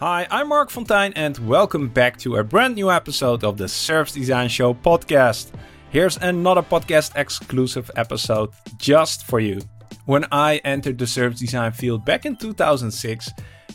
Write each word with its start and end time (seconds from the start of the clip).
Hi, 0.00 0.26
I'm 0.28 0.48
Marc 0.48 0.70
Fonteijn, 0.70 1.12
and 1.14 1.38
welcome 1.38 1.86
back 1.88 2.16
to 2.18 2.36
a 2.36 2.42
brand 2.44 2.74
new 2.74 2.90
episode 2.90 3.44
of 3.44 3.56
the 3.56 3.68
Service 3.68 4.12
Design 4.12 4.48
Show 4.48 4.74
podcast. 4.74 5.52
Here's 5.90 6.16
another 6.16 6.62
podcast 6.62 7.14
exclusive 7.14 7.92
episode 7.94 8.50
just 8.76 9.24
for 9.24 9.38
you. 9.38 9.60
When 10.06 10.26
I 10.32 10.56
entered 10.64 10.98
the 10.98 11.06
service 11.06 11.38
design 11.38 11.70
field 11.70 12.04
back 12.04 12.26
in 12.26 12.34
2006, 12.34 13.30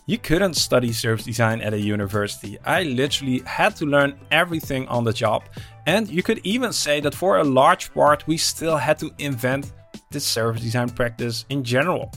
you 0.07 0.17
couldn't 0.17 0.55
study 0.55 0.91
service 0.91 1.23
design 1.23 1.61
at 1.61 1.73
a 1.73 1.79
university. 1.79 2.57
I 2.65 2.83
literally 2.83 3.39
had 3.45 3.77
to 3.77 3.85
learn 3.85 4.19
everything 4.29 4.89
on 4.89 5.05
the 5.05 5.13
job, 5.13 5.43
and 5.87 6.09
you 6.09 6.21
could 6.21 6.41
even 6.43 6.73
say 6.73 6.99
that 6.99 7.15
for 7.15 7.37
a 7.37 7.45
large 7.45 7.93
part, 7.93 8.27
we 8.27 8.35
still 8.35 8.75
had 8.75 8.99
to 8.99 9.09
invent 9.19 9.71
the 10.11 10.19
service 10.19 10.61
design 10.61 10.89
practice 10.89 11.45
in 11.49 11.63
general. 11.63 12.11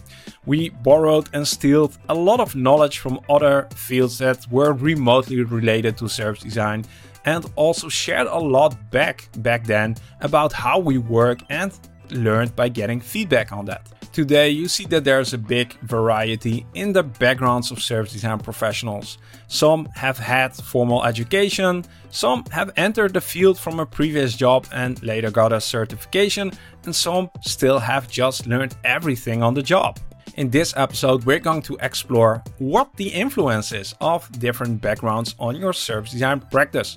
We 0.46 0.70
borrowed 0.70 1.28
and 1.32 1.46
stealed 1.46 1.98
a 2.08 2.14
lot 2.14 2.40
of 2.40 2.56
knowledge 2.56 2.98
from 2.98 3.20
other 3.28 3.68
fields 3.74 4.18
that 4.18 4.46
were 4.50 4.72
remotely 4.72 5.42
related 5.42 5.96
to 5.98 6.08
service 6.08 6.42
design 6.42 6.84
and 7.24 7.44
also 7.56 7.88
shared 7.88 8.26
a 8.26 8.38
lot 8.38 8.90
back 8.90 9.28
back 9.38 9.64
then 9.64 9.96
about 10.20 10.52
how 10.52 10.78
we 10.78 10.98
work 10.98 11.40
and 11.50 11.72
learned 12.10 12.54
by 12.56 12.68
getting 12.68 13.00
feedback 13.00 13.52
on 13.52 13.64
that. 13.66 13.88
Today, 14.12 14.50
you 14.50 14.68
see 14.68 14.84
that 14.88 15.04
there's 15.04 15.32
a 15.32 15.38
big 15.38 15.72
variety 15.80 16.66
in 16.74 16.92
the 16.92 17.02
backgrounds 17.02 17.70
of 17.70 17.80
service 17.80 18.12
design 18.12 18.40
professionals. 18.40 19.16
Some 19.48 19.86
have 19.94 20.18
had 20.18 20.54
formal 20.54 21.02
education, 21.02 21.86
some 22.10 22.44
have 22.50 22.72
entered 22.76 23.14
the 23.14 23.22
field 23.22 23.58
from 23.58 23.80
a 23.80 23.86
previous 23.86 24.36
job 24.36 24.66
and 24.70 25.02
later 25.02 25.30
got 25.30 25.54
a 25.54 25.62
certification, 25.62 26.52
and 26.84 26.94
some 26.94 27.30
still 27.40 27.78
have 27.78 28.06
just 28.06 28.46
learned 28.46 28.76
everything 28.84 29.42
on 29.42 29.54
the 29.54 29.62
job. 29.62 29.98
In 30.36 30.48
this 30.48 30.72
episode, 30.78 31.24
we're 31.24 31.38
going 31.38 31.60
to 31.62 31.76
explore 31.82 32.42
what 32.58 32.96
the 32.96 33.08
influence 33.08 33.70
is 33.70 33.94
of 34.00 34.30
different 34.38 34.80
backgrounds 34.80 35.34
on 35.38 35.56
your 35.56 35.74
service 35.74 36.12
design 36.12 36.40
practice. 36.40 36.96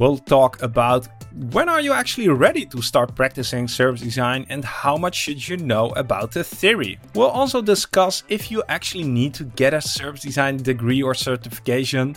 We'll 0.00 0.18
talk 0.18 0.60
about 0.62 1.06
when 1.52 1.68
are 1.68 1.80
you 1.80 1.92
actually 1.92 2.28
ready 2.28 2.66
to 2.66 2.82
start 2.82 3.14
practicing 3.14 3.68
service 3.68 4.00
design 4.00 4.46
and 4.48 4.64
how 4.64 4.96
much 4.96 5.14
should 5.14 5.46
you 5.46 5.58
know 5.58 5.90
about 5.90 6.32
the 6.32 6.42
theory? 6.42 6.98
We'll 7.14 7.28
also 7.28 7.62
discuss 7.62 8.24
if 8.28 8.50
you 8.50 8.64
actually 8.68 9.04
need 9.04 9.34
to 9.34 9.44
get 9.44 9.74
a 9.74 9.80
service 9.80 10.22
design 10.22 10.56
degree 10.56 11.04
or 11.04 11.14
certification, 11.14 12.16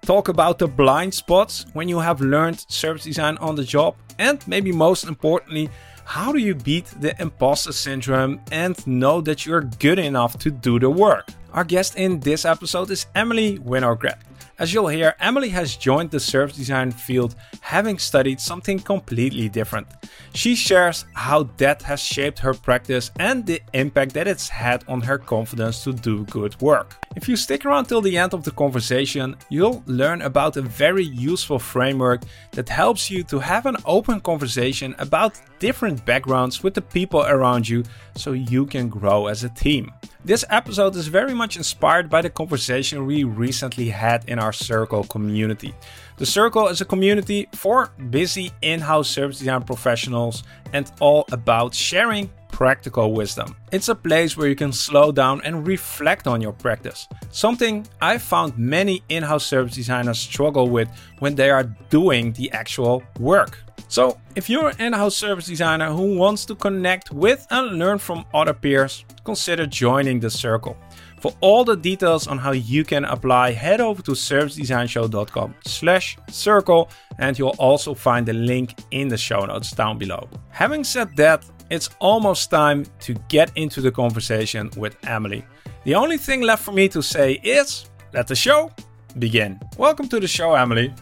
talk 0.00 0.28
about 0.28 0.58
the 0.58 0.68
blind 0.68 1.12
spots 1.12 1.66
when 1.74 1.86
you 1.86 1.98
have 1.98 2.22
learned 2.22 2.64
service 2.70 3.04
design 3.04 3.36
on 3.38 3.56
the 3.56 3.64
job, 3.64 3.94
and 4.18 4.42
maybe 4.48 4.72
most 4.72 5.04
importantly, 5.04 5.68
how 6.08 6.32
do 6.32 6.38
you 6.38 6.54
beat 6.54 6.86
the 7.02 7.14
imposter 7.20 7.70
syndrome 7.70 8.40
and 8.50 8.74
know 8.86 9.20
that 9.20 9.44
you're 9.44 9.60
good 9.60 9.98
enough 9.98 10.38
to 10.38 10.50
do 10.50 10.78
the 10.78 10.88
work? 10.88 11.28
Our 11.52 11.64
guest 11.64 11.96
in 11.96 12.20
this 12.20 12.46
episode 12.46 12.90
is 12.90 13.04
Emily 13.14 13.58
Winograd. 13.58 14.16
As 14.58 14.74
you'll 14.74 14.88
hear, 14.88 15.14
Emily 15.20 15.50
has 15.50 15.76
joined 15.76 16.10
the 16.10 16.18
service 16.18 16.56
design 16.56 16.90
field 16.90 17.36
having 17.60 17.96
studied 17.96 18.40
something 18.40 18.80
completely 18.80 19.48
different. 19.48 19.86
She 20.34 20.56
shares 20.56 21.04
how 21.12 21.44
that 21.58 21.80
has 21.82 22.00
shaped 22.00 22.40
her 22.40 22.54
practice 22.54 23.12
and 23.20 23.46
the 23.46 23.62
impact 23.72 24.14
that 24.14 24.26
it's 24.26 24.48
had 24.48 24.82
on 24.88 25.00
her 25.02 25.16
confidence 25.16 25.84
to 25.84 25.92
do 25.92 26.24
good 26.24 26.60
work. 26.60 26.96
If 27.14 27.28
you 27.28 27.36
stick 27.36 27.64
around 27.64 27.84
till 27.84 28.00
the 28.00 28.18
end 28.18 28.34
of 28.34 28.42
the 28.42 28.50
conversation, 28.50 29.36
you'll 29.48 29.84
learn 29.86 30.22
about 30.22 30.56
a 30.56 30.62
very 30.62 31.04
useful 31.04 31.60
framework 31.60 32.22
that 32.50 32.68
helps 32.68 33.12
you 33.12 33.22
to 33.24 33.38
have 33.38 33.64
an 33.66 33.76
open 33.84 34.18
conversation 34.20 34.96
about 34.98 35.40
different 35.60 36.04
backgrounds 36.04 36.64
with 36.64 36.74
the 36.74 36.82
people 36.82 37.22
around 37.22 37.68
you 37.68 37.84
so 38.16 38.32
you 38.32 38.66
can 38.66 38.88
grow 38.88 39.28
as 39.28 39.44
a 39.44 39.50
team. 39.50 39.92
This 40.24 40.44
episode 40.50 40.96
is 40.96 41.06
very 41.06 41.32
much 41.32 41.56
inspired 41.56 42.10
by 42.10 42.22
the 42.22 42.28
conversation 42.28 43.06
we 43.06 43.22
recently 43.22 43.88
had 43.88 44.24
in 44.28 44.40
our 44.40 44.52
Circle 44.52 45.04
community. 45.04 45.72
The 46.16 46.26
Circle 46.26 46.66
is 46.68 46.80
a 46.80 46.84
community 46.84 47.48
for 47.54 47.92
busy 48.10 48.50
in 48.60 48.80
house 48.80 49.08
service 49.08 49.38
design 49.38 49.62
professionals 49.62 50.42
and 50.72 50.90
all 51.00 51.24
about 51.30 51.72
sharing 51.72 52.30
practical 52.50 53.12
wisdom. 53.12 53.54
It's 53.70 53.88
a 53.88 53.94
place 53.94 54.36
where 54.36 54.48
you 54.48 54.56
can 54.56 54.72
slow 54.72 55.12
down 55.12 55.40
and 55.44 55.64
reflect 55.64 56.26
on 56.26 56.40
your 56.40 56.52
practice. 56.52 57.06
Something 57.30 57.86
I 58.00 58.18
found 58.18 58.58
many 58.58 59.04
in 59.08 59.22
house 59.22 59.46
service 59.46 59.76
designers 59.76 60.18
struggle 60.18 60.68
with 60.68 60.88
when 61.20 61.36
they 61.36 61.50
are 61.50 61.64
doing 61.90 62.32
the 62.32 62.50
actual 62.50 63.04
work. 63.20 63.56
So, 63.86 64.18
if 64.34 64.50
you're 64.50 64.70
an 64.70 64.80
in-house 64.80 65.16
service 65.16 65.46
designer 65.46 65.90
who 65.90 66.16
wants 66.16 66.44
to 66.46 66.54
connect 66.54 67.12
with 67.12 67.46
and 67.50 67.78
learn 67.78 67.98
from 67.98 68.24
other 68.34 68.52
peers, 68.52 69.04
consider 69.24 69.66
joining 69.66 70.20
the 70.20 70.30
circle. 70.30 70.76
For 71.20 71.34
all 71.40 71.64
the 71.64 71.76
details 71.76 72.28
on 72.28 72.38
how 72.38 72.52
you 72.52 72.84
can 72.84 73.04
apply, 73.04 73.52
head 73.52 73.80
over 73.80 74.02
to 74.02 74.12
servicedesignshow.com 74.12 75.54
slash 75.64 76.16
circle 76.30 76.90
and 77.18 77.36
you'll 77.38 77.56
also 77.58 77.94
find 77.94 78.26
the 78.26 78.32
link 78.32 78.74
in 78.92 79.08
the 79.08 79.16
show 79.16 79.44
notes 79.44 79.72
down 79.72 79.98
below. 79.98 80.28
Having 80.50 80.84
said 80.84 81.16
that, 81.16 81.44
it's 81.70 81.90
almost 81.98 82.50
time 82.50 82.86
to 83.00 83.14
get 83.28 83.50
into 83.56 83.80
the 83.80 83.90
conversation 83.90 84.70
with 84.76 84.96
Emily. 85.06 85.44
The 85.84 85.94
only 85.94 86.18
thing 86.18 86.42
left 86.42 86.62
for 86.62 86.72
me 86.72 86.88
to 86.88 87.02
say 87.02 87.40
is 87.42 87.86
let 88.12 88.26
the 88.26 88.36
show 88.36 88.70
begin. 89.18 89.60
Welcome 89.76 90.08
to 90.08 90.20
the 90.20 90.28
show, 90.28 90.54
Emily. 90.54 90.94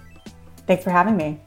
Thanks 0.66 0.82
for 0.82 0.90
having 0.90 1.16
me. 1.16 1.40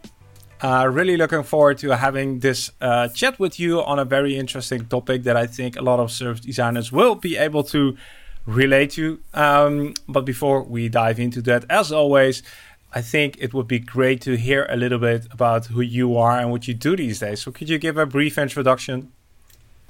Uh, 0.61 0.85
really 0.91 1.15
looking 1.15 1.43
forward 1.43 1.77
to 1.77 1.95
having 1.95 2.39
this 2.39 2.69
uh, 2.81 3.07
chat 3.09 3.39
with 3.39 3.59
you 3.59 3.81
on 3.81 3.97
a 3.97 4.03
very 4.03 4.35
interesting 4.35 4.85
topic 4.87 5.23
that 5.23 5.37
I 5.37 5.47
think 5.47 5.77
a 5.77 5.81
lot 5.81 5.99
of 5.99 6.11
service 6.11 6.41
designers 6.41 6.91
will 6.91 7.15
be 7.15 7.37
able 7.37 7.63
to 7.65 7.95
relate 8.45 8.91
to. 8.91 9.19
Um, 9.33 9.93
but 10.09 10.25
before 10.25 10.63
we 10.63 10.89
dive 10.89 11.17
into 11.17 11.41
that, 11.43 11.63
as 11.69 11.93
always, 11.93 12.43
I 12.91 13.01
think 13.01 13.37
it 13.39 13.53
would 13.53 13.67
be 13.67 13.79
great 13.79 14.19
to 14.21 14.35
hear 14.35 14.65
a 14.69 14.75
little 14.75 14.99
bit 14.99 15.27
about 15.31 15.67
who 15.67 15.81
you 15.81 16.17
are 16.17 16.37
and 16.37 16.51
what 16.51 16.67
you 16.67 16.73
do 16.73 16.95
these 16.95 17.19
days. 17.19 17.41
So, 17.41 17.51
could 17.51 17.69
you 17.69 17.77
give 17.77 17.97
a 17.97 18.05
brief 18.05 18.37
introduction? 18.37 19.11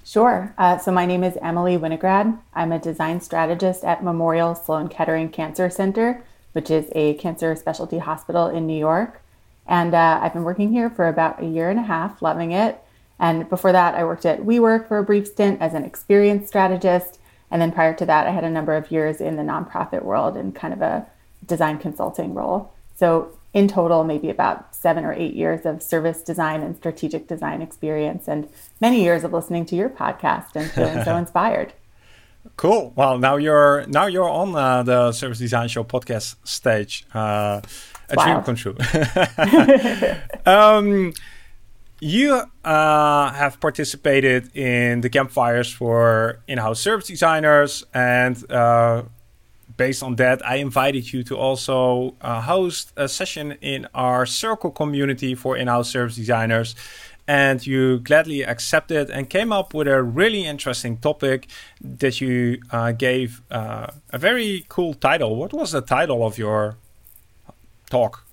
Sure. 0.04 0.54
Uh, 0.58 0.78
so, 0.78 0.92
my 0.92 1.06
name 1.06 1.24
is 1.24 1.38
Emily 1.42 1.78
Winograd. 1.78 2.38
I'm 2.54 2.72
a 2.72 2.80
design 2.80 3.22
strategist 3.22 3.84
at 3.84 4.04
Memorial 4.04 4.54
Sloan 4.54 4.90
Kettering 4.90 5.30
Cancer 5.30 5.70
Center, 5.70 6.24
which 6.52 6.70
is 6.70 6.90
a 6.92 7.14
cancer 7.16 7.56
specialty 7.56 8.00
hospital 8.00 8.48
in 8.48 8.68
New 8.68 8.78
York. 8.78 9.22
And 9.70 9.94
uh, 9.94 10.20
I've 10.22 10.34
been 10.34 10.44
working 10.44 10.72
here 10.72 10.90
for 10.90 11.08
about 11.08 11.42
a 11.42 11.46
year 11.46 11.70
and 11.70 11.80
a 11.80 11.84
half, 11.84 12.24
loving 12.24 12.52
it. 12.52 12.84
And 13.20 13.48
before 13.48 13.72
that, 13.72 13.94
I 13.94 14.04
worked 14.04 14.26
at 14.26 14.42
WeWork 14.42 14.88
for 14.88 14.98
a 14.98 15.04
brief 15.04 15.28
stint 15.28 15.62
as 15.62 15.76
an 15.76 15.86
experienced 15.86 16.48
strategist. 16.48 17.20
And 17.52 17.62
then 17.62 17.72
prior 17.72 17.94
to 17.94 18.06
that, 18.08 18.26
I 18.26 18.32
had 18.32 18.44
a 18.44 18.50
number 18.50 18.76
of 18.76 18.92
years 18.92 19.22
in 19.22 19.36
the 19.36 19.44
nonprofit 19.44 20.02
world 20.02 20.36
in 20.36 20.54
kind 20.54 20.74
of 20.74 20.82
a 20.82 21.06
design 21.46 21.78
consulting 21.78 22.34
role. 22.34 22.74
So, 22.96 23.32
in 23.52 23.68
total, 23.68 24.04
maybe 24.04 24.30
about 24.30 24.76
seven 24.76 25.04
or 25.04 25.14
eight 25.14 25.34
years 25.34 25.66
of 25.66 25.82
service 25.82 26.22
design 26.22 26.62
and 26.62 26.76
strategic 26.78 27.28
design 27.28 27.64
experience, 27.64 28.28
and 28.28 28.48
many 28.80 29.02
years 29.02 29.24
of 29.24 29.34
listening 29.34 29.66
to 29.68 29.76
your 29.76 29.90
podcast 29.90 30.56
and 30.56 30.70
feeling 30.70 31.04
so 31.04 31.16
inspired. 31.24 31.74
Cool. 32.56 32.94
Well, 32.96 33.18
now 33.18 33.38
you're 33.38 33.86
now 33.88 34.08
you're 34.08 34.30
on 34.30 34.56
uh, 34.56 34.84
the 34.84 35.12
Service 35.12 35.40
Design 35.40 35.68
Show 35.68 35.84
podcast 35.84 36.36
stage. 36.44 37.06
Uh, 37.14 37.62
a 38.10 38.16
dream 38.16 38.42
come 38.44 38.56
true. 38.56 38.76
um, 40.46 41.14
you 42.00 42.42
uh, 42.64 43.32
have 43.32 43.60
participated 43.60 44.56
in 44.56 45.02
the 45.02 45.10
campfires 45.10 45.72
for 45.72 46.40
in-house 46.48 46.80
service 46.80 47.08
designers, 47.08 47.86
and 47.94 48.50
uh, 48.52 49.04
based 49.78 50.04
on 50.04 50.16
that, 50.16 50.46
I 50.46 50.56
invited 50.58 51.12
you 51.12 51.24
to 51.26 51.38
also 51.38 52.16
uh, 52.22 52.42
host 52.42 52.94
a 52.96 53.08
session 53.08 53.58
in 53.62 53.88
our 53.94 54.26
Circle 54.26 54.72
community 54.72 55.36
for 55.36 55.58
in-house 55.58 55.90
service 55.90 56.16
designers. 56.16 56.76
And 57.30 57.68
you 57.68 58.00
gladly 58.00 58.42
accepted 58.42 59.12
and 59.12 59.30
came 59.30 59.54
up 59.54 59.76
with 59.76 59.88
a 59.88 60.02
really 60.02 60.46
interesting 60.48 60.98
topic 60.98 61.48
that 61.80 62.20
you 62.20 62.60
uh, 62.72 62.92
gave 62.92 63.44
uh, 63.52 63.92
a 64.10 64.18
very 64.18 64.66
cool 64.68 64.96
title. 64.96 65.36
What 65.36 65.54
was 65.54 65.74
the 65.74 65.82
title 65.82 66.26
of 66.26 66.40
your 66.40 66.78
talk? 67.92 68.26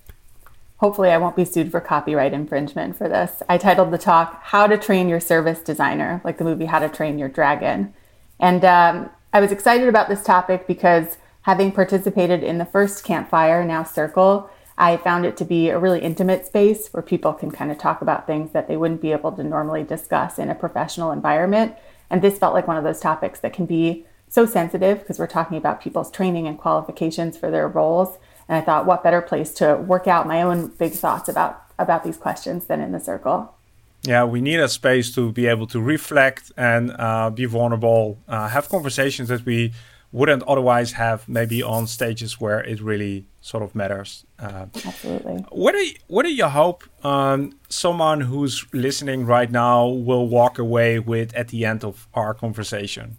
Hopefully, 0.78 1.10
I 1.10 1.18
won't 1.18 1.36
be 1.36 1.44
sued 1.44 1.70
for 1.70 1.80
copyright 1.80 2.32
infringement 2.32 2.96
for 2.96 3.06
this. 3.06 3.42
I 3.50 3.58
titled 3.58 3.90
the 3.90 3.98
talk 3.98 4.40
How 4.42 4.66
to 4.66 4.78
Train 4.78 5.10
Your 5.10 5.20
Service 5.20 5.60
Designer, 5.60 6.22
like 6.24 6.38
the 6.38 6.44
movie 6.44 6.64
How 6.64 6.78
to 6.78 6.88
Train 6.88 7.18
Your 7.18 7.28
Dragon. 7.28 7.92
And 8.40 8.64
um, 8.64 9.10
I 9.34 9.40
was 9.40 9.52
excited 9.52 9.88
about 9.88 10.08
this 10.08 10.22
topic 10.22 10.66
because 10.66 11.18
having 11.42 11.70
participated 11.70 12.42
in 12.42 12.56
the 12.56 12.64
first 12.64 13.04
campfire, 13.04 13.62
now 13.62 13.82
Circle, 13.84 14.48
I 14.78 14.96
found 14.98 15.24
it 15.24 15.36
to 15.38 15.44
be 15.44 15.70
a 15.70 15.78
really 15.78 16.00
intimate 16.00 16.46
space 16.46 16.88
where 16.88 17.02
people 17.02 17.32
can 17.32 17.50
kind 17.50 17.70
of 17.70 17.78
talk 17.78 18.02
about 18.02 18.26
things 18.26 18.52
that 18.52 18.68
they 18.68 18.76
wouldn't 18.76 19.00
be 19.00 19.12
able 19.12 19.32
to 19.32 19.42
normally 19.42 19.84
discuss 19.84 20.38
in 20.38 20.50
a 20.50 20.54
professional 20.54 21.12
environment. 21.12 21.74
And 22.10 22.20
this 22.20 22.38
felt 22.38 22.54
like 22.54 22.68
one 22.68 22.76
of 22.76 22.84
those 22.84 23.00
topics 23.00 23.40
that 23.40 23.52
can 23.52 23.66
be 23.66 24.04
so 24.28 24.44
sensitive 24.44 24.98
because 24.98 25.18
we're 25.18 25.26
talking 25.26 25.56
about 25.56 25.80
people's 25.80 26.10
training 26.10 26.46
and 26.46 26.58
qualifications 26.58 27.38
for 27.38 27.50
their 27.50 27.68
roles 27.68 28.18
and 28.48 28.56
I 28.56 28.60
thought, 28.60 28.86
what 28.86 29.02
better 29.02 29.20
place 29.20 29.52
to 29.54 29.76
work 29.76 30.06
out 30.06 30.26
my 30.26 30.42
own 30.42 30.68
big 30.68 30.92
thoughts 30.92 31.28
about 31.28 31.62
about 31.78 32.04
these 32.04 32.16
questions 32.16 32.66
than 32.66 32.80
in 32.80 32.92
the 32.92 33.00
circle? 33.00 33.54
Yeah, 34.02 34.24
we 34.24 34.40
need 34.40 34.60
a 34.60 34.68
space 34.68 35.14
to 35.14 35.32
be 35.32 35.46
able 35.46 35.66
to 35.68 35.80
reflect 35.80 36.52
and 36.56 36.92
uh, 36.92 37.28
be 37.30 37.44
vulnerable, 37.44 38.18
uh, 38.28 38.48
have 38.48 38.68
conversations 38.68 39.28
that 39.28 39.44
we 39.44 39.72
wouldn't 40.12 40.42
otherwise 40.44 40.92
have 40.92 41.28
maybe 41.28 41.62
on 41.62 41.86
stages 41.86 42.40
where 42.40 42.60
it 42.60 42.80
really 42.80 43.26
sort 43.40 43.62
of 43.62 43.74
matters. 43.74 44.24
Uh, 44.38 44.66
Absolutely. 44.84 45.44
What 45.50 45.72
do 45.72 45.78
you, 45.78 45.94
what 46.06 46.22
do 46.24 46.32
you 46.32 46.46
hope 46.46 46.84
um, 47.04 47.58
someone 47.68 48.22
who's 48.22 48.64
listening 48.72 49.26
right 49.26 49.50
now 49.50 49.86
will 49.86 50.28
walk 50.28 50.58
away 50.58 50.98
with 50.98 51.34
at 51.34 51.48
the 51.48 51.64
end 51.64 51.84
of 51.84 52.08
our 52.14 52.34
conversation? 52.34 53.16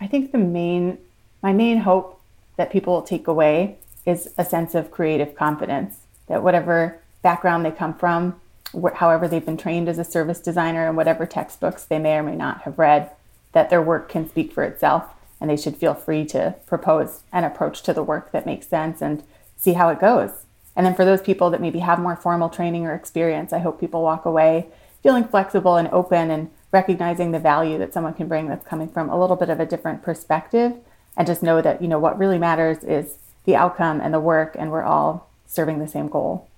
I 0.00 0.06
think 0.06 0.32
the 0.32 0.38
main 0.38 0.98
my 1.42 1.52
main 1.52 1.78
hope 1.78 2.20
that 2.56 2.70
people 2.70 2.94
will 2.94 3.02
take 3.02 3.26
away 3.26 3.76
is 4.06 4.32
a 4.38 4.44
sense 4.44 4.74
of 4.74 4.90
creative 4.90 5.34
confidence 5.34 6.00
that 6.26 6.42
whatever 6.42 7.00
background 7.22 7.64
they 7.64 7.70
come 7.70 7.94
from, 7.94 8.40
wh- 8.72 8.94
however 8.94 9.28
they've 9.28 9.44
been 9.44 9.56
trained 9.56 9.88
as 9.88 9.98
a 9.98 10.04
service 10.04 10.40
designer, 10.40 10.86
and 10.86 10.96
whatever 10.96 11.26
textbooks 11.26 11.84
they 11.84 11.98
may 11.98 12.16
or 12.16 12.22
may 12.22 12.36
not 12.36 12.62
have 12.62 12.78
read, 12.78 13.10
that 13.54 13.70
their 13.70 13.82
work 13.82 14.08
can 14.08 14.28
speak 14.28 14.52
for 14.52 14.62
itself 14.62 15.06
and 15.40 15.48
they 15.48 15.56
should 15.56 15.76
feel 15.76 15.94
free 15.94 16.24
to 16.26 16.54
propose 16.66 17.22
an 17.32 17.44
approach 17.44 17.82
to 17.82 17.92
the 17.92 18.02
work 18.02 18.30
that 18.32 18.46
makes 18.46 18.66
sense 18.66 19.00
and 19.00 19.22
see 19.56 19.72
how 19.72 19.88
it 19.88 20.00
goes. 20.00 20.44
And 20.76 20.84
then 20.84 20.94
for 20.94 21.04
those 21.04 21.22
people 21.22 21.50
that 21.50 21.60
maybe 21.60 21.78
have 21.78 21.98
more 21.98 22.16
formal 22.16 22.48
training 22.48 22.86
or 22.86 22.94
experience, 22.94 23.52
I 23.52 23.60
hope 23.60 23.80
people 23.80 24.02
walk 24.02 24.24
away 24.24 24.68
feeling 25.02 25.24
flexible 25.24 25.76
and 25.76 25.86
open 25.88 26.30
and 26.30 26.50
recognizing 26.72 27.30
the 27.30 27.38
value 27.38 27.78
that 27.78 27.92
someone 27.92 28.14
can 28.14 28.26
bring 28.26 28.48
that's 28.48 28.66
coming 28.66 28.88
from 28.88 29.10
a 29.10 29.20
little 29.20 29.36
bit 29.36 29.50
of 29.50 29.60
a 29.60 29.66
different 29.66 30.02
perspective 30.02 30.72
and 31.16 31.26
just 31.26 31.42
know 31.42 31.60
that, 31.60 31.82
you 31.82 31.86
know, 31.86 31.98
what 31.98 32.18
really 32.18 32.38
matters 32.38 32.82
is 32.82 33.18
the 33.44 33.54
outcome 33.54 34.00
and 34.00 34.14
the 34.14 34.18
work 34.18 34.56
and 34.58 34.72
we're 34.72 34.82
all 34.82 35.30
serving 35.46 35.78
the 35.78 35.86
same 35.86 36.08
goal. 36.08 36.48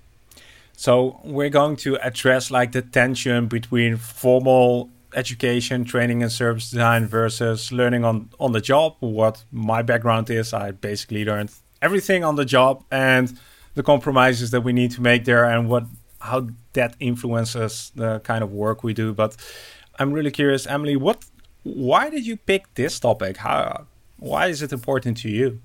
So 0.77 1.21
we're 1.25 1.51
going 1.51 1.77
to 1.77 1.97
address 1.97 2.51
like 2.51 2.73
the 2.73 2.83
tension 2.83 3.49
between 3.49 3.97
formal 3.97 4.91
education, 5.17 5.85
training 5.85 6.23
and 6.23 6.31
service 6.31 6.71
design 6.71 7.07
versus 7.07 7.73
learning 7.73 8.05
on 8.05 8.29
on 8.39 8.53
the 8.53 8.61
job. 8.61 8.95
What 9.01 9.43
my 9.51 9.83
background 9.83 10.31
is, 10.31 10.53
I 10.53 10.71
basically 10.71 11.25
learned 11.25 11.51
everything 11.83 12.23
on 12.23 12.37
the 12.37 12.45
job 12.45 12.85
and 12.91 13.39
the 13.75 13.83
compromises 13.83 14.51
that 14.51 14.63
we 14.63 14.73
need 14.73 14.91
to 14.93 15.01
make 15.01 15.25
there 15.25 15.45
and 15.45 15.69
what 15.69 15.85
how 16.21 16.49
that 16.75 16.95
influences 17.01 17.93
the 17.95 18.21
kind 18.21 18.43
of 18.45 18.53
work 18.53 18.85
we 18.85 18.95
do. 18.95 19.13
But 19.13 19.37
I'm 19.99 20.13
really 20.13 20.31
curious, 20.31 20.67
Emily, 20.67 20.97
what 20.97 21.25
why 21.63 22.11
did 22.11 22.27
you 22.27 22.37
pick 22.37 22.75
this 22.75 23.01
topic? 23.01 23.39
How 23.39 23.87
why 24.19 24.47
is 24.47 24.63
it 24.63 24.73
important 24.73 25.17
to 25.19 25.29
you? 25.29 25.61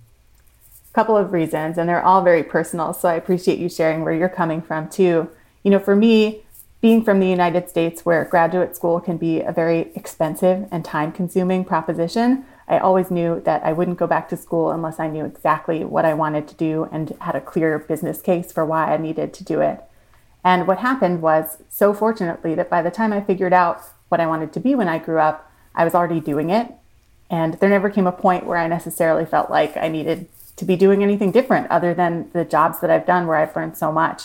A 0.92 0.94
couple 0.94 1.16
of 1.16 1.32
reasons, 1.32 1.78
and 1.78 1.88
they're 1.88 2.04
all 2.04 2.22
very 2.22 2.44
personal. 2.44 2.94
So 2.94 3.08
I 3.08 3.14
appreciate 3.14 3.60
you 3.60 3.70
sharing 3.70 4.04
where 4.04 4.14
you're 4.14 4.36
coming 4.42 4.62
from 4.62 4.90
too. 4.90 5.30
You 5.64 5.72
know, 5.72 5.80
for 5.80 5.96
me, 5.96 6.44
being 6.82 7.04
from 7.04 7.20
the 7.20 7.28
United 7.28 7.70
States, 7.70 8.06
where 8.06 8.26
graduate 8.26 8.76
school 8.76 9.00
can 9.00 9.18
be 9.18 9.40
a 9.40 9.52
very 9.52 9.92
expensive 9.94 10.68
and 10.72 10.84
time 10.84 11.12
consuming 11.12 11.64
proposition, 11.64 12.44
I 12.68 12.80
always 12.80 13.12
knew 13.12 13.40
that 13.46 13.64
I 13.64 13.72
wouldn't 13.72 14.00
go 14.00 14.08
back 14.08 14.28
to 14.30 14.38
school 14.38 14.72
unless 14.72 15.00
I 15.00 15.08
knew 15.08 15.24
exactly 15.24 15.84
what 15.84 16.06
I 16.06 16.16
wanted 16.16 16.48
to 16.48 16.56
do 16.56 16.90
and 16.92 17.16
had 17.22 17.36
a 17.36 17.42
clear 17.42 17.78
business 17.78 18.22
case 18.22 18.52
for 18.52 18.66
why 18.66 18.94
I 18.94 18.98
needed 18.98 19.32
to 19.36 19.44
do 19.44 19.62
it. 19.62 19.82
And 20.44 20.66
what 20.66 20.80
happened 20.80 21.22
was, 21.22 21.58
so 21.70 21.94
fortunately, 21.94 22.56
that 22.56 22.70
by 22.70 22.82
the 22.82 22.90
time 22.90 23.14
I 23.14 23.22
figured 23.22 23.54
out 23.54 23.84
what 24.10 24.20
I 24.20 24.26
wanted 24.26 24.52
to 24.54 24.60
be 24.60 24.74
when 24.74 24.90
I 24.90 24.98
grew 24.98 25.20
up, 25.20 25.52
I 25.76 25.84
was 25.84 25.94
already 25.94 26.20
doing 26.20 26.50
it. 26.50 26.72
And 27.30 27.54
there 27.56 27.70
never 27.70 27.92
came 27.92 28.08
a 28.08 28.12
point 28.12 28.46
where 28.46 28.58
I 28.58 28.68
necessarily 28.68 29.26
felt 29.26 29.52
like 29.52 29.78
I 29.78 29.88
needed 29.88 30.28
to 30.56 30.66
be 30.66 30.76
doing 30.76 31.04
anything 31.04 31.32
different 31.32 31.70
other 31.70 31.94
than 31.94 32.30
the 32.34 32.44
jobs 32.44 32.80
that 32.80 32.90
I've 32.90 33.06
done 33.06 33.28
where 33.28 33.38
I've 33.38 33.56
learned 33.56 33.78
so 33.78 33.92
much. 33.92 34.24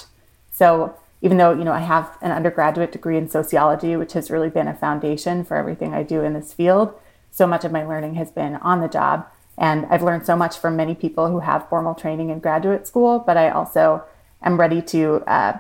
So 0.51 0.97
even 1.27 1.39
though 1.39 1.53
you 1.53 1.65
know 1.65 1.73
I 1.73 1.81
have 1.81 2.17
an 2.23 2.31
undergraduate 2.31 2.93
degree 2.93 3.17
in 3.17 3.29
sociology, 3.29 3.97
which 3.97 4.13
has 4.13 4.31
really 4.31 4.49
been 4.49 4.69
a 4.69 4.75
foundation 4.75 5.45
for 5.45 5.57
everything 5.57 5.93
I 5.93 6.05
do 6.05 6.23
in 6.23 6.35
this 6.35 6.53
field, 6.53 6.95
so 7.33 7.49
much 7.49 7.65
of 7.65 7.73
my 7.73 7.85
learning 7.85 8.15
has 8.15 8.31
been 8.31 8.55
on 8.57 8.81
the 8.81 8.87
job. 8.87 9.27
And 9.59 9.87
I've 9.87 10.05
learned 10.05 10.25
so 10.25 10.37
much 10.37 10.57
from 10.57 10.77
many 10.77 10.95
people 10.95 11.29
who 11.29 11.41
have 11.41 11.69
formal 11.69 11.97
training 11.97 12.31
in 12.31 12.39
graduate 12.39 12.87
school, 12.87 13.19
but 13.19 13.37
I 13.37 13.51
also 13.51 14.05
am 14.41 14.61
ready 14.61 14.81
to 14.83 15.25
uh, 15.27 15.59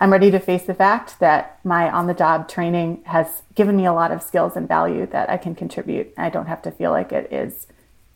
I'm 0.00 0.10
ready 0.10 0.32
to 0.32 0.40
face 0.40 0.64
the 0.64 0.74
fact 0.74 1.20
that 1.20 1.60
my 1.62 1.88
on 1.88 2.08
the 2.08 2.14
job 2.14 2.48
training 2.48 3.02
has 3.04 3.42
given 3.54 3.76
me 3.76 3.86
a 3.86 3.92
lot 3.92 4.10
of 4.10 4.20
skills 4.20 4.56
and 4.56 4.66
value 4.66 5.06
that 5.06 5.30
I 5.30 5.36
can 5.36 5.54
contribute. 5.54 6.12
I 6.18 6.28
don't 6.28 6.46
have 6.46 6.62
to 6.62 6.72
feel 6.72 6.90
like 6.90 7.12
it 7.12 7.32
is 7.32 7.68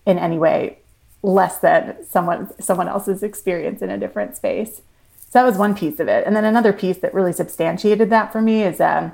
in 0.04 0.18
any 0.18 0.36
way 0.36 0.78
less 1.22 1.58
than 1.58 2.04
someone 2.04 2.50
someone 2.60 2.88
else's 2.88 3.22
experience 3.22 3.82
in 3.82 3.90
a 3.90 3.98
different 3.98 4.34
space. 4.34 4.82
So 5.30 5.38
that 5.38 5.44
was 5.44 5.58
one 5.58 5.74
piece 5.74 6.00
of 6.00 6.08
it. 6.08 6.26
And 6.26 6.34
then 6.34 6.44
another 6.44 6.72
piece 6.72 6.98
that 6.98 7.12
really 7.12 7.32
substantiated 7.32 8.08
that 8.10 8.32
for 8.32 8.40
me 8.40 8.62
is 8.62 8.80
um, 8.80 9.12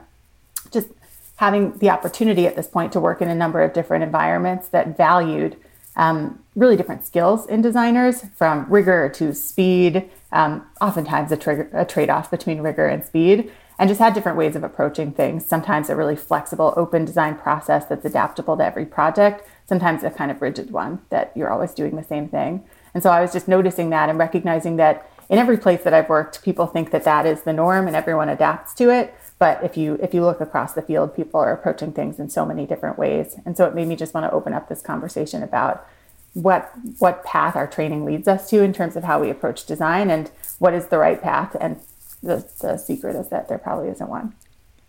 just 0.71 0.89
having 1.37 1.77
the 1.79 1.91
opportunity 1.91 2.47
at 2.47 2.55
this 2.55 2.69
point 2.69 2.93
to 2.93 3.01
work 3.01 3.21
in 3.21 3.29
a 3.29 3.35
number 3.35 3.63
of 3.63 3.73
different 3.73 4.05
environments 4.05 4.69
that 4.69 4.97
valued 4.97 5.57
um, 5.97 6.43
really 6.55 6.77
different 6.77 7.05
skills 7.05 7.47
in 7.47 7.63
designers 7.63 8.25
from 8.37 8.67
rigor 8.69 9.09
to 9.09 9.35
speed, 9.35 10.09
um, 10.33 10.67
oftentimes 10.81 11.33
a, 11.33 11.37
trigger, 11.37 11.69
a 11.73 11.85
trade 11.85 12.11
off 12.11 12.31
between 12.31 12.61
rigor 12.61 12.87
and 12.87 13.05
speed, 13.05 13.51
and 13.79 13.89
just 13.89 14.01
had 14.01 14.15
different 14.15 14.39
ways 14.39 14.55
of 14.55 14.63
approaching 14.63 15.13
things. 15.13 15.45
Sometimes 15.45 15.91
a 15.91 15.97
really 15.97 16.17
flexible, 16.17 16.75
open 16.77 17.05
design 17.05 17.37
process 17.37 17.85
that's 17.87 18.05
adaptable 18.05 18.57
to 18.57 18.65
every 18.65 18.87
project, 18.87 19.47
sometimes 19.67 20.05
a 20.05 20.11
kind 20.11 20.31
of 20.31 20.41
rigid 20.41 20.71
one 20.71 21.01
that 21.11 21.33
you're 21.35 21.51
always 21.51 21.73
doing 21.73 21.97
the 21.97 22.05
same 22.05 22.29
thing. 22.29 22.63
And 22.93 23.03
so 23.03 23.11
I 23.11 23.21
was 23.21 23.33
just 23.33 23.49
noticing 23.49 23.91
that 23.91 24.09
and 24.09 24.19
recognizing 24.19 24.77
that 24.77 25.11
in 25.29 25.39
every 25.39 25.57
place 25.57 25.83
that 25.85 25.95
I've 25.95 26.09
worked, 26.09 26.43
people 26.43 26.67
think 26.67 26.91
that 26.91 27.05
that 27.05 27.27
is 27.27 27.43
the 27.43 27.53
norm 27.53 27.87
and 27.87 27.97
everyone 27.97 28.29
adapts 28.29 28.75
to 28.75 28.91
it. 28.91 29.15
But 29.39 29.63
if 29.65 29.77
you 29.77 29.99
if 30.03 30.15
you 30.15 30.23
look 30.25 30.41
across 30.41 30.75
the 30.75 30.83
field, 30.83 31.15
people 31.15 31.41
are 31.41 31.53
approaching 31.53 31.93
things 31.93 32.19
in 32.19 32.31
so 32.31 32.47
many 32.47 32.67
different 32.67 32.99
ways, 32.99 33.37
and 33.45 33.57
so 33.57 33.67
it 33.67 33.75
made 33.75 33.89
me 33.89 33.97
just 33.97 34.15
want 34.15 34.25
to 34.25 34.33
open 34.33 34.53
up 34.53 34.69
this 34.69 34.81
conversation 34.81 35.43
about 35.43 35.87
what 36.35 36.73
what 36.99 37.25
path 37.25 37.57
our 37.57 37.67
training 37.67 38.05
leads 38.05 38.29
us 38.29 38.49
to 38.51 38.63
in 38.63 38.73
terms 38.73 38.97
of 38.97 39.05
how 39.05 39.21
we 39.21 39.31
approach 39.31 39.67
design 39.67 40.11
and 40.11 40.31
what 40.59 40.73
is 40.73 40.87
the 40.87 40.99
right 40.99 41.21
path. 41.21 41.57
And 41.61 41.81
the 42.23 42.49
the 42.61 42.77
secret 42.77 43.17
is 43.17 43.29
that 43.31 43.49
there 43.49 43.59
probably 43.59 43.89
isn't 43.89 44.09
one. 44.09 44.35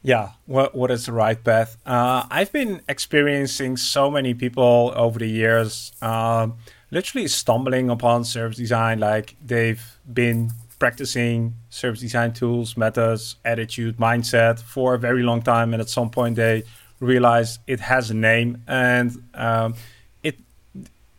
Yeah, 0.04 0.32
what 0.46 0.76
what 0.76 0.92
is 0.92 1.08
the 1.08 1.14
right 1.14 1.44
path? 1.44 1.78
Uh, 1.86 2.26
I've 2.30 2.52
been 2.52 2.82
experiencing 2.88 3.76
so 3.78 4.12
many 4.12 4.36
people 4.36 4.94
over 4.96 5.18
the 5.18 5.28
years. 5.28 5.92
Um, 6.02 6.58
literally 6.96 7.28
stumbling 7.28 7.90
upon 7.90 8.24
service 8.24 8.58
design. 8.58 9.00
Like 9.00 9.36
they've 9.46 9.86
been 10.12 10.52
practicing 10.80 11.54
service 11.70 12.00
design 12.00 12.32
tools, 12.34 12.78
methods, 12.78 13.36
attitude, 13.44 13.98
mindset 13.98 14.60
for 14.62 14.94
a 14.96 15.00
very 15.00 15.24
long 15.30 15.42
time, 15.42 15.74
and 15.74 15.82
at 15.82 15.90
some 15.90 16.10
point 16.10 16.38
they 16.38 16.64
realize 17.02 17.60
it 17.68 17.82
has 17.82 18.10
a 18.10 18.14
name, 18.14 18.64
and 18.68 19.12
um, 19.34 19.76
it 20.24 20.36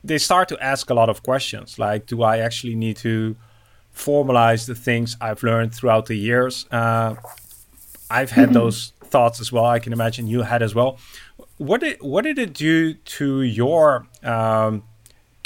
they 0.03 0.19
start 0.19 0.49
to 0.49 0.57
ask 0.73 0.91
a 0.91 0.95
lot 0.95 1.09
of 1.09 1.23
questions 1.23 1.79
like, 1.79 2.07
do 2.07 2.23
I 2.23 2.39
actually 2.39 2.75
need 2.75 2.97
to 3.09 3.37
formalize 3.95 4.67
the 4.67 4.75
things 4.75 5.17
I've 5.21 5.43
learned 5.43 5.75
throughout 5.75 6.07
the 6.07 6.17
years? 6.17 6.67
Uh, 6.71 7.15
I've 8.11 8.31
had 8.31 8.53
those 8.55 8.93
thoughts 9.05 9.41
as 9.41 9.53
well. 9.53 9.67
I 9.67 9.79
can 9.79 9.93
imagine 9.93 10.27
you 10.27 10.43
had 10.43 10.63
as 10.63 10.75
well. 10.75 10.99
What 11.59 11.81
did 11.81 11.97
what 12.01 12.23
did 12.23 12.39
it 12.39 12.53
do 12.55 12.95
to 13.19 13.43
your 13.43 14.07
um, 14.23 14.83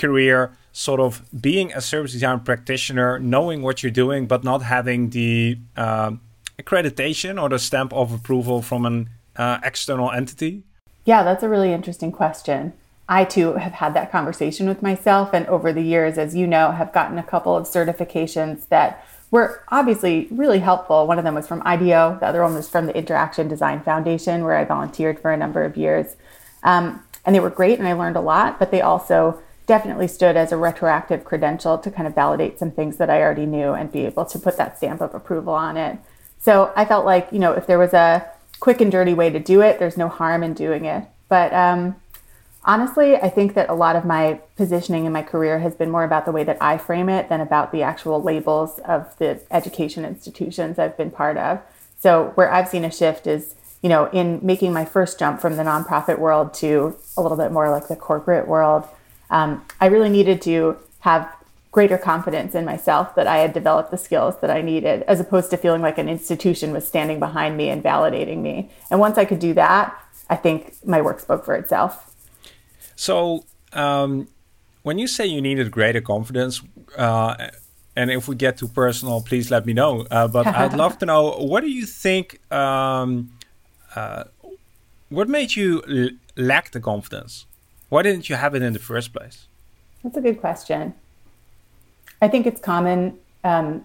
career 0.01 0.57
sort 0.73 1.01
of 1.01 1.23
being 1.39 1.73
a 1.73 1.81
service 1.81 2.13
design 2.13 2.41
practitioner, 2.41 3.19
knowing 3.19 3.63
what 3.63 3.83
you're 3.83 3.99
doing, 4.05 4.27
but 4.27 4.45
not 4.45 4.63
having 4.63 5.11
the 5.11 5.59
um, 5.77 6.21
accreditation 6.59 7.41
or 7.41 7.49
the 7.49 7.59
stamp 7.59 7.93
of 7.93 8.13
approval 8.13 8.63
from 8.63 8.87
an 8.87 9.11
uh, 9.37 9.59
external 9.63 10.11
entity? 10.11 10.63
Yeah, 11.05 11.23
that's 11.23 11.43
a 11.43 11.49
really 11.49 11.73
interesting 11.73 12.13
question. 12.13 12.73
I 13.09 13.25
too 13.25 13.55
have 13.55 13.73
had 13.73 13.95
that 13.95 14.13
conversation 14.13 14.69
with 14.69 14.83
myself, 14.83 15.31
and 15.33 15.47
over 15.47 15.73
the 15.73 15.83
years, 15.83 16.17
as 16.17 16.37
you 16.37 16.47
know, 16.47 16.71
have 16.71 16.93
gotten 16.93 17.19
a 17.19 17.25
couple 17.25 17.57
of 17.57 17.65
certifications 17.65 18.69
that 18.69 19.05
were 19.33 19.63
obviously 19.69 20.29
really 20.31 20.61
helpful. 20.61 21.07
One 21.07 21.19
of 21.19 21.25
them 21.25 21.35
was 21.35 21.49
from 21.49 21.63
IDEO, 21.65 22.19
the 22.21 22.27
other 22.27 22.43
one 22.43 22.55
was 22.55 22.69
from 22.69 22.87
the 22.87 22.97
Interaction 22.97 23.49
Design 23.49 23.81
Foundation, 23.83 24.45
where 24.45 24.57
I 24.57 24.65
volunteered 24.65 25.19
for 25.19 25.33
a 25.33 25.37
number 25.37 25.65
of 25.65 25.77
years. 25.77 26.15
Um, 26.63 27.03
and 27.25 27.35
they 27.35 27.41
were 27.41 27.51
great, 27.51 27.79
and 27.79 27.89
I 27.89 27.95
learned 27.95 28.17
a 28.17 28.21
lot, 28.21 28.59
but 28.59 28.71
they 28.71 28.81
also 28.81 29.43
definitely 29.67 30.09
stood 30.09 30.37
as 30.37 30.53
a 30.53 30.57
retroactive 30.57 31.25
credential 31.25 31.79
to 31.79 31.91
kind 31.91 32.07
of 32.07 32.15
validate 32.15 32.59
some 32.59 32.71
things 32.71 32.97
that 32.97 33.11
I 33.11 33.21
already 33.23 33.47
knew 33.47 33.73
and 33.73 33.93
be 33.93 34.07
able 34.07 34.25
to 34.27 34.39
put 34.39 34.57
that 34.57 34.77
stamp 34.77 35.01
of 35.01 35.15
approval 35.15 35.55
on 35.55 35.77
it. 35.77 35.99
So 36.39 36.73
I 36.75 36.85
felt 36.85 37.05
like, 37.05 37.29
you 37.31 37.39
know, 37.39 37.53
if 37.53 37.67
there 37.67 37.79
was 37.79 37.93
a 37.93 38.27
quick 38.59 38.81
and 38.81 38.91
dirty 38.91 39.15
way 39.15 39.31
to 39.31 39.39
do 39.39 39.61
it, 39.61 39.79
there's 39.79 39.97
no 39.97 40.09
harm 40.09 40.43
in 40.43 40.55
doing 40.55 40.85
it. 40.85 41.05
But 41.29 41.53
um, 41.53 41.97
honestly, 42.65 43.17
I 43.17 43.29
think 43.29 43.55
that 43.55 43.69
a 43.69 43.75
lot 43.75 43.97
of 43.97 44.05
my 44.05 44.41
positioning 44.57 45.05
in 45.05 45.13
my 45.13 45.23
career 45.23 45.61
has 45.61 45.75
been 45.75 45.91
more 45.91 46.05
about 46.05 46.25
the 46.25 46.33
way 46.33 46.45
that 46.45 46.59
I 46.61 46.79
frame 46.79 47.09
it 47.09 47.29
than 47.29 47.41
about 47.41 47.73
the 47.73 47.83
actual 47.83 48.23
labels 48.23 48.79
of 48.81 49.17
the 49.19 49.41
education 49.51 50.05
institutions 50.05 50.79
I've 50.79 50.97
been 50.97 51.11
part 51.11 51.37
of. 51.37 51.61
So 51.99 52.33
where 52.35 52.53
I've 52.53 52.69
seen 52.69 52.85
a 52.85 52.91
shift 52.91 53.27
is, 53.27 53.55
you 53.83 53.89
know, 53.89 54.07
in 54.07 54.41
making 54.43 54.73
my 54.73 54.85
first 54.85 55.19
jump 55.19 55.41
from 55.41 55.57
the 55.57 55.63
nonprofit 55.63 56.19
world 56.19 56.55
to 56.55 56.97
a 57.17 57.23
little 57.23 57.37
bit 57.37 57.53
more 57.53 57.71
like 57.71 57.89
the 57.89 57.97
corporate 57.97 58.49
world 58.49 58.89
um, 59.31 59.65
I 59.81 59.87
really 59.87 60.09
needed 60.09 60.43
to 60.43 60.77
have 61.01 61.33
greater 61.73 61.97
confidence 61.97 62.55
in 62.55 62.65
myself 62.65 63.15
that 63.15 63.27
I 63.27 63.39
had 63.39 63.53
developed 63.53 63.91
the 63.91 63.97
skills 63.97 64.35
that 64.41 64.51
I 64.51 64.61
needed, 64.61 65.03
as 65.05 65.21
opposed 65.21 65.51
to 65.51 65.57
feeling 65.57 65.83
like 65.83 65.99
an 65.99 66.09
institution 66.09 66.73
was 66.73 66.87
standing 66.87 67.21
behind 67.21 67.57
me 67.57 67.69
and 67.69 67.83
validating 67.83 68.39
me. 68.39 68.71
And 68.91 68.99
once 68.99 69.19
I 69.19 69.25
could 69.25 69.39
do 69.39 69.55
that, 69.55 69.97
I 70.29 70.37
think 70.37 70.75
my 70.85 71.01
work 71.01 71.21
spoke 71.21 71.45
for 71.45 71.55
itself. 71.55 72.13
So 72.97 73.45
um, 73.73 74.29
when 74.83 74.99
you 74.99 75.07
say 75.07 75.27
you 75.27 75.41
needed 75.41 75.71
greater 75.71 76.01
confidence, 76.01 76.61
uh, 76.97 77.51
and 77.95 78.11
if 78.11 78.29
we 78.29 78.35
get 78.35 78.59
too 78.59 78.69
personal, 78.69 79.21
please 79.21 79.51
let 79.51 79.65
me 79.65 79.73
know. 79.73 80.07
Uh, 80.11 80.27
but 80.27 80.47
I'd 80.61 80.75
love 80.75 80.99
to 80.99 81.07
know 81.07 81.33
what 81.33 81.61
do 81.61 81.71
you 81.71 81.87
think? 81.87 82.41
Um, 82.53 83.33
uh, 83.95 84.25
what 85.09 85.29
made 85.29 85.55
you 85.57 85.83
l- 85.89 86.11
lack 86.37 86.71
the 86.71 86.81
confidence? 86.81 87.47
Why 87.91 88.03
didn't 88.03 88.31
you 88.31 88.37
have 88.37 88.55
it 88.55 88.63
in 88.63 88.73
the 88.73 88.79
first 88.79 89.13
place? 89.13 89.47
That's 90.03 90.17
a 90.17 90.21
good 90.21 90.41
question. 90.41 90.95
I 92.23 92.29
think 92.29 92.47
it's 92.47 92.61
common 92.61 93.19
um, 93.45 93.85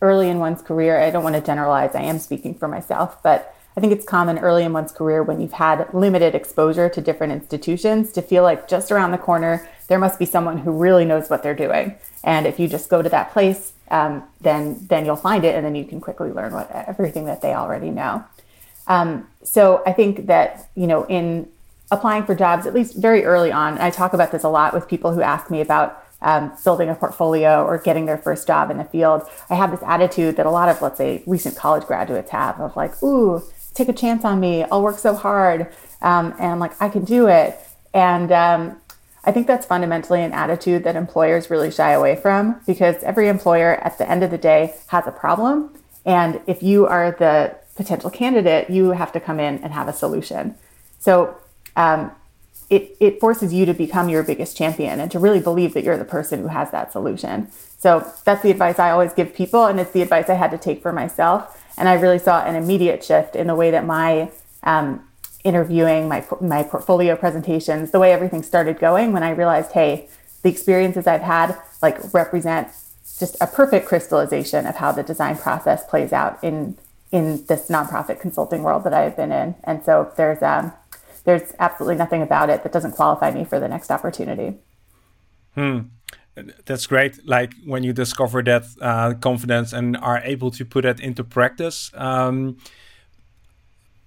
early 0.00 0.28
in 0.28 0.38
one's 0.38 0.62
career. 0.62 1.00
I 1.00 1.10
don't 1.10 1.24
want 1.24 1.34
to 1.36 1.40
generalize. 1.40 1.94
I 1.94 2.02
am 2.02 2.18
speaking 2.18 2.54
for 2.54 2.68
myself, 2.68 3.22
but 3.22 3.54
I 3.76 3.80
think 3.80 3.92
it's 3.92 4.04
common 4.04 4.38
early 4.38 4.62
in 4.62 4.72
one's 4.72 4.92
career 4.92 5.22
when 5.22 5.40
you've 5.40 5.52
had 5.52 5.92
limited 5.92 6.34
exposure 6.34 6.88
to 6.90 7.00
different 7.00 7.32
institutions 7.32 8.12
to 8.12 8.22
feel 8.22 8.42
like 8.42 8.68
just 8.68 8.92
around 8.92 9.10
the 9.10 9.18
corner 9.18 9.68
there 9.88 9.98
must 9.98 10.18
be 10.18 10.26
someone 10.26 10.58
who 10.58 10.72
really 10.72 11.04
knows 11.04 11.30
what 11.30 11.42
they're 11.42 11.54
doing. 11.54 11.94
And 12.24 12.46
if 12.46 12.58
you 12.58 12.68
just 12.68 12.88
go 12.88 13.02
to 13.02 13.08
that 13.08 13.32
place, 13.32 13.72
um, 13.90 14.24
then 14.40 14.84
then 14.88 15.06
you'll 15.06 15.16
find 15.16 15.44
it, 15.44 15.54
and 15.54 15.64
then 15.64 15.74
you 15.74 15.84
can 15.84 16.00
quickly 16.00 16.30
learn 16.30 16.52
what 16.52 16.70
everything 16.70 17.26
that 17.26 17.40
they 17.40 17.54
already 17.54 17.90
know. 17.90 18.24
Um, 18.88 19.28
so 19.44 19.82
I 19.86 19.92
think 19.92 20.26
that 20.26 20.68
you 20.74 20.86
know 20.86 21.06
in 21.06 21.48
applying 21.90 22.24
for 22.24 22.34
jobs, 22.34 22.66
at 22.66 22.74
least 22.74 22.96
very 22.96 23.24
early 23.24 23.52
on, 23.52 23.74
And 23.74 23.82
I 23.82 23.90
talk 23.90 24.12
about 24.12 24.32
this 24.32 24.44
a 24.44 24.48
lot 24.48 24.74
with 24.74 24.88
people 24.88 25.12
who 25.12 25.22
ask 25.22 25.50
me 25.50 25.60
about 25.60 26.02
um, 26.22 26.52
building 26.64 26.88
a 26.88 26.94
portfolio 26.94 27.64
or 27.64 27.78
getting 27.78 28.06
their 28.06 28.18
first 28.18 28.46
job 28.46 28.70
in 28.70 28.78
the 28.78 28.84
field. 28.84 29.22
I 29.50 29.54
have 29.54 29.70
this 29.70 29.82
attitude 29.84 30.36
that 30.36 30.46
a 30.46 30.50
lot 30.50 30.68
of, 30.68 30.82
let's 30.82 30.98
say, 30.98 31.22
recent 31.26 31.56
college 31.56 31.86
graduates 31.86 32.30
have 32.30 32.60
of 32.60 32.74
like, 32.76 33.00
ooh, 33.02 33.42
take 33.74 33.88
a 33.88 33.92
chance 33.92 34.24
on 34.24 34.40
me. 34.40 34.64
I'll 34.64 34.82
work 34.82 34.98
so 34.98 35.14
hard. 35.14 35.72
Um, 36.02 36.34
and 36.38 36.58
like, 36.58 36.80
I 36.80 36.88
can 36.88 37.04
do 37.04 37.28
it. 37.28 37.58
And 37.94 38.32
um, 38.32 38.80
I 39.24 39.32
think 39.32 39.46
that's 39.46 39.66
fundamentally 39.66 40.22
an 40.22 40.32
attitude 40.32 40.84
that 40.84 40.96
employers 40.96 41.50
really 41.50 41.70
shy 41.70 41.92
away 41.92 42.16
from 42.16 42.60
because 42.66 43.02
every 43.02 43.28
employer 43.28 43.74
at 43.76 43.98
the 43.98 44.08
end 44.10 44.22
of 44.22 44.30
the 44.30 44.38
day 44.38 44.74
has 44.88 45.06
a 45.06 45.12
problem. 45.12 45.76
And 46.04 46.40
if 46.46 46.62
you 46.62 46.86
are 46.86 47.10
the 47.12 47.56
potential 47.74 48.10
candidate, 48.10 48.70
you 48.70 48.90
have 48.92 49.12
to 49.12 49.20
come 49.20 49.38
in 49.38 49.58
and 49.62 49.72
have 49.72 49.88
a 49.88 49.92
solution. 49.92 50.54
So 50.98 51.36
um, 51.76 52.10
it, 52.68 52.96
it 52.98 53.20
forces 53.20 53.54
you 53.54 53.64
to 53.66 53.74
become 53.74 54.08
your 54.08 54.24
biggest 54.24 54.56
champion 54.56 54.98
and 54.98 55.10
to 55.12 55.18
really 55.18 55.40
believe 55.40 55.72
that 55.74 55.84
you're 55.84 55.96
the 55.96 56.04
person 56.04 56.40
who 56.40 56.48
has 56.48 56.70
that 56.72 56.90
solution. 56.90 57.48
So 57.78 58.10
that's 58.24 58.42
the 58.42 58.50
advice 58.50 58.78
I 58.78 58.90
always 58.90 59.12
give 59.12 59.34
people, 59.34 59.66
and 59.66 59.78
it's 59.78 59.92
the 59.92 60.02
advice 60.02 60.28
I 60.28 60.34
had 60.34 60.50
to 60.50 60.58
take 60.58 60.82
for 60.82 60.92
myself. 60.92 61.62
And 61.78 61.88
I 61.88 61.94
really 61.94 62.18
saw 62.18 62.44
an 62.44 62.56
immediate 62.56 63.04
shift 63.04 63.36
in 63.36 63.46
the 63.46 63.54
way 63.54 63.70
that 63.70 63.84
my 63.84 64.30
um, 64.62 65.06
interviewing, 65.44 66.08
my 66.08 66.24
my 66.40 66.62
portfolio 66.62 67.14
presentations, 67.14 67.92
the 67.92 68.00
way 68.00 68.12
everything 68.12 68.42
started 68.42 68.80
going 68.80 69.12
when 69.12 69.22
I 69.22 69.30
realized, 69.30 69.72
hey, 69.72 70.08
the 70.42 70.48
experiences 70.48 71.06
I've 71.06 71.22
had 71.22 71.56
like 71.82 72.12
represent 72.12 72.68
just 73.18 73.36
a 73.40 73.46
perfect 73.46 73.86
crystallization 73.86 74.66
of 74.66 74.76
how 74.76 74.90
the 74.90 75.02
design 75.02 75.36
process 75.36 75.86
plays 75.86 76.12
out 76.12 76.42
in 76.42 76.76
in 77.12 77.44
this 77.46 77.68
nonprofit 77.68 78.20
consulting 78.20 78.62
world 78.62 78.82
that 78.84 78.92
I've 78.92 79.16
been 79.16 79.30
in. 79.30 79.54
And 79.62 79.84
so 79.84 80.12
there's 80.16 80.42
um, 80.42 80.72
there's 81.26 81.52
absolutely 81.58 81.96
nothing 81.96 82.22
about 82.22 82.48
it 82.48 82.62
that 82.62 82.72
doesn't 82.72 82.92
qualify 82.92 83.30
me 83.32 83.44
for 83.44 83.60
the 83.60 83.68
next 83.68 83.90
opportunity. 83.90 84.54
Hmm. 85.54 85.80
That's 86.66 86.86
great. 86.86 87.26
Like 87.26 87.52
when 87.64 87.82
you 87.82 87.92
discover 87.92 88.42
that 88.42 88.64
uh, 88.80 89.14
confidence 89.14 89.72
and 89.72 89.96
are 89.96 90.20
able 90.22 90.50
to 90.52 90.64
put 90.64 90.84
it 90.84 91.00
into 91.00 91.24
practice. 91.24 91.90
Um, 91.94 92.58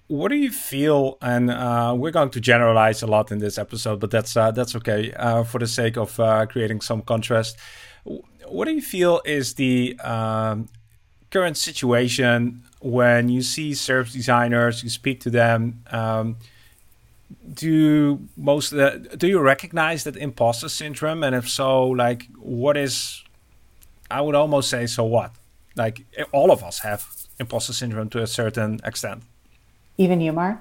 what 0.06 0.28
do 0.30 0.36
you 0.36 0.50
feel? 0.50 1.18
And 1.20 1.50
uh, 1.50 1.94
we're 1.96 2.10
going 2.10 2.30
to 2.30 2.40
generalize 2.40 3.02
a 3.02 3.06
lot 3.06 3.30
in 3.30 3.38
this 3.38 3.58
episode, 3.58 4.00
but 4.00 4.10
that's 4.10 4.36
uh, 4.36 4.50
that's 4.52 4.74
okay 4.76 5.12
uh, 5.12 5.44
for 5.44 5.58
the 5.58 5.66
sake 5.66 5.96
of 5.96 6.18
uh, 6.18 6.46
creating 6.46 6.80
some 6.80 7.02
contrast. 7.02 7.56
What 8.48 8.64
do 8.64 8.72
you 8.72 8.82
feel 8.82 9.20
is 9.24 9.54
the 9.54 9.98
um, 10.00 10.68
current 11.30 11.56
situation 11.56 12.64
when 12.80 13.28
you 13.28 13.42
see 13.42 13.74
service 13.74 14.12
designers, 14.12 14.82
you 14.82 14.90
speak 14.90 15.20
to 15.20 15.30
them? 15.30 15.84
Um, 15.90 16.36
do 17.52 18.20
most 18.36 18.70
the, 18.70 19.14
do 19.16 19.28
you 19.28 19.40
recognize 19.40 20.04
that 20.04 20.16
imposter 20.16 20.68
syndrome? 20.68 21.22
And 21.22 21.34
if 21.34 21.48
so 21.48 21.84
like 21.88 22.26
what 22.38 22.76
is 22.76 23.22
i 24.10 24.20
would 24.20 24.34
almost 24.34 24.70
say 24.70 24.86
so 24.86 25.04
what? 25.04 25.32
Like 25.76 26.04
all 26.32 26.50
of 26.50 26.62
us 26.62 26.80
have 26.80 27.06
imposter 27.38 27.72
syndrome 27.72 28.08
to 28.10 28.22
a 28.22 28.26
certain 28.26 28.80
extent. 28.84 29.22
Even 29.98 30.20
you 30.20 30.32
mark? 30.32 30.58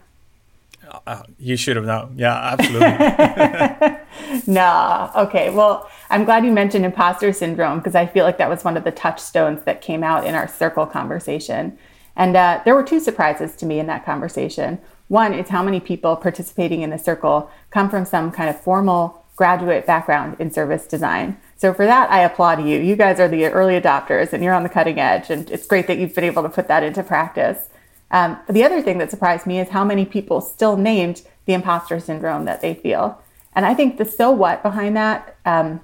Uh, 0.88 1.00
uh 1.08 1.24
you 1.38 1.58
should 1.58 1.76
have 1.76 1.86
known. 1.86 2.16
Yeah 2.18 2.36
absolutely. 2.36 3.98
No 4.48 5.12
okay. 5.16 5.50
Well 5.50 5.90
i'm 6.10 6.26
glad 6.26 6.46
you 6.46 6.52
mentioned 6.52 6.86
imposter 6.86 7.34
syndrome 7.34 7.80
because 7.80 7.96
i 7.96 8.06
feel 8.06 8.26
like 8.26 8.38
that 8.38 8.50
was 8.50 8.64
one 8.64 8.78
of 8.78 8.84
the 8.84 8.92
touchstones 8.92 9.64
that 9.64 9.82
came 9.82 10.04
out 10.04 10.26
in 10.26 10.36
our 10.36 10.48
circle 10.48 10.86
conversation. 10.86 11.78
And 12.16 12.36
uh, 12.36 12.62
there 12.66 12.76
were 12.76 12.84
two 12.84 13.00
surprises 13.00 13.56
to 13.58 13.66
me 13.66 13.80
in 13.80 13.88
that 13.88 14.04
conversation 14.04 14.80
one 15.10 15.34
is 15.34 15.50
how 15.50 15.62
many 15.62 15.80
people 15.80 16.16
participating 16.16 16.82
in 16.82 16.92
the 16.92 16.98
circle 16.98 17.52
come 17.72 17.90
from 17.90 18.06
some 18.06 18.32
kind 18.32 18.50
of 18.50 18.60
formal 18.62 19.26
graduate 19.36 19.86
background 19.86 20.36
in 20.40 20.52
service 20.52 20.86
design. 20.86 21.38
So 21.58 21.74
for 21.74 21.86
that, 21.86 22.10
I 22.12 22.22
applaud 22.22 22.64
you. 22.64 22.80
You 22.80 22.96
guys 22.96 23.20
are 23.20 23.28
the 23.28 23.46
early 23.46 23.80
adopters 23.80 24.34
and 24.34 24.44
you're 24.44 24.54
on 24.54 24.64
the 24.64 24.70
cutting 24.70 25.00
edge. 25.00 25.30
And 25.30 25.50
it's 25.50 25.66
great 25.66 25.88
that 25.88 25.98
you've 25.98 26.14
been 26.14 26.24
able 26.24 26.44
to 26.44 26.50
put 26.50 26.68
that 26.68 26.84
into 26.84 27.04
practice. 27.04 27.70
Um, 28.12 28.38
the 28.50 28.64
other 28.64 28.82
thing 28.82 28.98
that 28.98 29.12
surprised 29.12 29.46
me 29.46 29.60
is 29.60 29.70
how 29.70 29.84
many 29.84 30.06
people 30.06 30.42
still 30.42 30.78
named 30.78 31.22
the 31.46 31.54
imposter 31.54 32.00
syndrome 32.00 32.46
that 32.46 32.62
they 32.62 32.74
feel. 32.74 33.22
And 33.54 33.66
I 33.66 33.74
think 33.74 33.98
the 33.98 34.06
so 34.06 34.30
what 34.32 34.62
behind 34.62 34.96
that 34.98 35.38
um, 35.46 35.82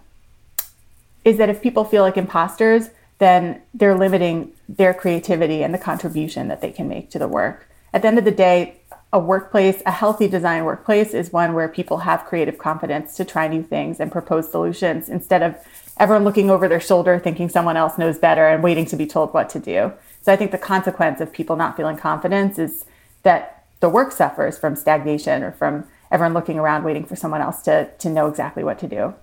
is 1.23 1.37
that 1.37 1.49
if 1.49 1.61
people 1.61 1.83
feel 1.83 2.03
like 2.03 2.17
imposters, 2.17 2.89
then 3.17 3.61
they're 3.73 3.97
limiting 3.97 4.51
their 4.67 4.93
creativity 4.93 5.63
and 5.63 5.73
the 5.73 5.77
contribution 5.77 6.47
that 6.49 6.61
they 6.61 6.71
can 6.71 6.87
make 6.87 7.09
to 7.11 7.19
the 7.19 7.27
work. 7.27 7.67
At 7.93 8.01
the 8.01 8.09
end 8.09 8.17
of 8.17 8.25
the 8.25 8.31
day, 8.31 8.81
a 9.15 9.19
workplace, 9.19 9.81
a 9.85 9.91
healthy 9.91 10.27
design 10.27 10.65
workplace 10.65 11.13
is 11.13 11.31
one 11.31 11.53
where 11.53 11.69
people 11.69 11.99
have 11.99 12.25
creative 12.25 12.57
confidence 12.57 13.15
to 13.15 13.23
try 13.23 13.47
new 13.47 13.63
things 13.63 14.01
and 14.01 14.11
propose 14.11 14.51
solutions 14.51 15.07
instead 15.07 15.41
of 15.41 15.55
everyone 15.97 16.25
looking 16.25 16.49
over 16.49 16.67
their 16.67 16.81
shoulder 16.81 17.17
thinking 17.17 17.47
someone 17.47 17.77
else 17.77 17.97
knows 17.97 18.17
better 18.17 18.45
and 18.45 18.61
waiting 18.61 18.85
to 18.85 18.97
be 18.97 19.07
told 19.07 19.33
what 19.33 19.49
to 19.49 19.57
do. 19.57 19.93
So 20.21 20.33
I 20.33 20.35
think 20.35 20.51
the 20.51 20.57
consequence 20.57 21.21
of 21.21 21.31
people 21.31 21.55
not 21.55 21.77
feeling 21.77 21.95
confidence 21.95 22.59
is 22.59 22.83
that 23.23 23.63
the 23.79 23.87
work 23.87 24.11
suffers 24.11 24.57
from 24.57 24.75
stagnation 24.75 25.43
or 25.43 25.53
from 25.53 25.87
everyone 26.11 26.33
looking 26.33 26.59
around 26.59 26.83
waiting 26.83 27.05
for 27.05 27.15
someone 27.15 27.39
else 27.39 27.61
to 27.61 27.89
to 27.99 28.09
know 28.09 28.27
exactly 28.27 28.65
what 28.65 28.79
to 28.79 28.87
do. 28.87 29.13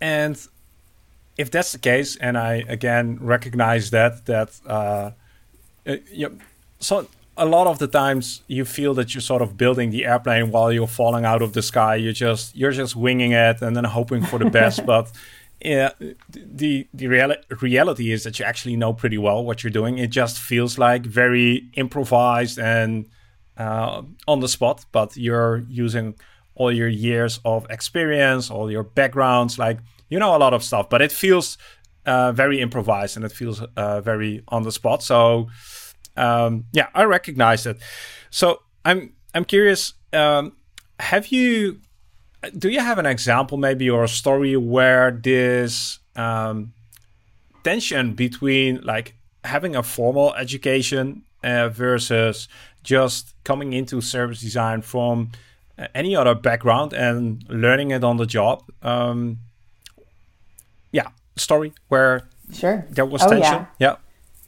And 0.00 0.40
if 1.36 1.50
that's 1.50 1.72
the 1.72 1.78
case, 1.78 2.14
and 2.14 2.38
I 2.38 2.62
again 2.68 3.18
recognize 3.20 3.90
that 3.90 4.26
that 4.26 4.60
uh, 4.68 5.10
uh 5.84 5.96
you 6.12 6.28
know, 6.28 6.38
so 6.78 7.08
a 7.38 7.46
lot 7.46 7.66
of 7.66 7.78
the 7.78 7.86
times 7.86 8.42
you 8.48 8.64
feel 8.64 8.94
that 8.94 9.14
you're 9.14 9.22
sort 9.22 9.40
of 9.40 9.56
building 9.56 9.90
the 9.90 10.04
airplane 10.04 10.50
while 10.50 10.72
you're 10.72 10.88
falling 10.88 11.24
out 11.24 11.40
of 11.40 11.52
the 11.52 11.62
sky. 11.62 11.94
You're 11.94 12.12
just 12.12 12.54
you're 12.54 12.72
just 12.72 12.96
winging 12.96 13.32
it 13.32 13.62
and 13.62 13.76
then 13.76 13.84
hoping 13.84 14.24
for 14.24 14.38
the 14.38 14.50
best. 14.60 14.84
but 14.84 15.10
yeah, 15.60 15.90
the 16.30 16.86
the 16.92 17.06
reali- 17.06 17.42
reality 17.62 18.12
is 18.12 18.24
that 18.24 18.38
you 18.38 18.44
actually 18.44 18.76
know 18.76 18.92
pretty 18.92 19.18
well 19.18 19.44
what 19.44 19.62
you're 19.62 19.70
doing. 19.70 19.98
It 19.98 20.10
just 20.10 20.38
feels 20.38 20.78
like 20.78 21.06
very 21.06 21.68
improvised 21.74 22.58
and 22.58 23.06
uh, 23.56 24.02
on 24.26 24.40
the 24.40 24.48
spot. 24.48 24.84
But 24.92 25.16
you're 25.16 25.64
using 25.68 26.14
all 26.54 26.72
your 26.72 26.88
years 26.88 27.40
of 27.44 27.66
experience, 27.70 28.50
all 28.50 28.70
your 28.70 28.84
backgrounds, 28.84 29.58
like 29.58 29.78
you 30.08 30.18
know 30.18 30.36
a 30.36 30.38
lot 30.38 30.54
of 30.54 30.62
stuff. 30.62 30.88
But 30.90 31.02
it 31.02 31.12
feels 31.12 31.56
uh, 32.06 32.32
very 32.32 32.60
improvised 32.60 33.16
and 33.16 33.24
it 33.24 33.32
feels 33.32 33.62
uh, 33.76 34.00
very 34.00 34.42
on 34.48 34.62
the 34.62 34.72
spot. 34.72 35.02
So 35.02 35.48
um, 36.18 36.64
yeah, 36.72 36.88
I 36.94 37.04
recognize 37.04 37.66
it. 37.66 37.78
So 38.30 38.62
I'm 38.84 39.12
I'm 39.34 39.44
curious. 39.44 39.94
Um, 40.12 40.52
have 41.00 41.28
you 41.28 41.80
do 42.56 42.68
you 42.68 42.80
have 42.80 42.98
an 42.98 43.06
example 43.06 43.58
maybe 43.58 43.88
or 43.90 44.04
a 44.04 44.08
story 44.08 44.56
where 44.56 45.10
this 45.10 45.98
um, 46.16 46.72
tension 47.64 48.14
between 48.14 48.80
like 48.82 49.14
having 49.44 49.76
a 49.76 49.82
formal 49.82 50.34
education 50.34 51.22
uh, 51.42 51.68
versus 51.68 52.48
just 52.82 53.34
coming 53.44 53.72
into 53.72 54.00
service 54.00 54.40
design 54.40 54.82
from 54.82 55.30
uh, 55.78 55.86
any 55.94 56.14
other 56.14 56.34
background 56.34 56.92
and 56.92 57.44
learning 57.48 57.90
it 57.90 58.04
on 58.04 58.16
the 58.16 58.26
job 58.26 58.62
um, 58.82 59.38
yeah 60.92 61.08
story 61.36 61.72
where 61.88 62.22
sure 62.52 62.86
there 62.90 63.06
was 63.06 63.22
oh, 63.22 63.30
tension 63.30 63.66
yeah. 63.78 63.90
yeah 63.90 63.96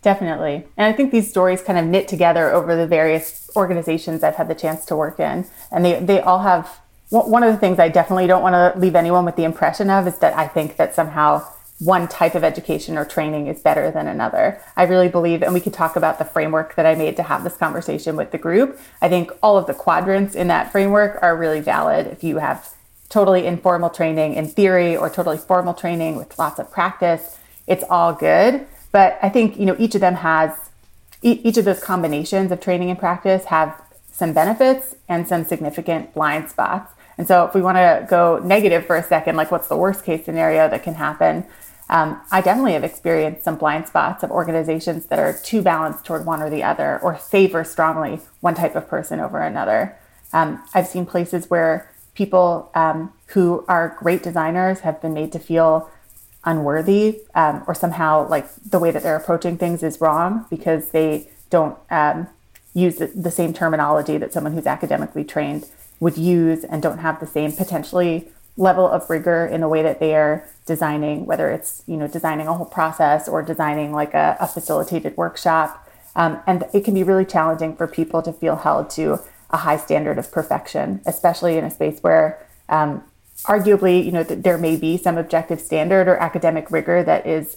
Definitely. 0.02 0.66
And 0.76 0.87
I 0.87 0.92
think 0.92 1.12
these 1.12 1.28
stories 1.28 1.62
kind 1.62 1.78
of 1.78 1.85
knit 1.85 2.09
together 2.09 2.50
over 2.52 2.75
the 2.75 2.87
various 2.87 3.50
organizations 3.54 4.23
I've 4.23 4.37
had 4.37 4.49
the 4.49 4.54
chance 4.54 4.85
to 4.87 4.97
work 4.97 5.21
in. 5.21 5.47
And 5.71 5.85
they, 5.85 6.00
they 6.00 6.21
all 6.21 6.40
have 6.40 6.80
one 7.11 7.42
of 7.42 7.52
the 7.52 7.59
things 7.59 7.78
I 7.78 7.88
definitely 7.88 8.28
don't 8.28 8.42
want 8.42 8.54
to 8.54 8.78
leave 8.78 8.95
anyone 8.95 9.25
with 9.25 9.37
the 9.37 9.45
impression 9.45 9.90
of 9.90 10.07
is 10.07 10.19
that 10.19 10.37
I 10.38 10.47
think 10.47 10.76
that 10.76 10.95
somehow 10.95 11.45
one 11.80 12.07
type 12.07 12.35
of 12.35 12.45
education 12.45 12.97
or 12.97 13.04
training 13.04 13.47
is 13.47 13.61
better 13.61 13.90
than 13.90 14.07
another. 14.07 14.61
I 14.76 14.85
really 14.85 15.09
believe, 15.09 15.42
and 15.42 15.52
we 15.52 15.61
could 15.61 15.73
talk 15.73 15.97
about 15.97 16.19
the 16.19 16.25
framework 16.25 16.76
that 16.76 16.87
I 16.87 16.95
made 16.95 17.16
to 17.16 17.23
have 17.25 17.42
this 17.42 17.57
conversation 17.57 18.16
with 18.16 18.30
the 18.30 18.38
group. 18.38 18.78
I 19.00 19.09
think 19.09 19.33
all 19.42 19.57
of 19.57 19.66
the 19.66 19.75
quadrants 19.75 20.35
in 20.35 20.49
that 20.49 20.71
framework 20.71 21.19
are 21.23 21.37
really 21.37 21.61
valid 21.61 22.07
if 22.07 22.23
you 22.23 22.37
have 22.38 22.75
totally 23.09 23.47
informal 23.47 23.90
training 23.90 24.35
in 24.35 24.47
theory 24.47 24.97
or 24.97 25.11
totally 25.11 25.38
formal 25.38 25.75
training 25.75 26.16
with 26.16 26.38
lots 26.38 26.61
of 26.61 26.71
practice. 26.71 27.38
It's 27.66 27.85
all 27.90 28.12
good. 28.12 28.66
But 28.92 29.18
I 29.23 29.28
think, 29.28 29.59
you 29.59 29.66
know, 29.66 29.76
each 29.78 29.94
of 29.94 30.00
them 30.00 30.14
has, 30.16 30.70
each 31.23 31.56
of 31.56 31.64
those 31.64 31.82
combinations 31.82 32.50
of 32.50 32.61
training 32.61 32.90
and 32.90 32.99
practice 32.99 33.47
have 33.47 33.80
some 34.11 34.32
benefits 34.32 34.94
and 35.09 35.26
some 35.26 35.44
significant 35.44 36.12
blind 36.14 36.50
spots. 36.50 36.92
And 37.16 37.28
so 37.28 37.44
if 37.44 37.54
we 37.54 37.62
want 37.62 37.76
to 37.76 38.06
go 38.09 38.38
negative 38.38 38.87
for 38.87 38.97
a 38.97 39.02
second, 39.02 39.37
like 39.37 39.50
what's 39.50 39.68
the 39.68 39.76
worst 39.76 40.04
case 40.04 40.25
scenario 40.25 40.68
that 40.68 40.82
can 40.82 40.94
happen? 40.94 41.44
Um, 41.90 42.20
I 42.30 42.40
definitely 42.40 42.75
have 42.75 42.85
experienced 42.85 43.44
some 43.44 43.56
blind 43.56 43.88
spots 43.88 44.23
of 44.23 44.30
organizations 44.30 45.06
that 45.06 45.18
are 45.18 45.32
too 45.32 45.61
balanced 45.61 46.04
toward 46.04 46.25
one 46.25 46.40
or 46.40 46.49
the 46.49 46.62
other 46.62 47.00
or 47.02 47.16
favor 47.16 47.64
strongly 47.64 48.20
one 48.40 48.54
type 48.54 48.76
of 48.76 48.88
person 48.88 49.20
over 49.20 49.40
another. 49.40 49.97
Um, 50.32 50.62
I've 50.73 50.87
seen 50.87 51.04
places 51.04 51.50
where 51.50 51.90
people 52.14 52.70
um, 52.75 53.12
who 53.26 53.64
are 53.66 53.97
great 53.99 54.23
designers 54.23 54.80
have 54.80 55.02
been 55.02 55.14
made 55.14 55.32
to 55.32 55.38
feel 55.38 55.90
unworthy 56.44 57.20
um, 57.35 57.62
or 57.66 57.75
somehow 57.75 58.26
like 58.28 58.47
the 58.56 58.78
way 58.78 58.90
that 58.90 59.02
they're 59.02 59.16
approaching 59.16 59.59
things 59.59 59.82
is 59.82 60.00
wrong 60.00 60.47
because 60.49 60.90
they 60.90 61.28
don't 61.50 61.76
um, 61.90 62.28
use 62.73 62.97
the, 62.97 63.06
the 63.09 63.30
same 63.30 63.52
terminology 63.52 64.16
that 64.16 64.32
someone 64.32 64.52
who's 64.52 64.66
academically 64.66 65.25
trained 65.25 65.66
would 65.99 66.16
use 66.16 66.64
and 66.64 66.82
don't 66.82 66.99
have 66.99 67.20
the 67.20 67.26
same 67.26 67.52
potentially 67.52 68.28
level 68.56 68.87
of 68.87 69.09
rigor 69.09 69.47
in 69.47 69.61
the 69.61 69.68
way 69.68 69.82
that 69.82 70.00
they 70.00 70.14
are 70.14 70.47
designing, 70.66 71.26
whether 71.26 71.50
it's 71.50 71.82
you 71.87 71.97
know 71.97 72.06
designing 72.06 72.47
a 72.47 72.54
whole 72.54 72.66
process 72.66 73.28
or 73.28 73.42
designing 73.42 73.92
like 73.92 74.14
a, 74.14 74.37
a 74.40 74.47
facilitated 74.47 75.16
workshop. 75.16 75.87
Um, 76.16 76.40
and 76.47 76.64
it 76.75 76.85
can 76.85 76.94
be 76.94 77.02
really 77.02 77.25
challenging 77.25 77.76
for 77.76 77.87
people 77.87 78.23
to 78.23 78.32
feel 78.32 78.56
held 78.56 78.90
to 78.90 79.20
a 79.50 79.59
high 79.59 79.76
standard 79.76 80.18
of 80.18 80.30
perfection, 80.32 81.00
especially 81.06 81.56
in 81.56 81.64
a 81.64 81.70
space 81.70 82.00
where 82.02 82.44
um, 82.68 83.02
arguably 83.44 84.04
you 84.04 84.12
know 84.12 84.23
th- 84.23 84.42
there 84.42 84.59
may 84.59 84.76
be 84.76 84.97
some 84.97 85.16
objective 85.16 85.61
standard 85.61 86.09
or 86.09 86.16
academic 86.16 86.70
rigor 86.70 87.02
that 87.02 87.26
is 87.26 87.56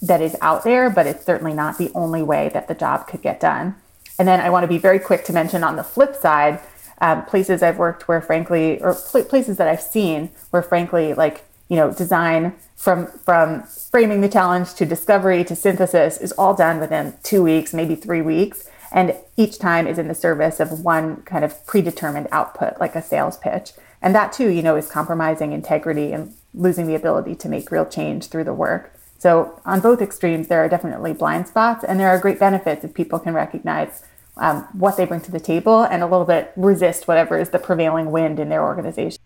that 0.00 0.20
is 0.20 0.36
out 0.40 0.64
there, 0.64 0.90
but 0.90 1.06
it's 1.06 1.24
certainly 1.24 1.52
not 1.52 1.78
the 1.78 1.90
only 1.94 2.22
way 2.22 2.50
that 2.54 2.68
the 2.68 2.74
job 2.74 3.06
could 3.06 3.22
get 3.22 3.40
done. 3.40 3.74
And 4.18 4.28
then 4.28 4.40
I 4.40 4.50
want 4.50 4.64
to 4.64 4.68
be 4.68 4.78
very 4.78 4.98
quick 4.98 5.24
to 5.24 5.32
mention 5.32 5.64
on 5.64 5.76
the 5.76 5.82
flip 5.82 6.14
side 6.14 6.60
um, 7.00 7.24
places 7.24 7.62
I've 7.62 7.78
worked 7.78 8.08
where, 8.08 8.20
frankly, 8.20 8.80
or 8.80 8.94
pl- 8.94 9.24
places 9.24 9.56
that 9.56 9.68
I've 9.68 9.80
seen 9.80 10.30
where, 10.50 10.62
frankly, 10.62 11.14
like 11.14 11.44
you 11.68 11.76
know, 11.76 11.92
design 11.92 12.54
from 12.76 13.06
from 13.06 13.62
framing 13.62 14.20
the 14.20 14.28
challenge 14.28 14.74
to 14.74 14.86
discovery 14.86 15.44
to 15.44 15.54
synthesis 15.54 16.18
is 16.18 16.32
all 16.32 16.54
done 16.54 16.80
within 16.80 17.14
two 17.22 17.42
weeks, 17.42 17.74
maybe 17.74 17.94
three 17.94 18.22
weeks, 18.22 18.68
and 18.90 19.14
each 19.36 19.58
time 19.58 19.86
is 19.86 19.98
in 19.98 20.08
the 20.08 20.14
service 20.14 20.60
of 20.60 20.80
one 20.80 21.22
kind 21.22 21.44
of 21.44 21.66
predetermined 21.66 22.28
output, 22.32 22.80
like 22.80 22.94
a 22.94 23.02
sales 23.02 23.36
pitch. 23.36 23.72
And 24.00 24.14
that 24.14 24.32
too, 24.32 24.48
you 24.48 24.62
know, 24.62 24.76
is 24.76 24.90
compromising 24.90 25.52
integrity 25.52 26.12
and 26.12 26.34
losing 26.54 26.86
the 26.86 26.94
ability 26.94 27.34
to 27.36 27.48
make 27.48 27.70
real 27.70 27.86
change 27.86 28.28
through 28.28 28.44
the 28.44 28.54
work. 28.54 28.94
So 29.18 29.60
on 29.64 29.80
both 29.80 30.00
extremes, 30.00 30.48
there 30.48 30.64
are 30.64 30.68
definitely 30.68 31.12
blind 31.12 31.48
spots, 31.48 31.84
and 31.84 31.98
there 31.98 32.08
are 32.08 32.18
great 32.18 32.38
benefits 32.38 32.84
if 32.84 32.94
people 32.94 33.18
can 33.18 33.34
recognize 33.34 34.04
um, 34.36 34.68
what 34.72 34.96
they 34.96 35.04
bring 35.04 35.20
to 35.22 35.32
the 35.32 35.40
table 35.40 35.82
and 35.82 36.02
a 36.02 36.06
little 36.06 36.24
bit 36.24 36.52
resist 36.56 37.08
whatever 37.08 37.36
is 37.38 37.50
the 37.50 37.58
prevailing 37.58 38.12
wind 38.12 38.38
in 38.38 38.48
their 38.48 38.62
organization. 38.62 39.18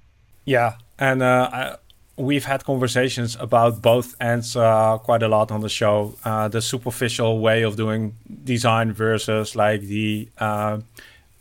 Yeah, 0.46 0.76
and 0.98 1.22
uh, 1.22 1.50
I, 1.52 1.76
we've 2.16 2.46
had 2.46 2.64
conversations 2.64 3.36
about 3.38 3.82
both 3.82 4.16
ends 4.20 4.56
uh, 4.56 4.98
quite 4.98 5.22
a 5.22 5.28
lot 5.28 5.50
on 5.50 5.60
the 5.60 5.68
show. 5.68 6.14
Uh, 6.24 6.48
the 6.48 6.62
superficial 6.62 7.40
way 7.40 7.62
of 7.62 7.76
doing 7.76 8.16
design 8.44 8.92
versus 8.92 9.54
like 9.54 9.82
the 9.82 10.28
uh, 10.38 10.78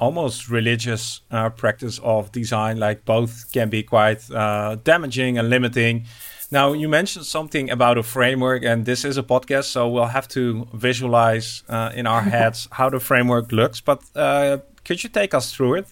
almost 0.01 0.49
religious 0.49 1.21
uh, 1.29 1.49
practice 1.51 1.99
of 2.03 2.31
design. 2.31 2.77
Like 2.77 3.05
both 3.05 3.51
can 3.53 3.69
be 3.69 3.83
quite 3.83 4.29
uh, 4.31 4.75
damaging 4.83 5.37
and 5.37 5.49
limiting. 5.49 6.05
Now, 6.49 6.73
you 6.73 6.89
mentioned 6.89 7.25
something 7.25 7.69
about 7.69 7.97
a 7.97 8.03
framework, 8.03 8.65
and 8.65 8.85
this 8.85 9.05
is 9.05 9.17
a 9.17 9.23
podcast, 9.23 9.65
so 9.65 9.87
we'll 9.87 10.13
have 10.19 10.27
to 10.29 10.67
visualize 10.73 11.63
uh, 11.69 11.91
in 11.95 12.05
our 12.07 12.21
heads 12.35 12.67
how 12.71 12.89
the 12.89 12.99
framework 12.99 13.53
looks. 13.53 13.79
But 13.79 14.03
uh, 14.15 14.57
could 14.83 15.01
you 15.03 15.09
take 15.09 15.33
us 15.33 15.53
through 15.53 15.75
it? 15.75 15.87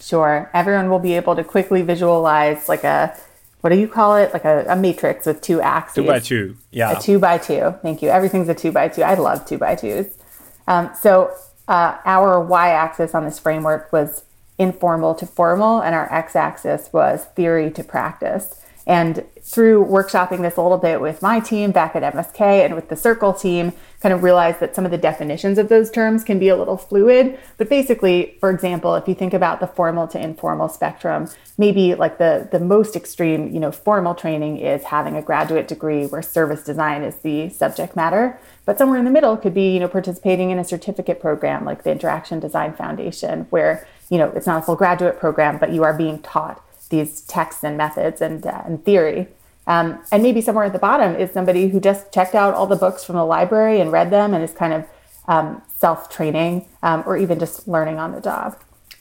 Sure. 0.00 0.50
Everyone 0.52 0.90
will 0.90 0.98
be 0.98 1.14
able 1.14 1.36
to 1.36 1.44
quickly 1.44 1.82
visualize 1.82 2.68
like 2.68 2.84
a 2.84 3.16
what 3.60 3.70
do 3.70 3.78
you 3.78 3.88
call 3.88 4.16
it? 4.16 4.32
Like 4.32 4.44
a, 4.44 4.64
a 4.68 4.76
matrix 4.76 5.26
with 5.26 5.40
two 5.40 5.60
axes. 5.60 5.96
Two 5.96 6.06
by 6.06 6.20
two. 6.20 6.56
Yeah. 6.70 6.98
A 6.98 7.00
two 7.00 7.18
by 7.18 7.38
two. 7.38 7.74
Thank 7.82 8.02
you. 8.02 8.10
Everything's 8.10 8.48
a 8.48 8.54
two 8.54 8.70
by 8.70 8.88
two. 8.88 9.02
I 9.02 9.14
love 9.14 9.44
two 9.46 9.58
by 9.58 9.74
twos. 9.74 10.06
Um, 10.68 10.90
so 11.00 11.32
uh, 11.68 11.98
our 12.04 12.40
y 12.40 12.70
axis 12.70 13.14
on 13.14 13.24
this 13.24 13.38
framework 13.38 13.92
was 13.92 14.24
informal 14.58 15.14
to 15.14 15.26
formal, 15.26 15.80
and 15.80 15.94
our 15.94 16.12
x 16.12 16.34
axis 16.36 16.90
was 16.92 17.24
theory 17.36 17.70
to 17.70 17.84
practice. 17.84 18.62
And 18.86 19.24
through 19.42 19.84
workshopping 19.84 20.42
this 20.42 20.56
a 20.56 20.62
little 20.62 20.78
bit 20.78 21.00
with 21.00 21.20
my 21.20 21.40
team 21.40 21.72
back 21.72 21.96
at 21.96 22.14
MSK 22.14 22.40
and 22.40 22.74
with 22.76 22.88
the 22.88 22.94
Circle 22.94 23.32
team, 23.32 23.72
kind 24.00 24.12
of 24.12 24.22
realized 24.22 24.60
that 24.60 24.76
some 24.76 24.84
of 24.84 24.92
the 24.92 24.98
definitions 24.98 25.58
of 25.58 25.68
those 25.68 25.90
terms 25.90 26.22
can 26.22 26.38
be 26.38 26.48
a 26.48 26.56
little 26.56 26.76
fluid. 26.76 27.36
But 27.56 27.68
basically, 27.68 28.36
for 28.38 28.50
example, 28.50 28.94
if 28.94 29.08
you 29.08 29.14
think 29.14 29.34
about 29.34 29.58
the 29.58 29.66
formal 29.66 30.06
to 30.08 30.20
informal 30.20 30.68
spectrum, 30.68 31.28
maybe 31.58 31.96
like 31.96 32.18
the, 32.18 32.48
the 32.52 32.60
most 32.60 32.94
extreme, 32.94 33.52
you 33.52 33.58
know, 33.58 33.72
formal 33.72 34.14
training 34.14 34.58
is 34.58 34.84
having 34.84 35.16
a 35.16 35.22
graduate 35.22 35.66
degree 35.66 36.06
where 36.06 36.22
service 36.22 36.62
design 36.62 37.02
is 37.02 37.16
the 37.16 37.48
subject 37.48 37.96
matter. 37.96 38.38
But 38.66 38.78
somewhere 38.78 38.98
in 38.98 39.04
the 39.04 39.10
middle 39.10 39.36
could 39.36 39.54
be, 39.54 39.74
you 39.74 39.80
know, 39.80 39.88
participating 39.88 40.50
in 40.50 40.58
a 40.60 40.64
certificate 40.64 41.20
program 41.20 41.64
like 41.64 41.82
the 41.82 41.90
Interaction 41.90 42.38
Design 42.38 42.72
Foundation, 42.72 43.46
where, 43.50 43.86
you 44.10 44.18
know, 44.18 44.30
it's 44.30 44.46
not 44.46 44.62
a 44.62 44.62
full 44.62 44.76
graduate 44.76 45.18
program, 45.18 45.58
but 45.58 45.72
you 45.72 45.82
are 45.82 45.96
being 45.96 46.20
taught 46.20 46.62
these 46.88 47.22
texts 47.22 47.64
and 47.64 47.76
methods 47.76 48.20
and, 48.20 48.46
uh, 48.46 48.62
and 48.64 48.84
theory. 48.84 49.28
Um, 49.66 50.00
and 50.12 50.22
maybe 50.22 50.40
somewhere 50.40 50.64
at 50.64 50.72
the 50.72 50.78
bottom 50.78 51.16
is 51.16 51.32
somebody 51.32 51.68
who 51.68 51.80
just 51.80 52.12
checked 52.12 52.34
out 52.34 52.54
all 52.54 52.66
the 52.66 52.76
books 52.76 53.02
from 53.02 53.16
the 53.16 53.24
library 53.24 53.80
and 53.80 53.90
read 53.90 54.10
them 54.10 54.32
and 54.32 54.44
is 54.44 54.52
kind 54.52 54.72
of 54.72 54.84
um, 55.26 55.62
self 55.74 56.08
training 56.08 56.68
um, 56.82 57.02
or 57.06 57.16
even 57.16 57.38
just 57.38 57.66
learning 57.66 57.98
on 57.98 58.12
the 58.12 58.20
job. 58.20 58.56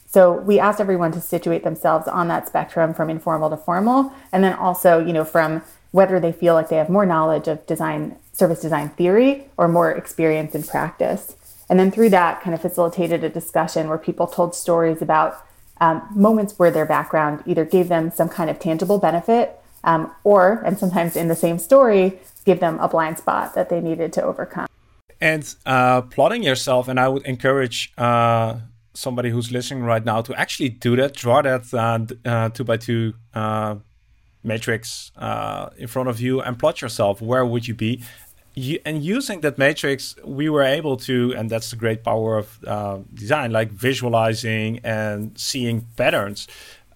So 0.07 0.31
we 0.31 0.59
asked 0.59 0.79
everyone 0.79 1.11
to 1.11 1.21
situate 1.21 1.63
themselves 1.63 2.07
on 2.07 2.29
that 2.29 2.47
spectrum 2.47 2.93
from 2.93 3.09
informal 3.09 3.49
to 3.49 3.57
formal, 3.57 4.13
and 4.31 4.43
then 4.43 4.53
also, 4.53 5.05
you 5.05 5.11
know, 5.11 5.25
from 5.25 5.61
whether 5.91 6.19
they 6.19 6.31
feel 6.31 6.53
like 6.53 6.69
they 6.69 6.77
have 6.77 6.89
more 6.89 7.05
knowledge 7.05 7.47
of 7.47 7.65
design, 7.67 8.15
service 8.31 8.61
design 8.61 8.89
theory, 8.89 9.45
or 9.57 9.67
more 9.67 9.91
experience 9.91 10.55
in 10.55 10.63
practice. 10.63 11.35
And 11.69 11.79
then 11.79 11.91
through 11.91 12.09
that, 12.11 12.41
kind 12.41 12.53
of 12.53 12.61
facilitated 12.61 13.23
a 13.23 13.29
discussion 13.29 13.89
where 13.89 13.97
people 13.97 14.27
told 14.27 14.55
stories 14.55 15.01
about 15.01 15.37
um, 15.81 16.07
moments 16.13 16.57
where 16.57 16.71
their 16.71 16.85
background 16.85 17.43
either 17.45 17.65
gave 17.65 17.87
them 17.87 18.11
some 18.11 18.29
kind 18.29 18.49
of 18.49 18.59
tangible 18.59 18.97
benefit 18.97 19.59
um, 19.83 20.11
or, 20.23 20.63
and 20.65 20.77
sometimes 20.77 21.15
in 21.15 21.27
the 21.27 21.35
same 21.35 21.59
story, 21.59 22.19
give 22.43 22.59
them 22.59 22.79
a 22.79 22.87
blind 22.87 23.17
spot 23.17 23.55
that 23.55 23.69
they 23.69 23.79
needed 23.79 24.11
to 24.13 24.23
overcome. 24.23 24.67
And 25.21 25.55
uh, 25.65 26.01
plotting 26.01 26.43
yourself, 26.43 26.87
and 26.87 26.99
I 26.99 27.07
would 27.07 27.25
encourage 27.25 27.93
uh, 27.97 28.57
somebody 28.93 29.29
who's 29.29 29.51
listening 29.51 29.83
right 29.83 30.03
now 30.03 30.21
to 30.21 30.33
actually 30.35 30.69
do 30.69 30.95
that, 30.97 31.13
draw 31.13 31.41
that 31.41 31.73
uh, 31.73 31.99
uh 32.27 32.49
two 32.49 32.63
by 32.63 32.77
two 32.77 33.13
uh, 33.33 33.75
matrix 34.43 35.11
uh, 35.15 35.69
in 35.77 35.87
front 35.87 36.09
of 36.09 36.19
you 36.19 36.41
and 36.41 36.57
plot 36.59 36.81
yourself. 36.81 37.21
Where 37.21 37.45
would 37.45 37.67
you 37.67 37.75
be? 37.75 38.03
And 38.85 39.03
using 39.03 39.41
that 39.41 39.57
matrix, 39.57 40.15
we 40.23 40.47
were 40.47 40.63
able 40.63 40.95
to, 40.97 41.33
and 41.35 41.49
that's 41.49 41.71
the 41.71 41.75
great 41.75 42.03
power 42.03 42.37
of 42.37 42.63
uh, 42.65 42.99
design, 43.13 43.51
like 43.51 43.69
visualizing 43.71 44.79
and 44.83 45.37
seeing 45.37 45.87
patterns. 45.97 46.47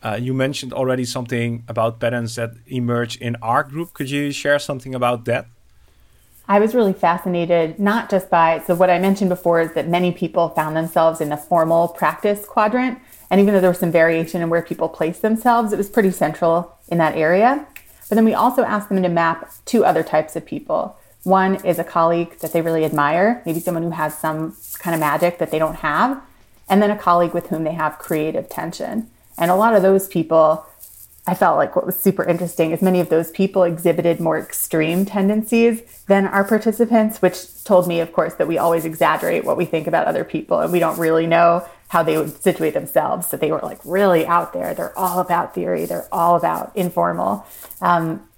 Uh, 0.02 0.18
you 0.20 0.34
mentioned 0.34 0.72
already 0.72 1.04
something 1.04 1.64
about 1.68 2.00
patterns 2.00 2.36
that 2.36 2.52
emerge 2.68 3.18
in 3.18 3.36
our 3.42 3.64
group. 3.64 3.94
Could 3.94 4.10
you 4.10 4.32
share 4.32 4.58
something 4.58 4.96
about 4.96 5.26
that? 5.26 5.48
I 6.48 6.60
was 6.60 6.74
really 6.74 6.94
fascinated, 6.94 7.78
not 7.78 8.10
just 8.10 8.30
by, 8.30 8.64
so 8.66 8.74
what 8.74 8.90
I 8.90 8.98
mentioned 8.98 9.30
before 9.30 9.62
is 9.62 9.74
that 9.74 9.88
many 9.88 10.12
people 10.12 10.50
found 10.50 10.76
themselves 10.76 11.20
in 11.22 11.30
the 11.30 11.38
formal 11.38 11.90
practice 11.90 12.46
quadrant. 12.46 12.98
And 13.30 13.40
even 13.42 13.54
though 13.54 13.60
there 13.60 13.70
was 13.70 13.78
some 13.78 13.92
variation 13.92 14.42
in 14.42 14.50
where 14.50 14.62
people 14.62 14.90
placed 14.90 15.22
themselves, 15.22 15.74
it 15.74 15.78
was 15.78 15.90
pretty 15.90 16.12
central 16.12 16.76
in 16.88 16.98
that 16.98 17.16
area. 17.16 17.68
But 18.08 18.16
then 18.16 18.26
we 18.26 18.34
also 18.34 18.64
asked 18.64 18.90
them 18.90 19.04
to 19.04 19.10
map 19.10 19.52
two 19.66 19.86
other 19.86 20.02
types 20.02 20.36
of 20.36 20.44
people. 20.46 20.98
One 21.24 21.56
is 21.66 21.80
a 21.80 21.84
colleague 21.84 22.40
that 22.40 22.54
they 22.54 22.62
really 22.62 22.86
admire, 22.86 23.42
maybe 23.46 23.60
someone 23.60 23.84
who 23.84 23.90
has 23.92 24.18
some 24.18 24.56
kind 24.80 24.94
of 24.94 25.00
magic 25.00 25.38
that 25.40 25.52
they 25.52 25.60
don't 25.60 25.76
have, 25.76 26.22
and 26.70 26.82
then 26.82 26.92
a 26.92 26.98
colleague 26.98 27.34
with 27.34 27.48
whom 27.48 27.64
they 27.64 27.74
have 27.74 28.00
creative 28.00 28.48
tension. 28.48 29.10
And 29.38 29.52
a 29.52 29.56
lot 29.56 29.76
of 29.76 29.82
those 29.82 30.08
people, 30.08 30.66
I 31.28 31.34
felt 31.34 31.58
like 31.58 31.76
what 31.76 31.86
was 31.86 32.00
super 32.00 32.24
interesting 32.24 32.72
is 32.72 32.82
many 32.82 33.00
of 33.00 33.10
those 33.10 33.32
people 33.32 33.64
exhibited 33.64 34.20
more 34.20 34.40
extreme 34.40 35.06
tendencies 35.06 35.82
than 36.08 36.26
our 36.28 36.44
participants, 36.44 37.22
which 37.22 37.64
told 37.64 37.88
me, 37.88 38.00
of 38.00 38.14
course, 38.14 38.36
that 38.36 38.48
we 38.48 38.58
always 38.58 38.86
exaggerate 38.86 39.44
what 39.44 39.58
we 39.58 39.66
think 39.66 39.88
about 39.88 40.08
other 40.08 40.24
people 40.24 40.60
and 40.60 40.72
we 40.72 40.80
don't 40.80 40.98
really 40.98 41.28
know 41.28 41.68
how 41.90 42.04
they 42.04 42.18
would 42.18 42.42
situate 42.42 42.74
themselves. 42.74 43.28
That 43.30 43.42
they 43.42 43.52
were 43.52 43.60
like 43.60 43.80
really 43.84 44.26
out 44.26 44.54
there. 44.54 44.74
They're 44.74 44.98
all 44.98 45.20
about 45.20 45.54
theory, 45.54 45.86
they're 45.86 46.08
all 46.12 46.36
about 46.36 46.72
informal. 46.76 47.46
Um, 47.82 48.29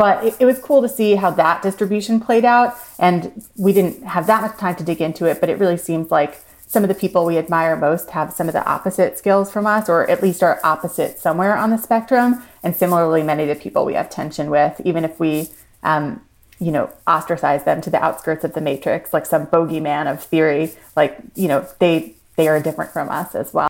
but 0.00 0.24
it, 0.24 0.34
it, 0.40 0.46
was 0.46 0.58
cool 0.58 0.80
to 0.80 0.88
see 0.88 1.14
how 1.14 1.30
that 1.30 1.60
distribution 1.60 2.20
played 2.20 2.46
out. 2.46 2.74
And 2.98 3.44
we 3.58 3.74
didn't 3.74 4.02
have 4.04 4.26
that 4.28 4.40
much 4.40 4.56
time 4.56 4.74
to 4.76 4.82
dig 4.82 5.02
into 5.02 5.26
it, 5.26 5.40
but 5.40 5.50
it 5.50 5.58
really 5.58 5.76
seems 5.76 6.10
like 6.10 6.40
some 6.66 6.82
of 6.82 6.88
the 6.88 6.94
people 6.94 7.26
we 7.26 7.36
admire 7.36 7.76
most 7.76 8.08
have 8.12 8.32
some 8.32 8.48
of 8.48 8.54
the 8.54 8.64
opposite 8.64 9.18
skills 9.18 9.52
from 9.52 9.66
us, 9.66 9.90
or 9.90 10.08
at 10.08 10.22
least 10.22 10.42
are 10.42 10.58
opposite 10.64 11.18
somewhere 11.18 11.54
on 11.54 11.68
the 11.68 11.76
spectrum. 11.76 12.42
And 12.62 12.74
similarly, 12.74 13.22
many 13.22 13.42
of 13.42 13.50
the 13.50 13.62
people 13.62 13.84
we 13.84 13.92
have 13.92 14.08
tension 14.08 14.48
with, 14.48 14.80
even 14.86 15.04
if 15.04 15.20
we, 15.20 15.48
um, 15.82 16.24
you 16.58 16.72
know, 16.72 16.88
ostracize 17.06 17.64
them 17.64 17.82
to 17.82 17.90
the 17.90 18.02
outskirts 18.02 18.42
of 18.42 18.54
the 18.54 18.62
matrix, 18.62 19.12
like 19.12 19.26
some 19.26 19.48
bogeyman 19.48 20.10
of 20.10 20.22
theory, 20.22 20.72
like, 20.96 21.18
you 21.34 21.46
know, 21.46 21.68
they 21.78 22.14
they 22.36 22.48
are 22.48 22.58
different 22.58 22.90
from 22.90 23.10
us 23.10 23.34
as 23.34 23.52
well. 23.52 23.68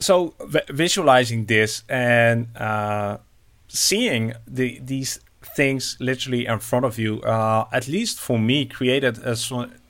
So 0.00 0.34
v- 0.44 0.66
visualizing 0.70 1.44
this 1.44 1.84
and 1.88 2.48
uh, 2.56 3.18
seeing 3.68 4.32
the 4.48 4.80
these 4.82 5.20
things 5.42 5.96
literally 6.00 6.46
in 6.46 6.58
front 6.58 6.84
of 6.84 6.98
you, 6.98 7.20
uh, 7.22 7.66
at 7.72 7.88
least 7.88 8.18
for 8.18 8.38
me, 8.38 8.66
created 8.66 9.18
a, 9.18 9.36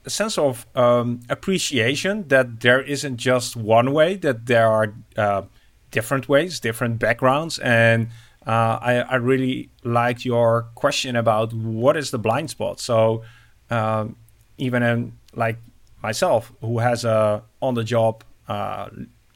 a 0.05 0.11
sense 0.11 0.39
of 0.39 0.67
um, 0.75 1.21
appreciation 1.29 2.29
that 2.29 2.61
there 2.61 2.83
isn't 2.83 3.17
just 3.17 3.57
one 3.57 3.93
way, 3.93 4.17
that 4.17 4.47
there 4.47 4.69
are 4.69 4.95
uh, 5.17 5.43
different 5.91 6.29
ways, 6.29 6.61
different 6.61 6.99
backgrounds. 6.99 7.59
And 7.59 8.09
uh, 8.47 8.79
I, 8.81 8.95
I, 9.01 9.15
really 9.17 9.69
liked 9.85 10.25
your 10.25 10.69
question 10.75 11.17
about 11.17 11.53
what 11.53 11.97
is 11.97 12.11
the 12.11 12.19
blind 12.19 12.51
spot. 12.51 12.81
So 12.81 13.23
um, 13.71 14.17
even 14.57 14.83
in 14.83 15.13
like 15.35 15.59
myself, 16.03 16.53
who 16.61 16.79
has 16.79 17.05
a 17.05 17.43
on 17.61 17.75
the 17.75 17.85
job 17.85 18.25
uh, 18.49 18.89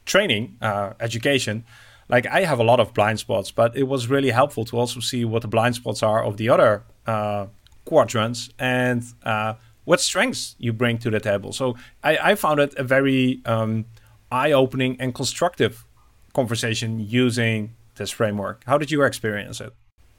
training 0.05 0.57
uh, 0.61 0.93
education, 0.99 1.63
like 2.09 2.27
I 2.27 2.45
have 2.45 2.59
a 2.59 2.63
lot 2.63 2.79
of 2.79 2.93
blind 2.93 3.19
spots, 3.19 3.51
but 3.51 3.75
it 3.75 3.83
was 3.83 4.07
really 4.07 4.31
helpful 4.31 4.65
to 4.65 4.77
also 4.77 4.99
see 4.99 5.25
what 5.25 5.41
the 5.41 5.47
blind 5.47 5.75
spots 5.75 6.03
are 6.03 6.23
of 6.23 6.37
the 6.37 6.49
other 6.49 6.83
uh, 7.07 7.47
quadrants 7.85 8.49
and 8.59 9.03
uh, 9.23 9.55
what 9.85 9.99
strengths 9.99 10.55
you 10.59 10.73
bring 10.73 10.97
to 10.99 11.09
the 11.09 11.19
table. 11.19 11.51
So 11.51 11.75
I, 12.03 12.31
I 12.31 12.35
found 12.35 12.59
it 12.59 12.73
a 12.77 12.83
very 12.83 13.41
um, 13.45 13.85
eye-opening 14.31 14.97
and 14.99 15.13
constructive 15.13 15.85
conversation 16.33 16.99
using 16.99 17.75
this 17.95 18.09
framework. 18.09 18.63
How 18.65 18.77
did 18.77 18.91
you 18.91 19.03
experience 19.03 19.61
it? 19.61 19.73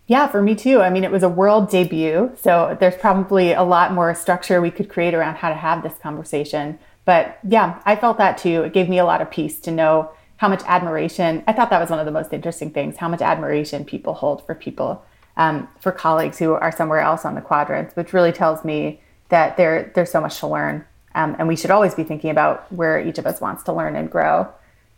Yeah, 0.07 0.29
for 0.29 0.43
me 0.43 0.55
too. 0.55 0.83
I 0.83 0.91
mean, 0.91 1.03
it 1.03 1.11
was 1.11 1.23
a 1.23 1.29
world 1.29 1.71
debut, 1.71 2.31
so 2.37 2.77
there's 2.79 2.97
probably 2.97 3.53
a 3.53 3.63
lot 3.63 3.93
more 3.93 4.15
structure 4.15 4.61
we 4.61 4.71
could 4.71 4.91
create 4.91 5.15
around 5.15 5.37
how 5.37 5.49
to 5.49 5.55
have 5.55 5.83
this 5.83 5.95
conversation. 6.03 6.79
But 7.07 7.39
yeah, 7.47 7.81
I 7.87 7.97
felt 7.97 8.19
that 8.19 8.37
too. 8.37 8.63
It 8.63 8.73
gave 8.75 8.89
me 8.89 8.99
a 8.99 9.05
lot 9.05 9.23
of 9.23 9.31
peace 9.31 9.59
to 9.61 9.71
know 9.71 10.13
how 10.37 10.49
much 10.49 10.63
admiration. 10.67 11.43
I 11.47 11.53
thought 11.53 11.71
that 11.71 11.81
was 11.81 11.91
one 11.91 12.01
of 12.01 12.07
the 12.07 12.13
most 12.13 12.33
interesting 12.33 12.71
things. 12.71 12.97
How 12.97 13.09
much 13.09 13.21
admiration 13.21 13.85
people 13.85 14.15
hold 14.15 14.45
for 14.47 14.55
people, 14.55 15.05
um, 15.37 15.69
for 15.81 15.93
colleagues 15.93 16.39
who 16.39 16.53
are 16.53 16.73
somewhere 16.73 17.01
else 17.01 17.25
on 17.25 17.35
the 17.35 17.41
quadrants, 17.41 17.95
which 17.97 18.13
really 18.13 18.33
tells 18.33 18.65
me 18.65 19.01
that 19.29 19.57
there 19.57 19.93
there's 19.95 20.11
so 20.11 20.21
much 20.21 20.39
to 20.41 20.47
learn, 20.47 20.85
um, 21.15 21.37
and 21.39 21.49
we 21.49 21.57
should 21.57 21.71
always 21.71 21.95
be 21.95 22.05
thinking 22.05 22.31
about 22.31 22.71
where 22.73 23.01
each 23.01 23.19
of 23.19 23.27
us 23.27 23.41
wants 23.41 23.63
to 23.65 23.73
learn 23.73 23.97
and 23.97 24.11
grow. 24.11 24.49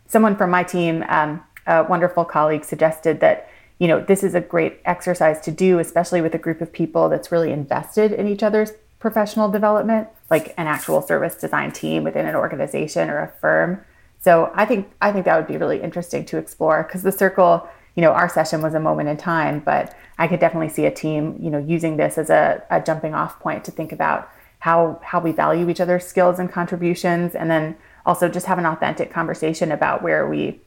Someone 0.07 0.35
from 0.35 0.49
my 0.49 0.63
team, 0.63 1.03
um, 1.07 1.43
a 1.65 1.83
wonderful 1.83 2.25
colleague, 2.25 2.65
suggested 2.65 3.19
that 3.19 3.49
you 3.79 3.87
know 3.87 4.03
this 4.03 4.23
is 4.23 4.33
a 4.35 4.41
great 4.41 4.79
exercise 4.85 5.39
to 5.41 5.51
do, 5.51 5.79
especially 5.79 6.21
with 6.21 6.33
a 6.33 6.39
group 6.39 6.61
of 6.61 6.73
people 6.73 7.09
that's 7.09 7.31
really 7.31 7.51
invested 7.51 8.11
in 8.11 8.27
each 8.27 8.43
other's 8.43 8.71
professional 8.99 9.49
development, 9.49 10.07
like 10.29 10.53
an 10.57 10.67
actual 10.67 11.01
service 11.01 11.35
design 11.35 11.71
team 11.71 12.03
within 12.03 12.25
an 12.25 12.35
organization 12.35 13.09
or 13.09 13.19
a 13.19 13.27
firm. 13.39 13.83
So 14.19 14.51
I 14.55 14.65
think 14.65 14.91
I 15.01 15.11
think 15.11 15.25
that 15.25 15.37
would 15.37 15.47
be 15.47 15.57
really 15.57 15.81
interesting 15.81 16.25
to 16.25 16.37
explore 16.37 16.83
because 16.83 17.03
the 17.03 17.11
circle, 17.11 17.67
you 17.95 18.01
know, 18.01 18.11
our 18.11 18.29
session 18.29 18.61
was 18.61 18.73
a 18.73 18.79
moment 18.79 19.09
in 19.09 19.17
time, 19.17 19.59
but 19.59 19.95
I 20.17 20.27
could 20.27 20.39
definitely 20.39 20.69
see 20.69 20.85
a 20.85 20.91
team, 20.91 21.37
you 21.41 21.49
know, 21.49 21.59
using 21.59 21.97
this 21.97 22.17
as 22.17 22.29
a, 22.29 22.63
a 22.69 22.81
jumping 22.81 23.13
off 23.13 23.39
point 23.39 23.63
to 23.65 23.71
think 23.71 23.91
about 23.91 24.29
how 24.59 24.99
how 25.03 25.19
we 25.19 25.31
value 25.31 25.69
each 25.69 25.79
other's 25.79 26.05
skills 26.05 26.39
and 26.39 26.51
contributions, 26.51 27.35
and 27.35 27.49
then 27.49 27.77
also 28.05 28.27
just 28.27 28.47
have 28.47 28.57
an 28.57 28.65
authentic 28.65 29.11
conversation 29.11 29.71
about 29.71 30.01
where 30.01 30.27
we 30.27 30.59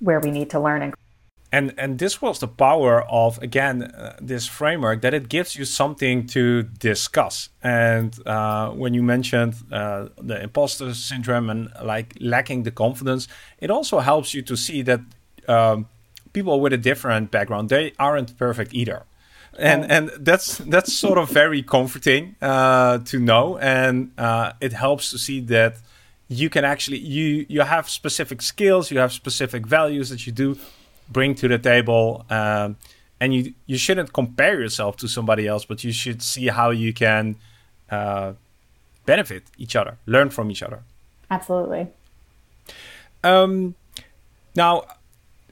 where 0.00 0.20
we 0.20 0.30
need 0.30 0.50
to 0.50 0.60
learn 0.60 0.82
and 0.82 0.94
and 1.52 1.74
and 1.78 1.98
this 1.98 2.20
was 2.20 2.38
the 2.38 2.48
power 2.48 3.02
of 3.10 3.40
again 3.42 3.82
uh, 3.82 4.16
this 4.20 4.46
framework 4.46 5.00
that 5.02 5.14
it 5.14 5.28
gives 5.28 5.56
you 5.56 5.64
something 5.64 6.26
to 6.28 6.62
discuss. 6.62 7.48
And 7.62 8.14
uh, 8.26 8.70
when 8.70 8.94
you 8.94 9.02
mentioned 9.02 9.54
uh, 9.70 10.08
the 10.18 10.42
imposter 10.42 10.92
syndrome 10.94 11.50
and 11.50 11.68
like 11.82 12.14
lacking 12.20 12.64
the 12.64 12.70
confidence 12.70 13.28
it 13.58 13.70
also 13.70 14.00
helps 14.00 14.34
you 14.34 14.42
to 14.42 14.56
see 14.56 14.82
that 14.82 15.00
um, 15.48 15.86
people 16.32 16.60
with 16.60 16.72
a 16.72 16.78
different 16.78 17.30
background 17.30 17.68
they 17.68 17.92
aren't 17.98 18.36
perfect 18.36 18.74
either. 18.74 19.04
And 19.58 19.84
oh. 19.84 19.88
and 19.88 20.10
that's 20.18 20.58
that's 20.58 20.92
sort 20.92 21.18
of 21.18 21.30
very 21.30 21.62
comforting 21.62 22.34
uh, 22.42 22.98
to 22.98 23.18
know. 23.18 23.56
And 23.58 24.10
uh, 24.18 24.52
it 24.60 24.72
helps 24.72 25.10
to 25.12 25.18
see 25.18 25.40
that 25.40 25.78
you 26.28 26.50
can 26.50 26.64
actually 26.64 26.98
you 26.98 27.46
you 27.48 27.60
have 27.60 27.88
specific 27.88 28.42
skills 28.42 28.90
you 28.90 28.98
have 28.98 29.12
specific 29.12 29.64
values 29.64 30.08
that 30.08 30.26
you 30.26 30.32
do 30.32 30.58
bring 31.08 31.34
to 31.36 31.48
the 31.48 31.58
table. 31.58 32.24
Um, 32.30 32.76
and 33.20 33.34
you 33.34 33.54
you 33.66 33.78
shouldn't 33.78 34.12
compare 34.12 34.60
yourself 34.60 34.96
to 34.98 35.08
somebody 35.08 35.46
else, 35.46 35.64
but 35.64 35.82
you 35.84 35.92
should 35.92 36.22
see 36.22 36.48
how 36.48 36.70
you 36.70 36.92
can 36.92 37.36
uh, 37.90 38.32
benefit 39.06 39.44
each 39.56 39.74
other, 39.74 39.96
learn 40.06 40.30
from 40.30 40.50
each 40.50 40.62
other. 40.62 40.82
Absolutely. 41.30 41.88
Um, 43.24 43.74
now, 44.54 44.84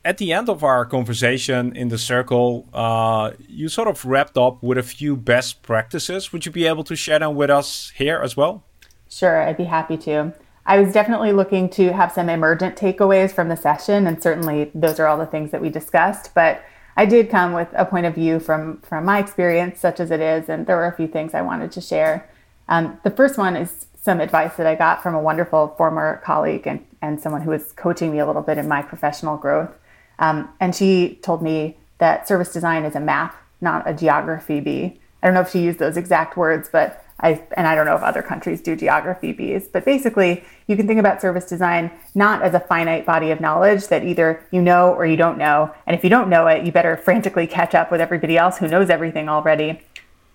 at 0.04 0.18
the 0.18 0.32
end 0.32 0.48
of 0.48 0.62
our 0.62 0.84
conversation 0.84 1.74
in 1.74 1.88
the 1.88 1.98
circle, 1.98 2.68
uh, 2.74 3.32
you 3.48 3.68
sort 3.68 3.88
of 3.88 4.04
wrapped 4.04 4.36
up 4.36 4.62
with 4.62 4.78
a 4.78 4.82
few 4.82 5.16
best 5.16 5.62
practices. 5.62 6.32
Would 6.32 6.46
you 6.46 6.52
be 6.52 6.66
able 6.66 6.84
to 6.84 6.94
share 6.94 7.18
them 7.18 7.34
with 7.34 7.50
us 7.50 7.92
here 7.96 8.20
as 8.22 8.36
well? 8.36 8.62
Sure, 9.08 9.42
I'd 9.42 9.56
be 9.56 9.64
happy 9.64 9.96
to. 9.98 10.32
I 10.66 10.80
was 10.80 10.92
definitely 10.92 11.32
looking 11.32 11.68
to 11.70 11.92
have 11.92 12.12
some 12.12 12.28
emergent 12.28 12.76
takeaways 12.76 13.32
from 13.32 13.48
the 13.48 13.56
session, 13.56 14.06
and 14.06 14.22
certainly 14.22 14.70
those 14.74 14.98
are 14.98 15.06
all 15.06 15.18
the 15.18 15.26
things 15.26 15.50
that 15.50 15.60
we 15.60 15.68
discussed. 15.68 16.34
But 16.34 16.62
I 16.96 17.06
did 17.06 17.28
come 17.28 17.52
with 17.52 17.68
a 17.74 17.84
point 17.84 18.06
of 18.06 18.14
view 18.14 18.38
from 18.40 18.78
from 18.78 19.04
my 19.04 19.18
experience, 19.18 19.80
such 19.80 20.00
as 20.00 20.10
it 20.10 20.20
is, 20.20 20.48
and 20.48 20.66
there 20.66 20.76
were 20.76 20.86
a 20.86 20.96
few 20.96 21.08
things 21.08 21.34
I 21.34 21.42
wanted 21.42 21.72
to 21.72 21.80
share. 21.80 22.28
Um, 22.68 22.98
the 23.04 23.10
first 23.10 23.36
one 23.36 23.56
is 23.56 23.86
some 24.00 24.20
advice 24.20 24.56
that 24.56 24.66
I 24.66 24.74
got 24.74 25.02
from 25.02 25.14
a 25.14 25.20
wonderful 25.20 25.74
former 25.76 26.20
colleague 26.24 26.66
and, 26.66 26.84
and 27.00 27.20
someone 27.20 27.42
who 27.42 27.50
was 27.50 27.72
coaching 27.72 28.12
me 28.12 28.18
a 28.18 28.26
little 28.26 28.42
bit 28.42 28.58
in 28.58 28.68
my 28.68 28.82
professional 28.82 29.36
growth. 29.36 29.70
Um, 30.18 30.50
and 30.60 30.74
she 30.74 31.18
told 31.22 31.42
me 31.42 31.76
that 31.98 32.28
service 32.28 32.52
design 32.52 32.84
is 32.84 32.94
a 32.94 33.00
math, 33.00 33.34
not 33.60 33.88
a 33.88 33.94
geography 33.94 34.60
bee. 34.60 35.00
I 35.22 35.26
don't 35.26 35.34
know 35.34 35.40
if 35.40 35.50
she 35.50 35.60
used 35.60 35.78
those 35.78 35.96
exact 35.96 36.36
words, 36.36 36.68
but 36.70 37.03
I, 37.20 37.42
and 37.56 37.66
I 37.66 37.74
don't 37.74 37.86
know 37.86 37.94
if 37.94 38.02
other 38.02 38.22
countries 38.22 38.60
do 38.60 38.74
geography 38.74 39.32
bees, 39.32 39.68
but 39.68 39.84
basically, 39.84 40.44
you 40.66 40.76
can 40.76 40.86
think 40.86 40.98
about 40.98 41.20
service 41.20 41.44
design 41.44 41.90
not 42.14 42.42
as 42.42 42.54
a 42.54 42.60
finite 42.60 43.06
body 43.06 43.30
of 43.30 43.40
knowledge 43.40 43.86
that 43.88 44.04
either 44.04 44.44
you 44.50 44.60
know 44.60 44.92
or 44.92 45.06
you 45.06 45.16
don't 45.16 45.38
know. 45.38 45.72
And 45.86 45.96
if 45.96 46.02
you 46.02 46.10
don't 46.10 46.28
know 46.28 46.48
it, 46.48 46.66
you 46.66 46.72
better 46.72 46.96
frantically 46.96 47.46
catch 47.46 47.74
up 47.74 47.92
with 47.92 48.00
everybody 48.00 48.36
else 48.36 48.58
who 48.58 48.66
knows 48.66 48.90
everything 48.90 49.28
already. 49.28 49.80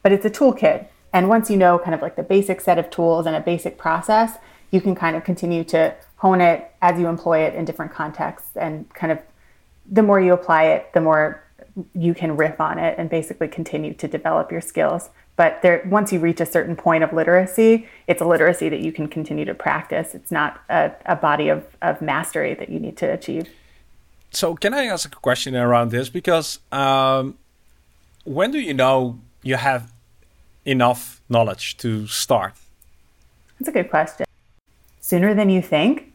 But 0.04 0.14
it's 0.14 0.26
a 0.26 0.30
toolkit. 0.30 0.88
And 1.12 1.28
once 1.28 1.50
you 1.50 1.58
know 1.58 1.80
kind 1.80 1.94
of 1.94 2.02
like 2.02 2.16
the 2.16 2.24
basic 2.24 2.62
set 2.62 2.78
of 2.78 2.90
tools 2.90 3.26
and 3.26 3.36
a 3.36 3.42
basic 3.42 3.78
process, 3.78 4.38
you 4.72 4.80
can 4.80 4.96
kind 4.96 5.16
of 5.16 5.24
continue 5.24 5.64
to 5.66 5.96
hone 6.18 6.40
it 6.40 6.72
as 6.82 7.00
you 7.00 7.08
employ 7.08 7.40
it 7.40 7.56
in 7.56 7.66
different 7.66 7.92
contexts. 7.92 8.56
And 8.56 8.94
kind 8.94 9.12
of 9.12 9.20
the 9.92 10.04
more 10.04 10.22
you 10.22 10.34
apply 10.34 10.66
it, 10.66 10.94
the 10.94 11.02
more 11.02 11.44
you 11.94 12.14
can 12.14 12.38
riff 12.38 12.60
on 12.60 12.78
it 12.78 12.96
and 12.98 13.10
basically 13.10 13.48
continue 13.48 13.94
to 13.94 14.08
develop 14.08 14.52
your 14.52 14.62
skills. 14.62 15.10
But 15.40 15.62
there, 15.62 15.82
once 15.86 16.12
you 16.12 16.20
reach 16.20 16.42
a 16.42 16.46
certain 16.46 16.76
point 16.76 17.02
of 17.02 17.14
literacy, 17.14 17.88
it's 18.08 18.22
a 18.22 18.26
literacy 18.26 18.68
that 18.68 18.82
you 18.82 18.92
can 18.92 19.08
continue 19.08 19.46
to 19.46 19.54
practice. 19.54 20.14
It's 20.14 20.32
not 20.32 20.62
a, 20.70 20.92
a 21.06 21.16
body 21.16 21.48
of, 21.48 21.64
of 21.82 22.02
mastery 22.02 22.56
that 22.56 22.68
you 22.68 22.78
need 22.78 22.98
to 22.98 23.06
achieve. 23.06 23.48
So, 24.32 24.54
can 24.54 24.74
I 24.74 24.84
ask 24.88 25.16
a 25.16 25.16
question 25.16 25.56
around 25.56 25.92
this? 25.92 26.10
Because 26.10 26.60
um, 26.74 27.38
when 28.26 28.52
do 28.52 28.60
you 28.60 28.74
know 28.74 29.18
you 29.42 29.56
have 29.56 29.94
enough 30.66 31.22
knowledge 31.30 31.78
to 31.78 32.06
start? 32.08 32.56
That's 33.58 33.70
a 33.70 33.72
good 33.72 33.90
question. 33.90 34.26
Sooner 35.00 35.34
than 35.34 35.50
you 35.50 35.62
think. 35.62 36.09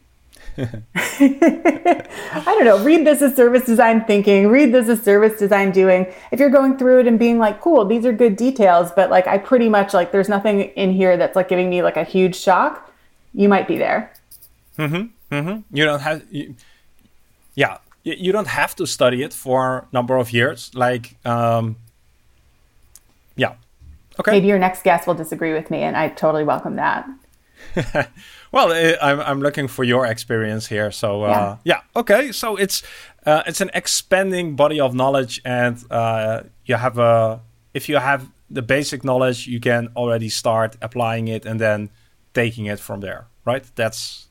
I 0.96 2.42
don't 2.44 2.64
know. 2.64 2.82
Read 2.84 3.06
This 3.06 3.22
Is 3.22 3.34
Service 3.34 3.64
Design 3.64 4.04
Thinking. 4.04 4.48
Read 4.48 4.72
This 4.72 4.88
Is 4.88 5.02
Service 5.02 5.38
Design 5.38 5.72
Doing. 5.72 6.06
If 6.30 6.38
you're 6.38 6.50
going 6.50 6.78
through 6.78 7.00
it 7.00 7.06
and 7.06 7.18
being 7.18 7.38
like, 7.38 7.60
cool, 7.60 7.84
these 7.84 8.06
are 8.06 8.12
good 8.12 8.36
details, 8.36 8.90
but 8.94 9.10
like 9.10 9.26
I 9.26 9.38
pretty 9.38 9.68
much 9.68 9.92
like 9.92 10.12
there's 10.12 10.28
nothing 10.28 10.60
in 10.60 10.92
here 10.92 11.16
that's 11.16 11.34
like 11.34 11.48
giving 11.48 11.70
me 11.70 11.82
like 11.82 11.96
a 11.96 12.04
huge 12.04 12.36
shock, 12.36 12.92
you 13.32 13.48
might 13.48 13.66
be 13.66 13.76
there. 13.78 14.12
Mm-hmm. 14.78 15.34
Mm-hmm. 15.34 15.76
You 15.76 15.84
don't 15.84 16.00
have. 16.00 16.24
You, 16.30 16.54
yeah, 17.54 17.78
you 18.04 18.32
don't 18.32 18.48
have 18.48 18.76
to 18.76 18.86
study 18.86 19.22
it 19.22 19.32
for 19.32 19.78
a 19.78 19.86
number 19.92 20.16
of 20.16 20.32
years. 20.32 20.70
Like, 20.74 21.16
um, 21.24 21.76
yeah. 23.36 23.54
Okay. 24.20 24.32
Maybe 24.32 24.46
your 24.46 24.58
next 24.58 24.84
guest 24.84 25.06
will 25.06 25.14
disagree 25.14 25.52
with 25.52 25.70
me, 25.70 25.82
and 25.82 25.96
I 25.96 26.08
totally 26.08 26.44
welcome 26.44 26.76
that. 26.76 27.08
well, 28.54 28.72
eh, 28.72 28.96
I'm 29.02 29.20
I'm 29.20 29.40
looking 29.40 29.66
for 29.68 29.84
your 29.84 30.06
experience 30.06 30.68
here. 30.68 30.92
So 30.92 31.24
uh, 31.24 31.28
yeah. 31.28 31.56
yeah, 31.64 32.00
okay. 32.00 32.30
So 32.30 32.56
it's 32.56 32.84
uh, 33.26 33.42
it's 33.46 33.60
an 33.60 33.70
expanding 33.74 34.54
body 34.54 34.80
of 34.80 34.94
knowledge, 34.94 35.40
and 35.44 35.76
uh, 35.90 36.44
you 36.64 36.76
have 36.76 36.96
a 36.96 37.40
if 37.74 37.88
you 37.88 37.96
have 37.96 38.30
the 38.48 38.62
basic 38.62 39.02
knowledge, 39.02 39.48
you 39.48 39.58
can 39.58 39.88
already 39.96 40.28
start 40.28 40.76
applying 40.80 41.26
it 41.26 41.44
and 41.44 41.58
then 41.60 41.90
taking 42.32 42.66
it 42.66 42.78
from 42.78 43.00
there. 43.00 43.26
Right? 43.44 43.64
That's 43.74 44.28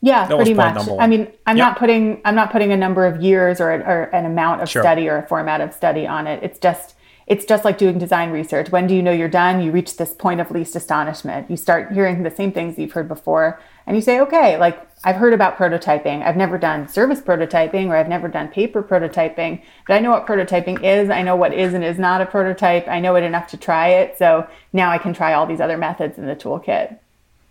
Yeah, 0.00 0.26
that 0.26 0.36
pretty 0.36 0.54
much. 0.54 0.88
I 0.98 1.06
mean, 1.06 1.28
I'm 1.46 1.58
yep. 1.58 1.66
not 1.66 1.78
putting 1.78 2.22
I'm 2.24 2.34
not 2.34 2.50
putting 2.50 2.72
a 2.72 2.76
number 2.78 3.04
of 3.04 3.22
years 3.22 3.60
or, 3.60 3.70
or 3.70 4.04
an 4.14 4.24
amount 4.24 4.62
of 4.62 4.70
sure. 4.70 4.82
study 4.82 5.06
or 5.06 5.18
a 5.18 5.26
format 5.26 5.60
of 5.60 5.74
study 5.74 6.06
on 6.06 6.26
it. 6.26 6.42
It's 6.42 6.58
just 6.58 6.95
it's 7.26 7.44
just 7.44 7.64
like 7.64 7.78
doing 7.78 7.98
design 7.98 8.30
research. 8.30 8.70
When 8.70 8.86
do 8.86 8.94
you 8.94 9.02
know 9.02 9.12
you're 9.12 9.28
done? 9.28 9.60
You 9.60 9.72
reach 9.72 9.96
this 9.96 10.14
point 10.14 10.40
of 10.40 10.50
least 10.50 10.76
astonishment. 10.76 11.50
You 11.50 11.56
start 11.56 11.92
hearing 11.92 12.22
the 12.22 12.30
same 12.30 12.52
things 12.52 12.78
you've 12.78 12.92
heard 12.92 13.08
before, 13.08 13.60
and 13.86 13.96
you 13.96 14.02
say, 14.02 14.20
okay, 14.20 14.56
like 14.58 14.80
I've 15.04 15.16
heard 15.16 15.32
about 15.32 15.56
prototyping. 15.56 16.24
I've 16.24 16.36
never 16.36 16.58
done 16.58 16.88
service 16.88 17.20
prototyping 17.20 17.88
or 17.88 17.96
I've 17.96 18.08
never 18.08 18.28
done 18.28 18.48
paper 18.48 18.82
prototyping, 18.82 19.62
but 19.86 19.94
I 19.94 19.98
know 20.00 20.10
what 20.10 20.26
prototyping 20.26 20.82
is. 20.82 21.10
I 21.10 21.22
know 21.22 21.36
what 21.36 21.52
is 21.54 21.74
and 21.74 21.84
is 21.84 21.98
not 21.98 22.20
a 22.20 22.26
prototype. 22.26 22.88
I 22.88 23.00
know 23.00 23.14
it 23.16 23.22
enough 23.22 23.46
to 23.48 23.56
try 23.56 23.88
it. 23.88 24.18
So 24.18 24.46
now 24.72 24.90
I 24.90 24.98
can 24.98 25.12
try 25.12 25.34
all 25.34 25.46
these 25.46 25.60
other 25.60 25.78
methods 25.78 26.18
in 26.18 26.26
the 26.26 26.34
toolkit. 26.34 26.98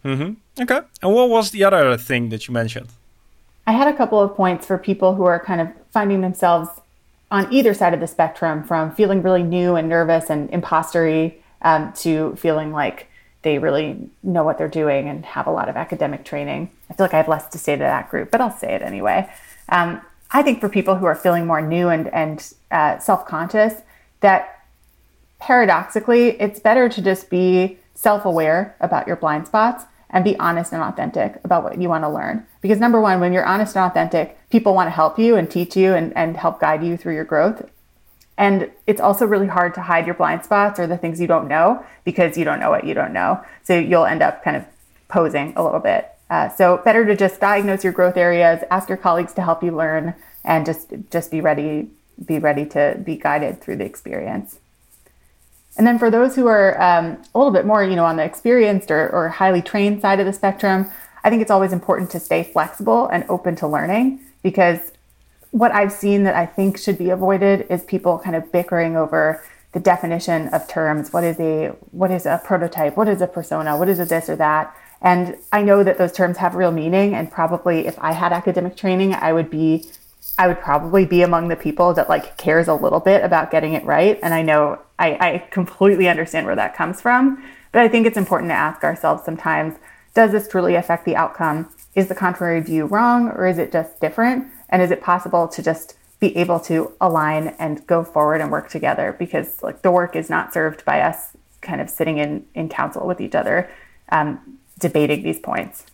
Mm-hmm. 0.03 0.63
Okay. 0.63 0.81
And 1.01 1.13
what 1.13 1.29
was 1.29 1.51
the 1.51 1.63
other 1.63 1.97
thing 1.97 2.29
that 2.29 2.47
you 2.47 2.53
mentioned? 2.53 2.89
I 3.67 3.71
had 3.71 3.87
a 3.87 3.97
couple 3.97 4.19
of 4.19 4.35
points 4.35 4.65
for 4.65 4.77
people 4.77 5.15
who 5.15 5.23
are 5.23 5.39
kind 5.39 5.61
of 5.61 5.69
finding 5.91 6.21
themselves 6.21 6.69
on 7.35 7.51
either 7.51 7.73
side 7.73 7.93
of 7.93 7.99
the 7.99 8.07
spectrum 8.07 8.63
from 8.63 8.95
feeling 8.95 9.21
really 9.21 9.43
new 9.43 9.75
and 9.75 9.89
nervous 9.89 10.29
and 10.29 10.49
impostery 10.51 11.33
um, 11.63 11.91
to 11.91 12.33
feeling 12.37 12.71
like 12.71 13.09
they 13.41 13.59
really 13.59 14.09
know 14.23 14.45
what 14.45 14.57
they're 14.57 14.69
doing 14.69 15.09
and 15.09 15.25
have 15.25 15.45
a 15.45 15.51
lot 15.51 15.67
of 15.67 15.75
academic 15.75 16.23
training. 16.23 16.71
I 16.89 16.93
feel 16.93 17.03
like 17.03 17.13
I 17.13 17.17
have 17.17 17.27
less 17.27 17.49
to 17.49 17.57
say 17.57 17.75
to 17.75 17.83
that 17.83 18.09
group, 18.09 18.31
but 18.31 18.39
I'll 18.39 18.57
say 18.57 18.73
it 18.73 18.81
anyway. 18.81 19.29
Um, 19.67 19.99
I 20.31 20.43
think 20.43 20.61
for 20.61 20.69
people 20.69 20.95
who 20.95 21.05
are 21.05 21.13
feeling 21.13 21.45
more 21.45 21.59
new 21.59 21.89
and, 21.89 22.07
and 22.13 22.53
uh, 22.71 22.99
self 22.99 23.27
conscious, 23.27 23.81
that 24.21 24.65
paradoxically, 25.39 26.39
it's 26.39 26.61
better 26.61 26.87
to 26.87 27.01
just 27.01 27.29
be 27.29 27.77
self 27.95 28.23
aware 28.23 28.77
about 28.79 29.07
your 29.07 29.17
blind 29.17 29.45
spots 29.45 29.83
and 30.09 30.23
be 30.23 30.39
honest 30.39 30.71
and 30.71 30.81
authentic 30.81 31.41
about 31.43 31.65
what 31.65 31.81
you 31.81 31.89
want 31.89 32.05
to 32.05 32.09
learn. 32.09 32.47
Because 32.65 32.79
number 32.79 32.99
one, 32.99 33.19
when 33.19 33.31
you're 33.31 33.45
honest 33.45 33.75
and 33.75 33.85
authentic, 33.85 34.39
people 34.49 34.73
want 34.73 34.87
to 34.87 34.91
help 34.91 35.19
you 35.19 35.35
and 35.35 35.51
teach 35.51 35.77
you 35.77 35.93
and, 35.93 36.11
and 36.17 36.35
help 36.35 36.59
guide 36.59 36.83
you 36.83 36.97
through 36.97 37.13
your 37.13 37.23
growth. 37.23 37.69
And 38.39 38.71
it's 38.87 38.99
also 38.99 39.27
really 39.27 39.45
hard 39.45 39.75
to 39.75 39.83
hide 39.83 40.07
your 40.07 40.15
blind 40.15 40.43
spots 40.43 40.79
or 40.79 40.87
the 40.87 40.97
things 40.97 41.21
you 41.21 41.27
don't 41.27 41.47
know 41.47 41.85
because 42.05 42.39
you 42.39 42.43
don't 42.43 42.59
know 42.59 42.71
what 42.71 42.83
you 42.83 42.95
don't 42.95 43.13
know. 43.13 43.39
So 43.63 43.77
you'll 43.77 44.07
end 44.07 44.23
up 44.23 44.43
kind 44.43 44.57
of 44.57 44.65
posing 45.09 45.53
a 45.55 45.63
little 45.63 45.79
bit. 45.79 46.09
Uh, 46.31 46.49
so 46.49 46.81
better 46.83 47.05
to 47.05 47.15
just 47.15 47.39
diagnose 47.39 47.83
your 47.83 47.93
growth 47.93 48.17
areas, 48.17 48.63
ask 48.71 48.89
your 48.89 48.97
colleagues 48.97 49.33
to 49.33 49.43
help 49.43 49.61
you 49.61 49.69
learn, 49.69 50.15
and 50.43 50.65
just 50.65 50.91
just 51.11 51.29
be 51.29 51.41
ready 51.41 51.91
be 52.25 52.39
ready 52.39 52.65
to 52.65 52.99
be 53.05 53.15
guided 53.15 53.61
through 53.61 53.75
the 53.75 53.85
experience. 53.85 54.57
And 55.77 55.85
then 55.85 55.99
for 55.99 56.09
those 56.09 56.35
who 56.35 56.47
are 56.47 56.81
um, 56.81 57.21
a 57.35 57.37
little 57.37 57.53
bit 57.53 57.67
more, 57.67 57.83
you 57.83 57.95
know, 57.95 58.05
on 58.05 58.15
the 58.15 58.23
experienced 58.23 58.89
or, 58.89 59.07
or 59.09 59.29
highly 59.29 59.61
trained 59.61 60.01
side 60.01 60.19
of 60.19 60.25
the 60.25 60.33
spectrum, 60.33 60.89
I 61.25 61.31
think 61.31 61.41
it's 61.41 61.49
always 61.49 61.73
important 61.73 62.11
to 62.11 62.19
stay 62.19 62.43
flexible 62.43 63.07
and 63.07 63.25
open 63.27 63.55
to 63.57 63.67
learning 63.67 64.19
because 64.43 64.91
what 65.49 65.71
I've 65.71 65.91
seen 65.91 66.23
that 66.23 66.35
I 66.35 66.45
think 66.45 66.77
should 66.77 66.99
be 66.99 67.09
avoided 67.09 67.65
is 67.67 67.83
people 67.83 68.19
kind 68.19 68.35
of 68.35 68.51
bickering 68.51 68.95
over 68.95 69.43
the 69.71 69.79
definition 69.79 70.49
of 70.49 70.67
terms. 70.67 71.11
What 71.11 71.23
is 71.23 71.39
a 71.39 71.69
what 71.89 72.11
is 72.11 72.27
a 72.27 72.39
prototype? 72.45 72.95
What 72.95 73.07
is 73.07 73.23
a 73.23 73.27
persona? 73.27 73.75
What 73.75 73.89
is 73.89 73.99
a 73.99 74.05
this 74.05 74.29
or 74.29 74.35
that? 74.35 74.77
And 75.01 75.35
I 75.51 75.63
know 75.63 75.83
that 75.83 75.97
those 75.97 76.11
terms 76.11 76.37
have 76.37 76.53
real 76.53 76.71
meaning 76.71 77.15
and 77.15 77.31
probably 77.31 77.87
if 77.87 77.97
I 77.97 78.11
had 78.11 78.31
academic 78.31 78.77
training, 78.77 79.15
I 79.15 79.33
would 79.33 79.49
be 79.49 79.89
I 80.37 80.47
would 80.47 80.59
probably 80.59 81.07
be 81.07 81.23
among 81.23 81.47
the 81.47 81.55
people 81.55 81.91
that 81.95 82.07
like 82.07 82.37
cares 82.37 82.67
a 82.67 82.75
little 82.75 82.99
bit 82.99 83.23
about 83.23 83.49
getting 83.49 83.73
it 83.73 83.83
right. 83.83 84.19
And 84.21 84.31
I 84.31 84.43
know 84.43 84.77
I, 84.99 85.13
I 85.13 85.47
completely 85.49 86.07
understand 86.07 86.45
where 86.45 86.55
that 86.55 86.75
comes 86.75 87.01
from. 87.01 87.43
But 87.71 87.81
I 87.81 87.87
think 87.87 88.05
it's 88.05 88.17
important 88.17 88.51
to 88.51 88.55
ask 88.55 88.83
ourselves 88.83 89.23
sometimes 89.23 89.75
does 90.15 90.31
this 90.31 90.47
truly 90.47 90.73
affect 90.75 91.05
the 91.05 91.15
outcome? 91.15 91.69
Is 91.93 92.07
the 92.07 92.15
contrary 92.15 92.59
view 92.61 92.85
wrong 92.85 93.29
or 93.29 93.45
is 93.45 93.59
it 93.59 93.71
just 93.71 93.99
different? 94.01 94.47
And 94.69 94.81
is 94.81 94.89
it 94.89 95.01
possible 95.01 95.47
to 95.49 95.61
just 95.61 95.95
be 96.19 96.35
able 96.37 96.59
to 96.61 96.91
align 96.99 97.49
and 97.59 97.85
go 97.85 98.03
forward 98.03 98.41
and 98.41 98.51
work 98.51 98.69
together? 98.69 99.15
Because 99.19 99.61
like 99.61 99.83
the 99.83 99.91
work 99.91 100.15
is 100.15 100.29
not 100.29 100.53
served 100.53 100.83
by 100.85 101.01
us 101.01 101.37
kind 101.61 101.81
of 101.81 101.89
sitting 101.89 102.17
in, 102.17 102.45
in 102.55 102.69
council 102.69 103.05
with 103.05 103.19
each 103.21 103.35
other, 103.35 103.69
um, 104.09 104.57
debating 104.79 105.21
these 105.23 105.39
points. 105.39 105.85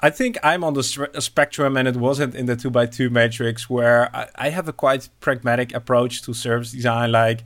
I 0.00 0.10
think 0.10 0.38
I'm 0.44 0.62
on 0.62 0.74
the 0.74 0.82
spectrum, 0.82 1.76
and 1.76 1.88
it 1.88 1.96
wasn't 1.96 2.36
in 2.36 2.46
the 2.46 2.54
two 2.54 2.70
by 2.70 2.86
two 2.86 3.10
matrix 3.10 3.68
where 3.68 4.14
I, 4.14 4.28
I 4.36 4.50
have 4.50 4.68
a 4.68 4.72
quite 4.72 5.08
pragmatic 5.18 5.74
approach 5.74 6.22
to 6.22 6.34
service 6.34 6.70
design. 6.70 7.10
Like 7.10 7.42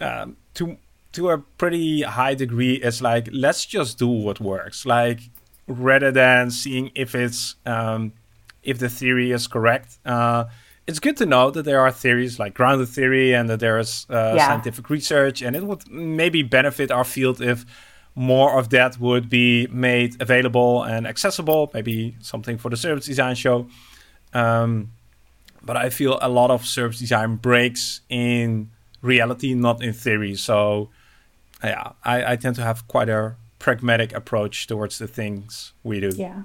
um, 0.00 0.36
to 0.54 0.76
to 1.12 1.30
a 1.30 1.38
pretty 1.38 2.02
high 2.02 2.34
degree, 2.34 2.74
it's 2.74 3.00
like 3.00 3.28
let's 3.32 3.66
just 3.66 3.98
do 3.98 4.08
what 4.08 4.40
works. 4.40 4.86
Like 4.86 5.20
rather 5.66 6.10
than 6.10 6.50
seeing 6.50 6.90
if 6.94 7.14
it's 7.14 7.56
um, 7.66 8.12
if 8.62 8.78
the 8.78 8.88
theory 8.88 9.32
is 9.32 9.46
correct. 9.46 9.98
Uh, 10.04 10.44
it's 10.86 10.98
good 10.98 11.16
to 11.18 11.26
know 11.26 11.50
that 11.50 11.62
there 11.62 11.80
are 11.80 11.92
theories 11.92 12.38
like 12.38 12.54
grounded 12.54 12.88
theory 12.88 13.32
and 13.32 13.48
that 13.48 13.60
there 13.60 13.78
is 13.78 14.06
uh, 14.10 14.34
yeah. 14.36 14.46
scientific 14.48 14.90
research, 14.90 15.40
and 15.42 15.54
it 15.54 15.62
would 15.62 15.88
maybe 15.90 16.42
benefit 16.42 16.90
our 16.90 17.04
field 17.04 17.40
if 17.40 17.64
more 18.16 18.58
of 18.58 18.70
that 18.70 18.98
would 18.98 19.30
be 19.30 19.68
made 19.68 20.20
available 20.20 20.82
and 20.82 21.06
accessible, 21.06 21.70
maybe 21.72 22.16
something 22.20 22.58
for 22.58 22.70
the 22.70 22.76
service 22.76 23.06
design 23.06 23.36
show. 23.36 23.68
Um, 24.32 24.90
but 25.62 25.76
I 25.76 25.90
feel 25.90 26.18
a 26.20 26.28
lot 26.28 26.50
of 26.50 26.66
service 26.66 26.98
design 26.98 27.36
breaks 27.36 28.00
in 28.08 28.70
reality, 29.00 29.54
not 29.54 29.82
in 29.82 29.92
theory. 29.92 30.34
So, 30.34 30.90
yeah, 31.62 31.92
I, 32.04 32.32
I 32.32 32.36
tend 32.36 32.56
to 32.56 32.62
have 32.62 32.86
quite 32.88 33.08
a 33.08 33.36
pragmatic 33.58 34.12
approach 34.14 34.66
towards 34.66 34.98
the 34.98 35.06
things 35.06 35.72
we 35.82 36.00
do. 36.00 36.10
Yeah. 36.14 36.42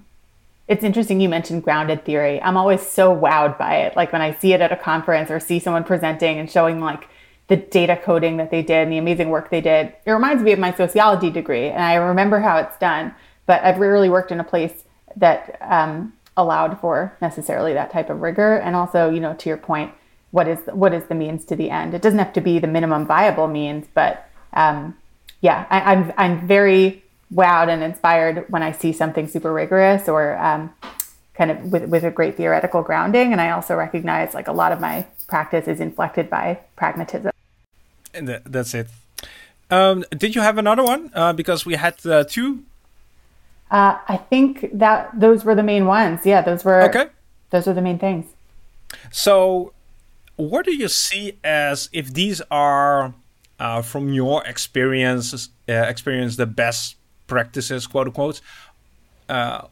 It's 0.68 0.84
interesting 0.84 1.22
you 1.22 1.30
mentioned 1.30 1.64
grounded 1.64 2.06
theory. 2.06 2.42
I'm 2.42 2.58
always 2.58 2.82
so 2.82 3.16
wowed 3.16 3.58
by 3.58 3.78
it. 3.78 3.96
Like 3.96 4.12
when 4.12 4.22
I 4.22 4.34
see 4.34 4.54
it 4.54 4.62
at 4.62 4.72
a 4.72 4.76
conference 4.76 5.30
or 5.30 5.40
see 5.40 5.60
someone 5.60 5.84
presenting 5.84 6.40
and 6.40 6.50
showing 6.50 6.82
like 6.82 7.08
the 7.48 7.56
data 7.56 7.96
coding 7.96 8.38
that 8.38 8.50
they 8.50 8.64
did 8.64 8.84
and 8.84 8.92
the 8.92 8.98
amazing 8.98 9.30
work 9.30 9.50
they 9.50 9.62
did. 9.62 9.94
It 10.06 10.12
reminds 10.12 10.42
me 10.42 10.52
of 10.52 10.60
my 10.60 10.74
sociology 10.74 11.30
degree, 11.30 11.68
and 11.68 11.84
I 11.84 11.96
remember 11.96 12.40
how 12.40 12.58
it's 12.58 12.78
done. 12.78 13.14
But 13.46 13.64
I've 13.64 13.78
rarely 13.78 14.10
worked 14.10 14.32
in 14.32 14.40
a 14.40 14.44
place 14.44 14.84
that 15.16 15.58
um, 15.62 16.14
allowed 16.36 16.80
for 16.80 17.16
necessarily 17.22 17.74
that 17.74 17.92
type 17.92 18.10
of 18.10 18.22
rigor. 18.22 18.56
And 18.56 18.76
also, 18.76 19.12
you 19.12 19.20
know, 19.20 19.36
to 19.36 19.50
your 19.50 19.58
point, 19.58 19.92
what 20.32 20.48
is 20.48 20.60
what 20.72 20.94
is 20.94 21.04
the 21.06 21.16
means 21.16 21.46
to 21.46 21.56
the 21.56 21.70
end? 21.70 21.94
It 21.94 22.02
doesn't 22.02 22.20
have 22.20 22.34
to 22.34 22.42
be 22.42 22.58
the 22.58 22.68
minimum 22.68 23.06
viable 23.06 23.48
means, 23.48 23.86
but 23.94 24.28
um, 24.54 24.98
yeah, 25.46 25.68
I, 25.70 25.94
am 25.94 26.04
I'm, 26.04 26.14
I'm 26.18 26.48
very 26.48 27.04
wowed 27.32 27.70
and 27.70 27.84
inspired 27.84 28.46
when 28.50 28.64
I 28.64 28.72
see 28.72 28.92
something 28.92 29.28
super 29.28 29.54
rigorous 29.54 30.10
or 30.10 30.36
um, 30.38 30.74
kind 31.36 31.52
of 31.52 31.72
with, 31.72 31.84
with 31.88 32.04
a 32.04 32.10
great 32.10 32.36
theoretical 32.36 32.82
grounding. 32.82 33.32
And 33.32 33.40
I 33.40 33.52
also 33.52 33.76
recognize 33.76 34.34
like 34.34 34.48
a 34.48 34.52
lot 34.52 34.72
of 34.72 34.80
my 34.80 35.06
practice 35.28 35.68
is 35.68 35.80
inflected 35.80 36.32
by 36.32 36.60
pragmatism. 36.76 37.32
And 38.12 38.26
th- 38.26 38.42
that's 38.46 38.74
it. 38.74 38.88
Um, 39.70 40.04
did 40.10 40.34
you 40.34 40.42
have 40.42 40.58
another 40.58 40.84
one? 40.84 41.12
Uh, 41.14 41.34
because 41.34 41.64
we 41.64 41.76
had 41.76 42.04
uh, 42.08 42.24
two. 42.24 42.64
Uh, 43.70 44.00
I 44.08 44.18
think 44.18 44.70
that 44.74 45.12
those 45.20 45.46
were 45.46 45.54
the 45.54 45.64
main 45.64 45.86
ones. 45.86 46.26
Yeah, 46.26 46.42
those 46.42 46.66
were 46.66 46.82
okay. 46.90 47.08
Those 47.52 47.68
were 47.68 47.74
the 47.74 47.82
main 47.82 48.00
things. 48.00 48.26
So, 49.12 49.74
what 50.38 50.66
do 50.66 50.76
you 50.76 50.88
see 50.88 51.38
as 51.44 51.90
if 51.92 52.14
these 52.14 52.42
are, 52.52 53.14
uh, 53.60 53.82
from 53.82 54.14
your 54.14 54.46
experiences, 54.46 55.50
uh, 55.70 55.74
experience 55.74 56.36
the 56.36 56.46
best 56.46 56.96
practices, 57.28 57.88
quote 57.88 58.08
unquote? 58.08 58.42
Uh, 59.28 59.68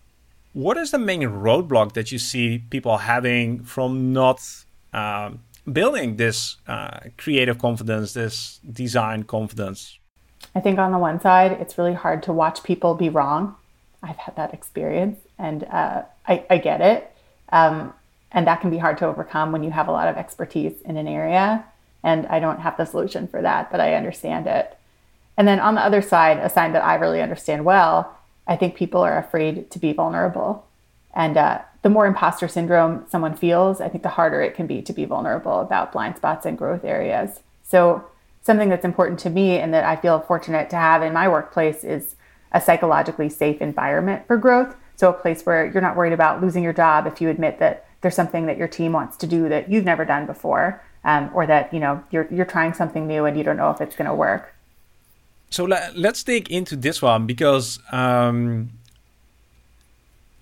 what 0.53 0.77
is 0.77 0.91
the 0.91 0.99
main 0.99 1.21
roadblock 1.21 1.93
that 1.93 2.11
you 2.11 2.19
see 2.19 2.59
people 2.69 2.97
having 2.97 3.63
from 3.63 4.13
not 4.13 4.39
um, 4.93 5.39
building 5.71 6.17
this 6.17 6.57
uh, 6.67 6.99
creative 7.17 7.57
confidence, 7.57 8.13
this 8.13 8.59
design 8.71 9.23
confidence? 9.23 9.97
I 10.55 10.59
think 10.59 10.77
on 10.77 10.91
the 10.91 10.99
one 10.99 11.19
side, 11.19 11.53
it's 11.53 11.77
really 11.77 11.93
hard 11.93 12.21
to 12.23 12.33
watch 12.33 12.63
people 12.63 12.93
be 12.93 13.09
wrong. 13.09 13.55
I've 14.03 14.17
had 14.17 14.35
that 14.35 14.53
experience 14.53 15.19
and 15.39 15.63
uh, 15.63 16.03
I, 16.27 16.45
I, 16.49 16.57
get 16.57 16.81
it. 16.81 17.11
Um, 17.49 17.93
and 18.31 18.45
that 18.47 18.59
can 18.61 18.69
be 18.69 18.77
hard 18.77 18.97
to 18.97 19.07
overcome 19.07 19.51
when 19.51 19.63
you 19.63 19.71
have 19.71 19.87
a 19.87 19.91
lot 19.91 20.07
of 20.07 20.17
expertise 20.17 20.73
in 20.85 20.97
an 20.97 21.07
area. 21.07 21.65
And 22.03 22.27
I 22.27 22.39
don't 22.39 22.59
have 22.59 22.77
the 22.77 22.85
solution 22.85 23.27
for 23.27 23.41
that, 23.41 23.71
but 23.71 23.79
I 23.79 23.95
understand 23.95 24.47
it. 24.47 24.77
And 25.37 25.47
then 25.47 25.59
on 25.59 25.75
the 25.75 25.81
other 25.81 26.01
side, 26.01 26.37
a 26.37 26.49
sign 26.49 26.73
that 26.73 26.83
I 26.83 26.95
really 26.95 27.21
understand 27.21 27.65
well, 27.65 28.17
I 28.45 28.55
think 28.55 28.75
people 28.75 29.01
are 29.01 29.17
afraid 29.17 29.71
to 29.71 29.79
be 29.79 29.93
vulnerable. 29.93 30.65
And 31.13 31.37
uh, 31.37 31.61
the 31.81 31.89
more 31.89 32.05
imposter 32.05 32.47
syndrome 32.47 33.05
someone 33.09 33.35
feels, 33.35 33.81
I 33.81 33.89
think 33.89 34.03
the 34.03 34.09
harder 34.09 34.41
it 34.41 34.55
can 34.55 34.67
be 34.67 34.81
to 34.81 34.93
be 34.93 35.05
vulnerable 35.05 35.59
about 35.59 35.91
blind 35.91 36.17
spots 36.17 36.45
and 36.45 36.57
growth 36.57 36.83
areas. 36.83 37.39
So, 37.63 38.05
something 38.41 38.67
that's 38.67 38.83
important 38.83 39.19
to 39.21 39.29
me 39.29 39.57
and 39.57 39.73
that 39.73 39.85
I 39.85 39.95
feel 39.95 40.19
fortunate 40.19 40.69
to 40.71 40.75
have 40.75 41.01
in 41.01 41.13
my 41.13 41.29
workplace 41.29 41.85
is 41.85 42.15
a 42.51 42.59
psychologically 42.59 43.29
safe 43.29 43.61
environment 43.61 44.27
for 44.27 44.37
growth. 44.37 44.75
So, 44.95 45.09
a 45.09 45.13
place 45.13 45.45
where 45.45 45.65
you're 45.65 45.81
not 45.81 45.95
worried 45.95 46.13
about 46.13 46.41
losing 46.41 46.63
your 46.63 46.73
job 46.73 47.07
if 47.07 47.21
you 47.21 47.29
admit 47.29 47.59
that 47.59 47.85
there's 48.01 48.15
something 48.15 48.45
that 48.47 48.57
your 48.57 48.67
team 48.67 48.91
wants 48.91 49.15
to 49.17 49.27
do 49.27 49.47
that 49.49 49.71
you've 49.71 49.85
never 49.85 50.03
done 50.03 50.25
before, 50.25 50.81
um, 51.03 51.29
or 51.33 51.45
that 51.45 51.73
you 51.73 51.79
know 51.79 52.03
you're 52.11 52.27
you're 52.31 52.45
trying 52.45 52.73
something 52.73 53.07
new 53.07 53.25
and 53.25 53.37
you 53.37 53.43
don't 53.43 53.57
know 53.57 53.69
if 53.71 53.81
it's 53.81 53.95
going 53.95 54.09
to 54.09 54.15
work. 54.15 54.53
So 55.49 55.65
let's 55.65 56.23
dig 56.23 56.49
into 56.49 56.75
this 56.75 56.99
one 56.99 57.27
because, 57.27 57.79
um, 57.91 58.71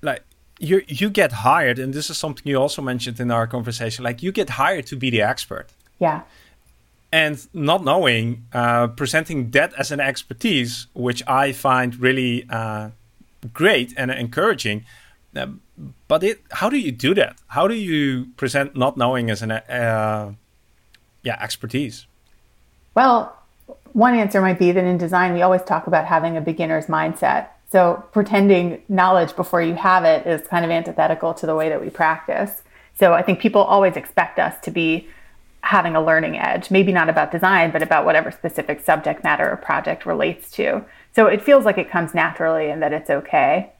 like 0.02 0.24
you 0.58 0.84
you 0.88 1.10
get 1.10 1.32
hired, 1.34 1.80
and 1.80 1.94
this 1.94 2.10
is 2.10 2.18
something 2.18 2.44
you 2.46 2.56
also 2.56 2.82
mentioned 2.82 3.20
in 3.20 3.30
our 3.30 3.46
conversation. 3.46 4.06
Like 4.06 4.24
you 4.24 4.32
get 4.32 4.52
hired 4.52 4.86
to 4.88 4.96
be 4.96 5.10
the 5.10 5.22
expert. 5.22 5.68
Yeah. 6.00 6.22
And 7.12 7.46
not 7.54 7.84
knowing, 7.84 8.46
uh, 8.54 8.88
presenting 8.88 9.52
that 9.52 9.74
as 9.78 9.92
an 9.92 10.00
expertise, 10.00 10.88
which 10.94 11.22
I 11.28 11.52
find 11.52 12.00
really 12.00 12.46
uh, 12.50 12.92
great 13.52 13.94
and 13.98 14.12
encouraging. 14.12 14.86
Uh, 15.36 15.48
but 16.08 16.24
it, 16.24 16.42
how 16.52 16.70
do 16.70 16.78
you 16.78 16.94
do 16.94 17.14
that? 17.16 17.36
How 17.48 17.68
do 17.68 17.74
you 17.74 18.28
present 18.38 18.78
not 18.78 18.96
knowing 18.96 19.30
as 19.30 19.42
an 19.42 19.52
uh, 19.52 20.32
yeah 21.24 21.38
expertise? 21.42 22.08
Well, 22.96 23.38
one 23.94 24.16
answer 24.16 24.42
might 24.42 24.60
be 24.60 24.72
that 24.72 24.84
in 24.84 24.98
design 24.98 25.34
we 25.34 25.42
always 25.42 25.64
talk 25.64 25.88
about 25.88 26.06
having 26.06 26.38
a 26.38 26.42
beginner's 26.42 26.88
mindset. 26.88 27.48
So 27.72 28.04
pretending 28.12 28.82
knowledge 28.90 29.36
before 29.36 29.62
you 29.62 29.76
have 29.76 30.04
it 30.04 30.28
is 30.28 30.46
kind 30.48 30.66
of 30.66 30.72
antithetical 30.72 31.34
to 31.36 31.46
the 31.46 31.56
way 31.56 31.70
that 31.70 31.82
we 31.82 31.90
practice. 31.90 32.64
So 33.00 33.14
I 33.14 33.22
think 33.22 33.40
people 33.40 33.62
always 33.62 33.96
expect 33.96 34.40
us 34.40 34.60
to 34.64 34.72
be 34.72 35.08
having 35.64 35.96
a 35.96 36.04
learning 36.04 36.38
edge, 36.38 36.72
maybe 36.72 36.92
not 36.92 37.08
about 37.08 37.32
design, 37.32 37.72
but 37.72 37.82
about 37.82 38.06
whatever 38.06 38.32
specific 38.32 38.82
subject 38.82 39.24
matter 39.24 39.50
or 39.50 39.56
project 39.58 40.06
relates 40.06 40.52
to. 40.52 40.84
So 41.14 41.28
it 41.28 41.42
feels 41.42 41.66
like 41.66 41.78
it 41.78 41.90
comes 41.90 42.14
naturally 42.14 42.70
and 42.70 42.82
that 42.82 42.94
it's 42.94 43.10
okay. 43.10 43.72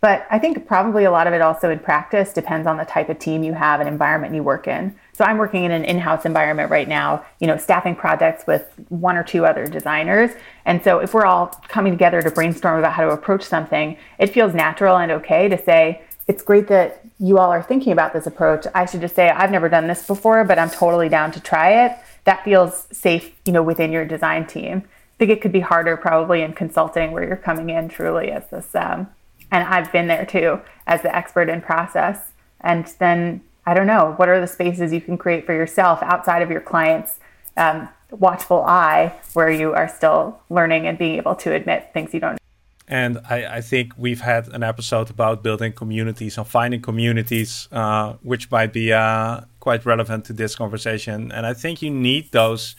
But 0.00 0.26
I 0.30 0.38
think 0.38 0.66
probably 0.66 1.04
a 1.04 1.10
lot 1.10 1.26
of 1.26 1.32
it 1.32 1.40
also 1.40 1.70
in 1.70 1.78
practice 1.78 2.32
depends 2.32 2.66
on 2.66 2.76
the 2.76 2.84
type 2.84 3.08
of 3.08 3.18
team 3.18 3.42
you 3.42 3.54
have 3.54 3.80
and 3.80 3.88
environment 3.88 4.34
you 4.34 4.42
work 4.42 4.68
in. 4.68 4.94
So 5.14 5.24
I'm 5.24 5.38
working 5.38 5.64
in 5.64 5.70
an 5.70 5.84
in-house 5.84 6.26
environment 6.26 6.70
right 6.70 6.88
now, 6.88 7.24
you 7.38 7.46
know, 7.46 7.56
staffing 7.56 7.94
projects 7.94 8.46
with 8.46 8.68
one 8.88 9.16
or 9.16 9.22
two 9.22 9.46
other 9.46 9.66
designers. 9.66 10.32
And 10.64 10.82
so 10.82 10.98
if 10.98 11.14
we're 11.14 11.24
all 11.24 11.46
coming 11.68 11.92
together 11.92 12.20
to 12.20 12.30
brainstorm 12.30 12.80
about 12.80 12.92
how 12.92 13.04
to 13.04 13.12
approach 13.12 13.44
something, 13.44 13.96
it 14.18 14.28
feels 14.28 14.54
natural 14.54 14.96
and 14.96 15.12
okay 15.12 15.48
to 15.48 15.62
say, 15.62 16.02
it's 16.26 16.42
great 16.42 16.66
that 16.68 17.04
you 17.20 17.38
all 17.38 17.50
are 17.50 17.62
thinking 17.62 17.92
about 17.92 18.12
this 18.12 18.26
approach. 18.26 18.66
I 18.74 18.86
should 18.86 19.02
just 19.02 19.14
say 19.14 19.28
I've 19.28 19.50
never 19.52 19.68
done 19.68 19.86
this 19.86 20.06
before, 20.06 20.42
but 20.44 20.58
I'm 20.58 20.70
totally 20.70 21.08
down 21.08 21.30
to 21.32 21.40
try 21.40 21.86
it. 21.86 21.96
That 22.24 22.42
feels 22.44 22.88
safe, 22.90 23.34
you 23.44 23.52
know, 23.52 23.62
within 23.62 23.92
your 23.92 24.04
design 24.04 24.46
team. 24.46 24.82
I 24.84 25.16
think 25.18 25.30
it 25.30 25.40
could 25.40 25.52
be 25.52 25.60
harder 25.60 25.96
probably 25.96 26.42
in 26.42 26.54
consulting 26.54 27.12
where 27.12 27.24
you're 27.24 27.36
coming 27.36 27.70
in 27.70 27.88
truly 27.88 28.32
as 28.32 28.48
this 28.48 28.74
um, 28.74 29.08
and 29.54 29.62
I've 29.68 29.92
been 29.92 30.08
there 30.08 30.26
too 30.26 30.60
as 30.86 31.02
the 31.02 31.14
expert 31.14 31.48
in 31.48 31.60
process. 31.60 32.32
And 32.60 32.86
then 32.98 33.42
I 33.66 33.74
don't 33.74 33.86
know, 33.86 34.14
what 34.16 34.28
are 34.28 34.40
the 34.40 34.46
spaces 34.46 34.92
you 34.92 35.00
can 35.00 35.16
create 35.16 35.46
for 35.46 35.54
yourself 35.54 36.02
outside 36.02 36.42
of 36.42 36.50
your 36.50 36.60
clients' 36.60 37.18
um, 37.56 37.88
watchful 38.10 38.62
eye, 38.64 39.12
where 39.32 39.50
you 39.50 39.72
are 39.74 39.88
still 39.88 40.40
learning 40.50 40.86
and 40.86 40.98
being 40.98 41.16
able 41.16 41.34
to 41.36 41.52
admit 41.52 41.90
things 41.92 42.12
you 42.12 42.20
don't 42.20 42.32
know. 42.32 42.38
And 42.86 43.18
I, 43.30 43.56
I, 43.56 43.60
think 43.62 43.94
we've 43.96 44.20
had 44.20 44.48
an 44.48 44.62
episode 44.62 45.08
about 45.08 45.42
building 45.42 45.72
communities 45.72 46.36
and 46.36 46.46
finding 46.46 46.82
communities, 46.82 47.66
uh, 47.72 48.14
which 48.22 48.50
might 48.50 48.74
be 48.74 48.92
uh, 48.92 49.40
quite 49.58 49.86
relevant 49.86 50.26
to 50.26 50.34
this 50.34 50.54
conversation. 50.54 51.32
And 51.32 51.46
I 51.46 51.54
think 51.54 51.80
you 51.80 51.90
need 51.90 52.30
those 52.32 52.76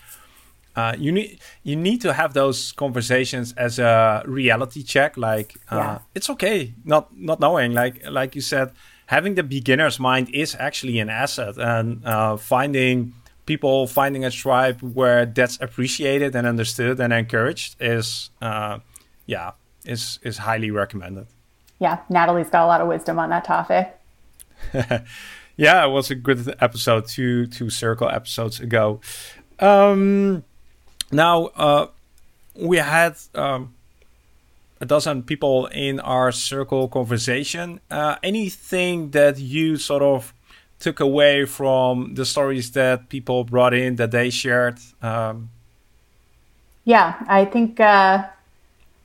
uh, 0.76 0.94
you 0.98 1.12
need 1.12 1.40
you 1.64 1.76
need 1.76 2.02
to 2.02 2.14
have 2.14 2.34
those 2.34 2.74
conversations 2.74 3.54
as 3.54 3.80
a 3.80 4.24
reality 4.26 4.84
check. 4.84 5.16
Like 5.16 5.56
uh, 5.72 5.76
yeah. 5.76 6.00
it's 6.14 6.30
okay 6.30 6.74
not 6.84 7.16
not 7.18 7.40
knowing. 7.40 7.74
Like 7.74 8.02
like 8.10 8.36
you 8.36 8.42
said, 8.42 8.72
having 9.08 9.36
the 9.36 9.44
beginner's 9.44 10.00
mind 10.00 10.30
is 10.34 10.56
actually 10.60 11.00
an 11.00 11.10
asset, 11.10 11.58
and 11.58 12.06
uh, 12.06 12.38
finding 12.38 13.14
people 13.46 13.88
finding 13.88 14.26
a 14.26 14.32
tribe 14.32 14.82
where 14.82 15.26
that's 15.26 15.60
appreciated 15.62 16.36
and 16.36 16.48
understood 16.48 17.00
and 17.00 17.14
encouraged 17.14 17.76
is 17.80 18.32
uh, 18.42 18.80
yeah 19.28 19.52
is 19.86 20.20
is 20.24 20.38
highly 20.38 20.72
recommended. 20.72 21.28
Yeah, 21.80 22.00
Natalie's 22.10 22.50
got 22.50 22.64
a 22.64 22.68
lot 22.68 22.82
of 22.82 22.88
wisdom 22.88 23.20
on 23.20 23.30
that 23.30 23.44
topic. 23.44 24.00
yeah, 25.58 25.86
it 25.86 25.90
was 25.90 26.10
a 26.10 26.16
good 26.16 26.56
episode 26.60 27.08
two 27.08 27.48
two 27.48 27.70
circle 27.70 28.10
episodes 28.10 28.60
ago. 28.60 29.02
Um, 29.60 30.44
now, 31.12 31.46
uh, 31.56 31.88
we 32.56 32.78
had 32.78 33.16
um, 33.36 33.74
a 34.82 34.86
dozen 34.86 35.24
people 35.24 35.68
in 35.68 36.00
our 36.00 36.32
circle 36.32 36.88
conversation. 36.88 37.80
Uh, 37.90 38.16
anything 38.24 39.12
that 39.12 39.40
you 39.40 39.78
sort 39.78 40.02
of 40.02 40.34
took 40.80 41.00
away 41.00 41.46
from 41.46 42.16
the 42.16 42.26
stories 42.26 42.72
that 42.72 43.10
people 43.10 43.44
brought 43.44 43.74
in 43.74 43.96
that 43.96 44.12
they 44.12 44.30
shared? 44.30 44.78
Um, 45.02 45.50
yeah, 46.84 47.16
I 47.28 47.46
think 47.46 47.80
uh, 47.80 48.26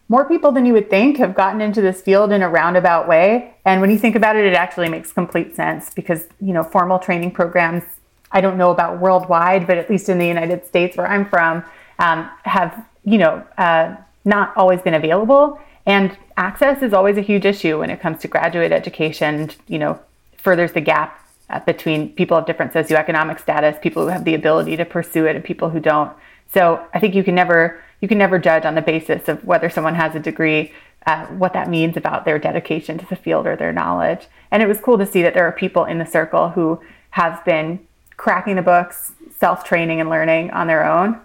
more 0.09 0.25
people 0.25 0.53
than 0.53 0.67
you 0.67 0.73
would 0.73 0.91
think 0.91 1.17
have 1.19 1.35
gotten 1.35 1.61
into 1.61 1.81
this 1.81 2.03
field 2.03 2.33
in 2.33 2.43
a 2.43 2.49
roundabout 2.49 3.09
way. 3.09 3.55
And 3.65 3.81
when 3.81 3.91
you 3.91 3.99
think 3.99 4.17
about 4.17 4.37
it, 4.37 4.45
it 4.45 4.55
actually 4.55 4.89
makes 4.89 5.13
complete 5.13 5.55
sense 5.55 5.95
because, 5.95 6.27
you 6.41 6.53
know, 6.53 6.65
formal 6.65 6.99
training 6.99 7.31
programs, 7.31 7.85
I 8.33 8.41
don't 8.41 8.59
know 8.59 8.71
about 8.71 9.01
worldwide, 9.01 9.67
but 9.67 9.79
at 9.79 9.89
least 9.89 10.09
in 10.09 10.19
the 10.19 10.27
United 10.27 10.67
States 10.67 10.97
where 10.97 11.07
I'm 11.07 11.29
from, 11.29 11.65
um, 12.01 12.29
have 12.43 12.87
you 13.05 13.19
know 13.19 13.45
uh, 13.59 13.97
not 14.25 14.57
always 14.57 14.81
been 14.83 14.95
available, 14.95 15.59
and 15.87 16.17
access 16.37 16.83
is 16.83 16.93
always 16.93 17.17
a 17.17 17.23
huge 17.23 17.45
issue 17.45 17.79
when 17.79 17.91
it 17.91 18.01
comes 18.01 18.19
to 18.21 18.29
graduate 18.29 18.73
education. 18.73 19.51
You 19.67 19.79
know, 19.79 20.01
furthers 20.37 20.73
the 20.73 20.81
gap 20.81 21.29
uh, 21.49 21.61
between 21.61 22.13
people 22.13 22.37
of 22.37 22.47
different 22.47 22.73
socioeconomic 22.73 23.41
status, 23.41 23.77
people 23.83 24.03
who 24.03 24.09
have 24.09 24.25
the 24.25 24.35
ability 24.35 24.77
to 24.77 24.85
pursue 24.85 25.27
it, 25.27 25.37
and 25.37 25.45
people 25.45 25.71
who 25.71 25.81
don't. 25.81 26.13
So 26.53 26.85
I 26.95 26.99
think 26.99 27.15
you 27.15 27.25
can 27.25 27.35
never 27.35 27.83
you 28.01 28.09
can 28.09 28.19
never 28.19 28.39
judge 28.39 28.65
on 28.65 28.75
the 28.75 28.83
basis 28.83 29.29
of 29.29 29.45
whether 29.45 29.69
someone 29.69 29.95
has 29.95 30.15
a 30.15 30.21
degree 30.21 30.73
uh, 31.07 31.27
what 31.27 31.53
that 31.55 31.69
means 31.69 31.97
about 31.97 32.25
their 32.25 32.39
dedication 32.39 32.99
to 32.99 33.07
the 33.07 33.17
field 33.17 33.47
or 33.47 33.57
their 33.57 33.73
knowledge. 33.73 34.27
And 34.51 34.63
it 34.63 34.69
was 34.69 34.81
cool 34.81 34.99
to 34.99 35.07
see 35.07 35.23
that 35.23 35.35
there 35.35 35.47
are 35.47 35.53
people 35.53 35.85
in 35.85 35.99
the 35.99 36.07
circle 36.07 36.51
who 36.51 36.81
have 37.11 37.45
been 37.45 37.81
cracking 38.17 38.57
the 38.57 38.63
books, 38.63 39.13
self 39.39 39.65
training 39.65 40.01
and 40.01 40.11
learning 40.11 40.51
on 40.51 40.67
their 40.67 40.85
own 40.85 41.21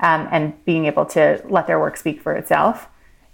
um, 0.00 0.28
and 0.30 0.64
being 0.64 0.86
able 0.86 1.06
to 1.06 1.42
let 1.48 1.66
their 1.66 1.78
work 1.78 1.96
speak 1.96 2.20
for 2.20 2.34
itself. 2.34 2.88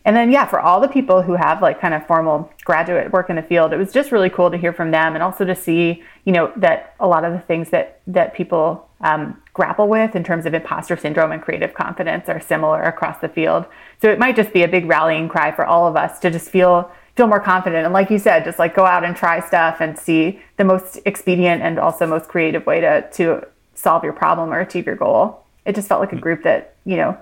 And 0.04 0.16
then, 0.16 0.32
yeah, 0.32 0.46
for 0.46 0.58
all 0.58 0.80
the 0.80 0.88
people 0.88 1.22
who 1.22 1.34
have 1.34 1.62
like 1.62 1.80
kind 1.80 1.94
of 1.94 2.04
formal 2.06 2.50
graduate 2.64 3.12
work 3.12 3.30
in 3.30 3.36
the 3.36 3.42
field, 3.42 3.72
it 3.72 3.76
was 3.76 3.92
just 3.92 4.10
really 4.10 4.30
cool 4.30 4.50
to 4.50 4.56
hear 4.56 4.72
from 4.72 4.90
them 4.90 5.14
and 5.14 5.22
also 5.22 5.44
to 5.44 5.54
see, 5.54 6.02
you 6.24 6.32
know, 6.32 6.52
that 6.56 6.96
a 6.98 7.06
lot 7.06 7.24
of 7.24 7.32
the 7.32 7.38
things 7.38 7.70
that 7.70 8.00
that 8.08 8.34
people 8.34 8.88
um, 9.00 9.40
grapple 9.52 9.88
with 9.88 10.16
in 10.16 10.24
terms 10.24 10.46
of 10.46 10.54
imposter 10.54 10.96
syndrome 10.96 11.30
and 11.32 11.42
creative 11.42 11.74
confidence 11.74 12.28
are 12.28 12.40
similar 12.40 12.82
across 12.82 13.20
the 13.20 13.28
field. 13.28 13.66
So 14.00 14.10
it 14.10 14.18
might 14.18 14.34
just 14.34 14.52
be 14.52 14.62
a 14.62 14.68
big 14.68 14.86
rallying 14.86 15.28
cry 15.28 15.52
for 15.52 15.64
all 15.64 15.86
of 15.86 15.96
us 15.96 16.18
to 16.20 16.30
just 16.30 16.50
feel 16.50 16.90
feel 17.14 17.26
more 17.26 17.40
confident 17.40 17.84
and 17.84 17.92
like 17.92 18.08
you 18.08 18.18
said 18.18 18.42
just 18.42 18.58
like 18.58 18.74
go 18.74 18.86
out 18.86 19.04
and 19.04 19.14
try 19.14 19.38
stuff 19.38 19.82
and 19.82 19.98
see 19.98 20.40
the 20.56 20.64
most 20.64 20.98
expedient 21.04 21.60
and 21.60 21.78
also 21.78 22.06
most 22.06 22.26
creative 22.26 22.64
way 22.64 22.80
to 22.80 23.06
to 23.10 23.46
solve 23.74 24.02
your 24.02 24.14
problem 24.14 24.50
or 24.50 24.60
achieve 24.60 24.86
your 24.86 24.96
goal 24.96 25.41
it 25.64 25.74
just 25.74 25.88
felt 25.88 26.00
like 26.00 26.12
a 26.12 26.16
group 26.16 26.42
that 26.42 26.74
you 26.84 26.96
know 26.96 27.16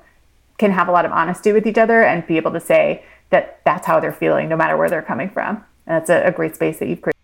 can 0.59 0.71
have 0.71 0.89
a 0.89 0.93
lot 0.93 1.05
of 1.05 1.13
honesty 1.13 1.53
with 1.53 1.67
each 1.67 1.79
other 1.79 2.03
and 2.03 2.27
be 2.27 2.37
able 2.37 2.53
to 2.53 2.61
say 2.61 3.03
that 3.31 3.61
that's 3.65 3.87
how 3.87 3.99
they're 4.01 4.13
feeling 4.13 4.49
no 4.49 4.57
matter 4.57 4.77
where 4.77 4.91
they're 4.91 5.03
coming 5.03 5.31
from. 5.31 5.57
And 5.87 5.97
that's 5.97 6.11
a, 6.11 6.23
a 6.27 6.33
great 6.33 6.55
space 6.55 6.79
that 6.79 6.89
you've 6.89 7.01
created. 7.01 7.17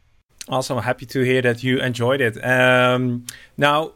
Awesome 0.48 0.78
happy 0.78 1.06
to 1.06 1.20
hear 1.20 1.42
that 1.42 1.62
you 1.62 1.78
enjoyed 1.78 2.20
it. 2.20 2.42
Um, 2.44 3.26
now 3.56 3.92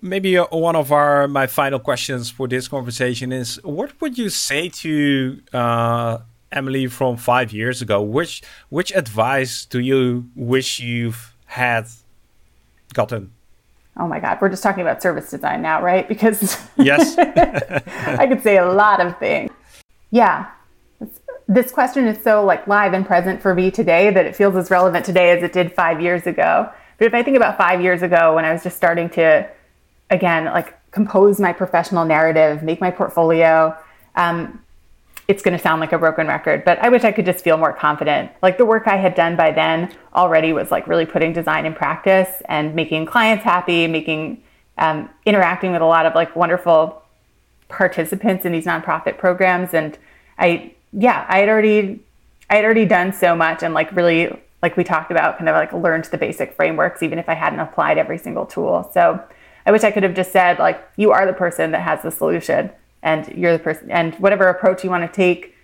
maybe 0.00 0.36
uh, 0.38 0.46
one 0.50 0.76
of 0.76 0.92
our 0.92 1.28
my 1.28 1.46
final 1.46 1.78
questions 1.78 2.30
for 2.30 2.48
this 2.48 2.68
conversation 2.68 3.32
is 3.32 3.60
what 3.64 4.00
would 4.00 4.18
you 4.18 4.28
say 4.28 4.68
to 4.68 5.40
uh, 5.52 6.18
Emily 6.52 6.86
from 6.86 7.16
five 7.16 7.52
years 7.52 7.82
ago? 7.82 8.02
Which 8.02 8.42
which 8.68 8.92
advice 8.94 9.64
do 9.64 9.80
you 9.80 10.28
wish 10.34 10.80
you've 10.80 11.34
had 11.46 11.86
gotten 12.92 13.32
oh 13.96 14.08
my 14.08 14.20
God, 14.20 14.38
we're 14.40 14.48
just 14.48 14.62
talking 14.62 14.82
about 14.82 15.02
service 15.02 15.30
design 15.30 15.62
now, 15.62 15.82
right? 15.82 16.08
Because 16.08 16.58
yes, 16.76 17.16
I 17.18 18.26
could 18.26 18.42
say 18.42 18.58
a 18.58 18.66
lot 18.66 19.00
of 19.00 19.18
things. 19.18 19.50
Yeah. 20.10 20.50
This 21.46 21.70
question 21.70 22.06
is 22.06 22.22
so 22.22 22.44
like 22.44 22.66
live 22.66 22.94
and 22.94 23.06
present 23.06 23.42
for 23.42 23.54
me 23.54 23.70
today 23.70 24.10
that 24.10 24.26
it 24.26 24.34
feels 24.34 24.56
as 24.56 24.70
relevant 24.70 25.04
today 25.04 25.30
as 25.30 25.42
it 25.42 25.52
did 25.52 25.72
five 25.72 26.00
years 26.00 26.26
ago. 26.26 26.70
But 26.98 27.06
if 27.06 27.14
I 27.14 27.22
think 27.22 27.36
about 27.36 27.58
five 27.58 27.80
years 27.80 28.02
ago 28.02 28.34
when 28.34 28.44
I 28.44 28.52
was 28.52 28.62
just 28.62 28.76
starting 28.76 29.10
to, 29.10 29.48
again, 30.10 30.46
like 30.46 30.78
compose 30.90 31.38
my 31.38 31.52
professional 31.52 32.04
narrative, 32.04 32.62
make 32.62 32.80
my 32.80 32.90
portfolio, 32.90 33.76
um, 34.14 34.63
it's 35.26 35.42
going 35.42 35.56
to 35.56 35.62
sound 35.62 35.80
like 35.80 35.92
a 35.92 35.98
broken 35.98 36.26
record, 36.26 36.64
but 36.64 36.78
I 36.80 36.88
wish 36.90 37.02
I 37.02 37.12
could 37.12 37.24
just 37.24 37.42
feel 37.42 37.56
more 37.56 37.72
confident. 37.72 38.30
Like 38.42 38.58
the 38.58 38.66
work 38.66 38.86
I 38.86 38.96
had 38.96 39.14
done 39.14 39.36
by 39.36 39.52
then 39.52 39.94
already 40.14 40.52
was 40.52 40.70
like 40.70 40.86
really 40.86 41.06
putting 41.06 41.32
design 41.32 41.64
in 41.64 41.74
practice 41.74 42.42
and 42.46 42.74
making 42.74 43.06
clients 43.06 43.42
happy, 43.42 43.86
making 43.86 44.42
um, 44.76 45.08
interacting 45.24 45.72
with 45.72 45.80
a 45.80 45.86
lot 45.86 46.04
of 46.04 46.14
like 46.14 46.36
wonderful 46.36 47.02
participants 47.68 48.44
in 48.44 48.52
these 48.52 48.66
nonprofit 48.66 49.16
programs. 49.16 49.72
And 49.72 49.98
I, 50.38 50.74
yeah, 50.92 51.24
I 51.28 51.38
had 51.38 51.48
already, 51.48 52.02
I 52.50 52.56
had 52.56 52.64
already 52.64 52.84
done 52.84 53.12
so 53.12 53.34
much 53.34 53.62
and 53.62 53.72
like 53.72 53.90
really, 53.92 54.38
like 54.62 54.76
we 54.76 54.84
talked 54.84 55.10
about, 55.10 55.38
kind 55.38 55.48
of 55.48 55.54
like 55.54 55.72
learned 55.72 56.04
the 56.04 56.18
basic 56.18 56.54
frameworks, 56.54 57.02
even 57.02 57.18
if 57.18 57.28
I 57.28 57.34
hadn't 57.34 57.60
applied 57.60 57.96
every 57.96 58.18
single 58.18 58.44
tool. 58.44 58.90
So 58.92 59.22
I 59.64 59.72
wish 59.72 59.84
I 59.84 59.90
could 59.90 60.02
have 60.02 60.14
just 60.14 60.32
said 60.32 60.58
like, 60.58 60.86
you 60.96 61.12
are 61.12 61.24
the 61.24 61.32
person 61.32 61.70
that 61.70 61.80
has 61.80 62.02
the 62.02 62.10
solution 62.10 62.70
and 63.04 63.28
you're 63.36 63.52
the 63.52 63.62
person 63.62 63.88
and 63.90 64.14
whatever 64.16 64.48
approach 64.48 64.82
you 64.82 64.90
want 64.90 65.04
to 65.06 65.16
take 65.24 65.54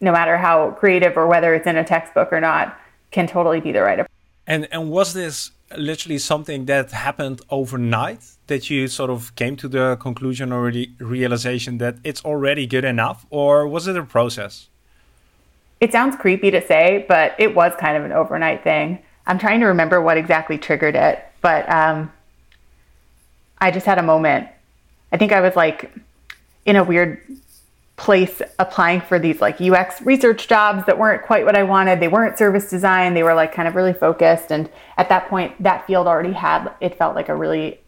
no 0.00 0.12
matter 0.12 0.38
how 0.38 0.70
creative 0.70 1.16
or 1.16 1.26
whether 1.26 1.52
it's 1.54 1.66
in 1.66 1.76
a 1.76 1.84
textbook 1.84 2.32
or 2.32 2.40
not 2.40 2.78
can 3.10 3.26
totally 3.26 3.60
be 3.60 3.72
the 3.72 3.82
right 3.82 4.00
approach 4.00 4.10
And 4.46 4.66
and 4.72 4.90
was 4.90 5.12
this 5.12 5.50
literally 5.76 6.18
something 6.18 6.66
that 6.66 6.92
happened 6.92 7.40
overnight 7.50 8.22
that 8.46 8.70
you 8.70 8.86
sort 8.88 9.10
of 9.10 9.34
came 9.34 9.56
to 9.56 9.68
the 9.68 9.96
conclusion 9.96 10.52
or 10.52 10.70
the 10.70 10.88
realization 10.98 11.78
that 11.78 11.94
it's 12.04 12.22
already 12.24 12.66
good 12.66 12.84
enough 12.84 13.26
or 13.30 13.66
was 13.66 13.86
it 13.88 13.96
a 13.96 14.04
process? 14.04 14.68
It 15.80 15.90
sounds 15.92 16.16
creepy 16.16 16.50
to 16.50 16.62
say, 16.66 17.04
but 17.08 17.34
it 17.38 17.54
was 17.54 17.72
kind 17.84 17.96
of 17.96 18.04
an 18.04 18.12
overnight 18.12 18.62
thing. 18.62 19.02
I'm 19.26 19.38
trying 19.38 19.60
to 19.60 19.66
remember 19.66 20.00
what 20.00 20.16
exactly 20.16 20.56
triggered 20.58 20.94
it, 20.94 21.16
but 21.40 21.68
um, 21.68 22.12
I 23.58 23.70
just 23.70 23.86
had 23.86 23.98
a 23.98 24.02
moment. 24.02 24.48
I 25.12 25.16
think 25.16 25.32
I 25.32 25.40
was 25.40 25.56
like 25.56 25.90
in 26.66 26.76
a 26.76 26.84
weird 26.84 27.20
place 27.96 28.42
applying 28.58 29.00
for 29.00 29.18
these 29.18 29.40
like 29.40 29.60
UX 29.60 30.02
research 30.02 30.48
jobs 30.48 30.84
that 30.86 30.98
weren't 30.98 31.22
quite 31.22 31.44
what 31.44 31.56
I 31.56 31.62
wanted. 31.62 32.00
They 32.00 32.08
weren't 32.08 32.36
service 32.36 32.68
design. 32.68 33.14
They 33.14 33.22
were 33.22 33.34
like 33.34 33.52
kind 33.52 33.68
of 33.68 33.74
really 33.76 33.92
focused. 33.92 34.50
And 34.50 34.68
at 34.96 35.08
that 35.10 35.28
point, 35.28 35.62
that 35.62 35.86
field 35.86 36.06
already 36.06 36.32
had, 36.32 36.72
it 36.80 36.98
felt 36.98 37.14
like 37.14 37.28
a 37.28 37.36
really 37.36 37.78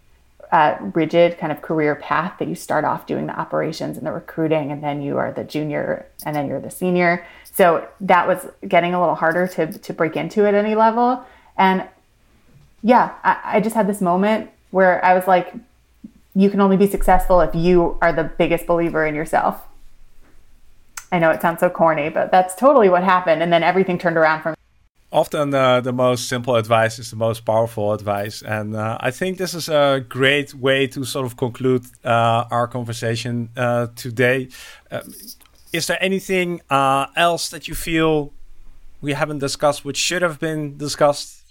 uh, 0.52 0.76
rigid 0.94 1.38
kind 1.38 1.50
of 1.50 1.60
career 1.60 1.96
path 1.96 2.34
that 2.38 2.46
you 2.46 2.54
start 2.54 2.84
off 2.84 3.06
doing 3.06 3.26
the 3.26 3.38
operations 3.38 3.96
and 3.96 4.06
the 4.06 4.12
recruiting, 4.12 4.70
and 4.70 4.82
then 4.82 5.02
you 5.02 5.18
are 5.18 5.32
the 5.32 5.42
junior, 5.42 6.06
and 6.24 6.36
then 6.36 6.46
you're 6.46 6.60
the 6.60 6.70
senior. 6.70 7.26
So 7.52 7.88
that 8.00 8.28
was 8.28 8.46
getting 8.66 8.94
a 8.94 9.00
little 9.00 9.16
harder 9.16 9.48
to, 9.48 9.76
to 9.76 9.92
break 9.92 10.16
into 10.16 10.46
at 10.46 10.54
any 10.54 10.74
level. 10.74 11.24
And 11.56 11.84
yeah, 12.82 13.14
I, 13.24 13.40
I 13.56 13.60
just 13.60 13.74
had 13.74 13.88
this 13.88 14.00
moment 14.00 14.50
where 14.70 15.04
I 15.04 15.14
was 15.14 15.26
like, 15.26 15.52
you 16.36 16.50
can 16.50 16.60
only 16.60 16.76
be 16.76 16.86
successful 16.86 17.40
if 17.40 17.54
you 17.54 17.98
are 18.00 18.12
the 18.12 18.24
biggest 18.24 18.66
believer 18.66 19.04
in 19.04 19.14
yourself 19.14 19.66
I 21.12 21.18
know 21.18 21.30
it 21.30 21.40
sounds 21.40 21.60
so 21.60 21.70
corny, 21.70 22.08
but 22.08 22.30
that's 22.30 22.54
totally 22.54 22.88
what 22.88 23.04
happened. 23.04 23.42
And 23.42 23.52
then 23.52 23.62
everything 23.62 23.98
turned 23.98 24.16
around 24.16 24.42
from. 24.42 24.54
Often 25.12 25.54
uh, 25.54 25.80
the 25.80 25.92
most 25.92 26.28
simple 26.28 26.56
advice 26.56 26.98
is 26.98 27.10
the 27.10 27.16
most 27.16 27.44
powerful 27.44 27.92
advice. 27.92 28.42
And 28.42 28.74
uh, 28.74 28.98
I 29.00 29.12
think 29.12 29.38
this 29.38 29.54
is 29.54 29.68
a 29.68 30.04
great 30.06 30.52
way 30.52 30.88
to 30.88 31.04
sort 31.04 31.24
of 31.24 31.36
conclude 31.36 31.84
uh, 32.04 32.44
our 32.50 32.66
conversation 32.66 33.50
uh, 33.56 33.86
today. 33.94 34.48
Uh, 34.90 35.02
is 35.72 35.86
there 35.86 35.98
anything 36.00 36.60
uh, 36.70 37.06
else 37.14 37.48
that 37.50 37.68
you 37.68 37.74
feel 37.74 38.32
we 39.00 39.12
haven't 39.12 39.38
discussed 39.38 39.84
which 39.84 39.96
should 39.96 40.22
have 40.22 40.40
been 40.40 40.76
discussed? 40.76 41.44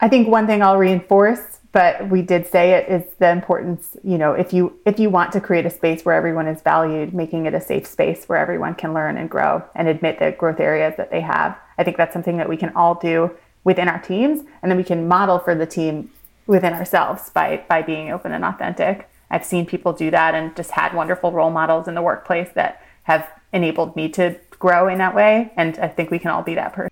I 0.00 0.08
think 0.08 0.28
one 0.28 0.46
thing 0.46 0.62
I'll 0.62 0.78
reinforce 0.78 1.58
but 1.72 2.08
we 2.10 2.20
did 2.22 2.46
say 2.46 2.72
it 2.72 2.88
is 2.88 3.02
the 3.18 3.30
importance 3.30 3.96
you 4.04 4.18
know 4.18 4.32
if 4.32 4.52
you 4.52 4.78
if 4.86 5.00
you 5.00 5.10
want 5.10 5.32
to 5.32 5.40
create 5.40 5.66
a 5.66 5.70
space 5.70 6.04
where 6.04 6.14
everyone 6.14 6.46
is 6.46 6.62
valued 6.62 7.12
making 7.12 7.46
it 7.46 7.54
a 7.54 7.60
safe 7.60 7.86
space 7.86 8.26
where 8.26 8.38
everyone 8.38 8.74
can 8.74 8.94
learn 8.94 9.16
and 9.16 9.28
grow 9.28 9.62
and 9.74 9.88
admit 9.88 10.18
the 10.18 10.32
growth 10.32 10.60
areas 10.60 10.94
that 10.96 11.10
they 11.10 11.20
have. 11.20 11.58
I 11.78 11.84
think 11.84 11.96
that's 11.96 12.12
something 12.12 12.36
that 12.36 12.48
we 12.48 12.56
can 12.56 12.72
all 12.76 12.94
do 12.94 13.30
within 13.64 13.88
our 13.88 14.00
teams 14.00 14.44
and 14.62 14.70
then 14.70 14.76
we 14.76 14.84
can 14.84 15.08
model 15.08 15.38
for 15.38 15.54
the 15.54 15.66
team 15.66 16.10
within 16.46 16.72
ourselves 16.72 17.30
by 17.30 17.64
by 17.68 17.82
being 17.82 18.10
open 18.10 18.32
and 18.32 18.44
authentic. 18.44 19.08
I've 19.30 19.44
seen 19.44 19.64
people 19.64 19.92
do 19.94 20.10
that 20.10 20.34
and 20.34 20.54
just 20.54 20.70
had 20.72 20.94
wonderful 20.94 21.32
role 21.32 21.50
models 21.50 21.88
in 21.88 21.94
the 21.94 22.02
workplace 22.02 22.50
that 22.54 22.82
have 23.04 23.26
enabled 23.52 23.96
me 23.96 24.08
to 24.10 24.38
grow 24.50 24.88
in 24.88 24.98
that 24.98 25.14
way 25.14 25.52
and 25.56 25.76
i 25.78 25.88
think 25.88 26.10
we 26.10 26.18
can 26.18 26.30
all 26.30 26.42
be 26.42 26.54
that 26.54 26.72
person. 26.72 26.90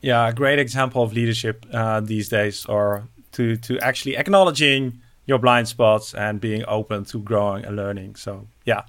Yeah 0.00 0.28
a 0.28 0.32
great 0.32 0.58
example 0.58 1.02
of 1.02 1.12
leadership 1.12 1.64
uh, 1.72 2.00
these 2.00 2.28
days 2.28 2.66
or 2.66 3.04
to 3.32 3.56
to 3.56 3.78
actually 3.80 4.16
acknowledging 4.16 5.00
your 5.26 5.38
blind 5.38 5.68
spots 5.68 6.14
and 6.14 6.40
being 6.40 6.64
open 6.66 7.04
to 7.06 7.18
growing 7.18 7.64
and 7.64 7.76
learning. 7.76 8.16
So 8.16 8.46
yeah, 8.64 8.82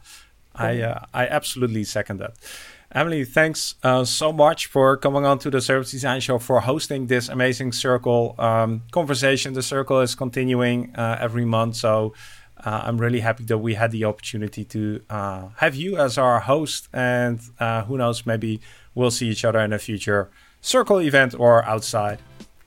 I 0.56 0.82
uh, 0.82 1.06
I 1.14 1.28
absolutely 1.28 1.84
second 1.84 2.20
that. 2.20 2.36
Emily, 2.96 3.26
thanks 3.26 3.74
uh, 3.82 4.06
so 4.06 4.32
much 4.32 4.68
for 4.68 4.98
coming 4.98 5.26
on 5.26 5.40
to 5.40 5.50
the 5.50 5.62
Service 5.62 5.90
Design 5.90 6.22
Show 6.22 6.38
for 6.38 6.60
hosting 6.60 7.08
this 7.08 7.28
amazing 7.28 7.72
circle 7.72 8.36
um, 8.38 8.84
conversation. 8.92 9.54
The 9.54 9.64
circle 9.64 10.00
is 10.02 10.14
continuing 10.14 10.96
uh, 10.96 11.18
every 11.20 11.44
month, 11.44 11.76
so 11.78 12.14
uh, 12.64 12.82
I'm 12.84 13.00
really 13.00 13.22
happy 13.22 13.46
that 13.46 13.58
we 13.58 13.74
had 13.74 13.92
the 13.92 14.06
opportunity 14.06 14.64
to 14.66 15.02
uh, 15.10 15.48
have 15.58 15.76
you 15.76 15.98
as 15.98 16.20
our 16.20 16.40
host. 16.42 16.88
And 16.94 17.42
uh, 17.60 17.84
who 17.86 17.98
knows, 17.98 18.28
maybe 18.28 18.62
we'll 18.94 19.12
see 19.12 19.28
each 19.28 19.44
other 19.44 19.60
in 19.60 19.74
a 19.74 19.80
future 19.80 20.30
circle 20.62 21.02
event 21.02 21.34
or 21.38 21.66
outside. 21.66 22.20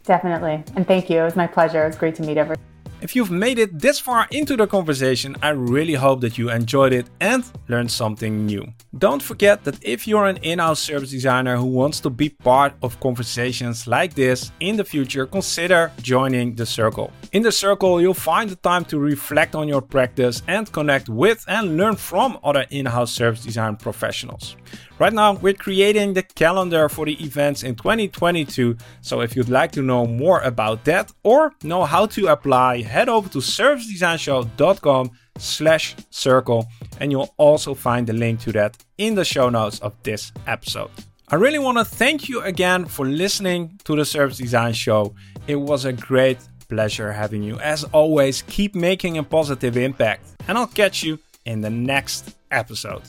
Definitely. 0.07 0.62
And 0.76 0.86
thank 0.86 1.11
you. 1.11 1.18
It 1.20 1.24
was 1.24 1.36
my 1.36 1.46
pleasure. 1.46 1.84
It 1.84 1.88
was 1.88 1.96
great 1.96 2.14
to 2.16 2.22
meet 2.22 2.38
everyone. 2.38 2.62
If 3.02 3.14
you've 3.14 3.30
made 3.30 3.59
it 3.59 3.78
this 3.78 3.98
far 3.98 4.26
into 4.30 4.57
the 4.57 4.66
conversation, 4.66 5.36
I 5.42 5.50
really 5.50 5.92
hope 5.92 6.22
that 6.22 6.38
you 6.38 6.50
enjoyed 6.50 6.94
it 6.94 7.07
and 7.20 7.44
learned 7.68 7.90
something 7.90 8.46
new. 8.46 8.64
Don't 8.96 9.22
forget 9.22 9.64
that 9.64 9.76
if 9.84 10.09
you're 10.09 10.24
an 10.24 10.38
in 10.38 10.61
house 10.61 10.80
service 10.80 11.11
designer 11.11 11.57
who 11.57 11.66
wants 11.66 12.00
to 12.00 12.11
be 12.11 12.30
part 12.30 12.72
of 12.82 12.98
conversations 13.00 13.86
like 13.86 14.14
this 14.14 14.50
in 14.61 14.76
the 14.76 14.84
future, 14.84 15.26
consider 15.26 15.92
joining 16.00 16.54
the 16.54 16.64
circle. 16.64 17.12
In 17.32 17.42
the 17.42 17.52
circle, 17.52 18.00
you'll 18.00 18.14
find 18.14 18.48
the 18.48 18.57
time 18.57 18.86
to 18.86 18.98
reflect 18.98 19.54
on 19.54 19.68
your 19.68 19.82
practice 19.82 20.42
and 20.48 20.72
connect 20.72 21.11
with 21.11 21.44
and 21.48 21.76
learn 21.76 21.96
from 21.96 22.38
other 22.42 22.64
in 22.70 22.86
house 22.86 23.12
service 23.12 23.44
design 23.44 23.76
professionals. 23.76 24.57
Right 24.99 25.12
now, 25.12 25.35
we're 25.35 25.55
creating 25.55 26.14
the 26.14 26.23
calendar 26.23 26.89
for 26.89 27.07
the 27.07 27.23
events 27.23 27.62
in 27.62 27.75
2022. 27.75 28.77
So 29.01 29.21
if 29.21 29.37
you'd 29.37 29.49
like 29.49 29.73
to 29.73 29.83
know 29.83 30.07
more 30.07 30.41
about 30.41 30.85
that 30.85 31.12
or 31.23 31.53
know 31.62 31.85
how 31.85 32.07
to 32.07 32.29
apply, 32.29 32.83
head 32.83 33.09
over 33.09 33.29
to 33.31 33.39
servicedesignshow.com 33.39 35.11
slash 35.39 35.95
circle 36.11 36.67
and 36.99 37.11
you'll 37.11 37.35
also 37.37 37.75
find 37.75 38.07
the 38.07 38.12
link 38.12 38.41
to 38.41 38.53
that 38.53 38.77
in 38.99 39.14
the 39.14 39.25
show 39.25 39.49
notes 39.49 39.79
of 39.81 39.95
this 40.03 40.33
episode. 40.47 40.91
I 41.29 41.35
really 41.35 41.59
want 41.59 41.79
to 41.79 41.85
thank 41.85 42.29
you 42.29 42.41
again 42.43 42.85
for 42.85 43.05
listening 43.05 43.81
to 43.85 43.97
the 43.97 44.05
Service 44.05 44.39
Design 44.39 44.73
Show. 44.73 45.14
It 45.47 45.57
was 45.57 45.85
a 45.85 45.93
great 45.93 46.39
pleasure 46.69 47.12
having 47.12 47.43
you. 47.43 47.59
As 47.59 47.85
always, 47.85 48.43
keep 48.43 48.75
making 48.75 49.19
a 49.19 49.23
positive 49.23 49.77
impact, 49.77 50.25
and 50.47 50.57
I'll 50.57 50.67
catch 50.69 51.03
you 51.03 51.19
in 51.45 51.61
the 51.61 51.71
next 51.71 52.37
episode. 52.51 53.03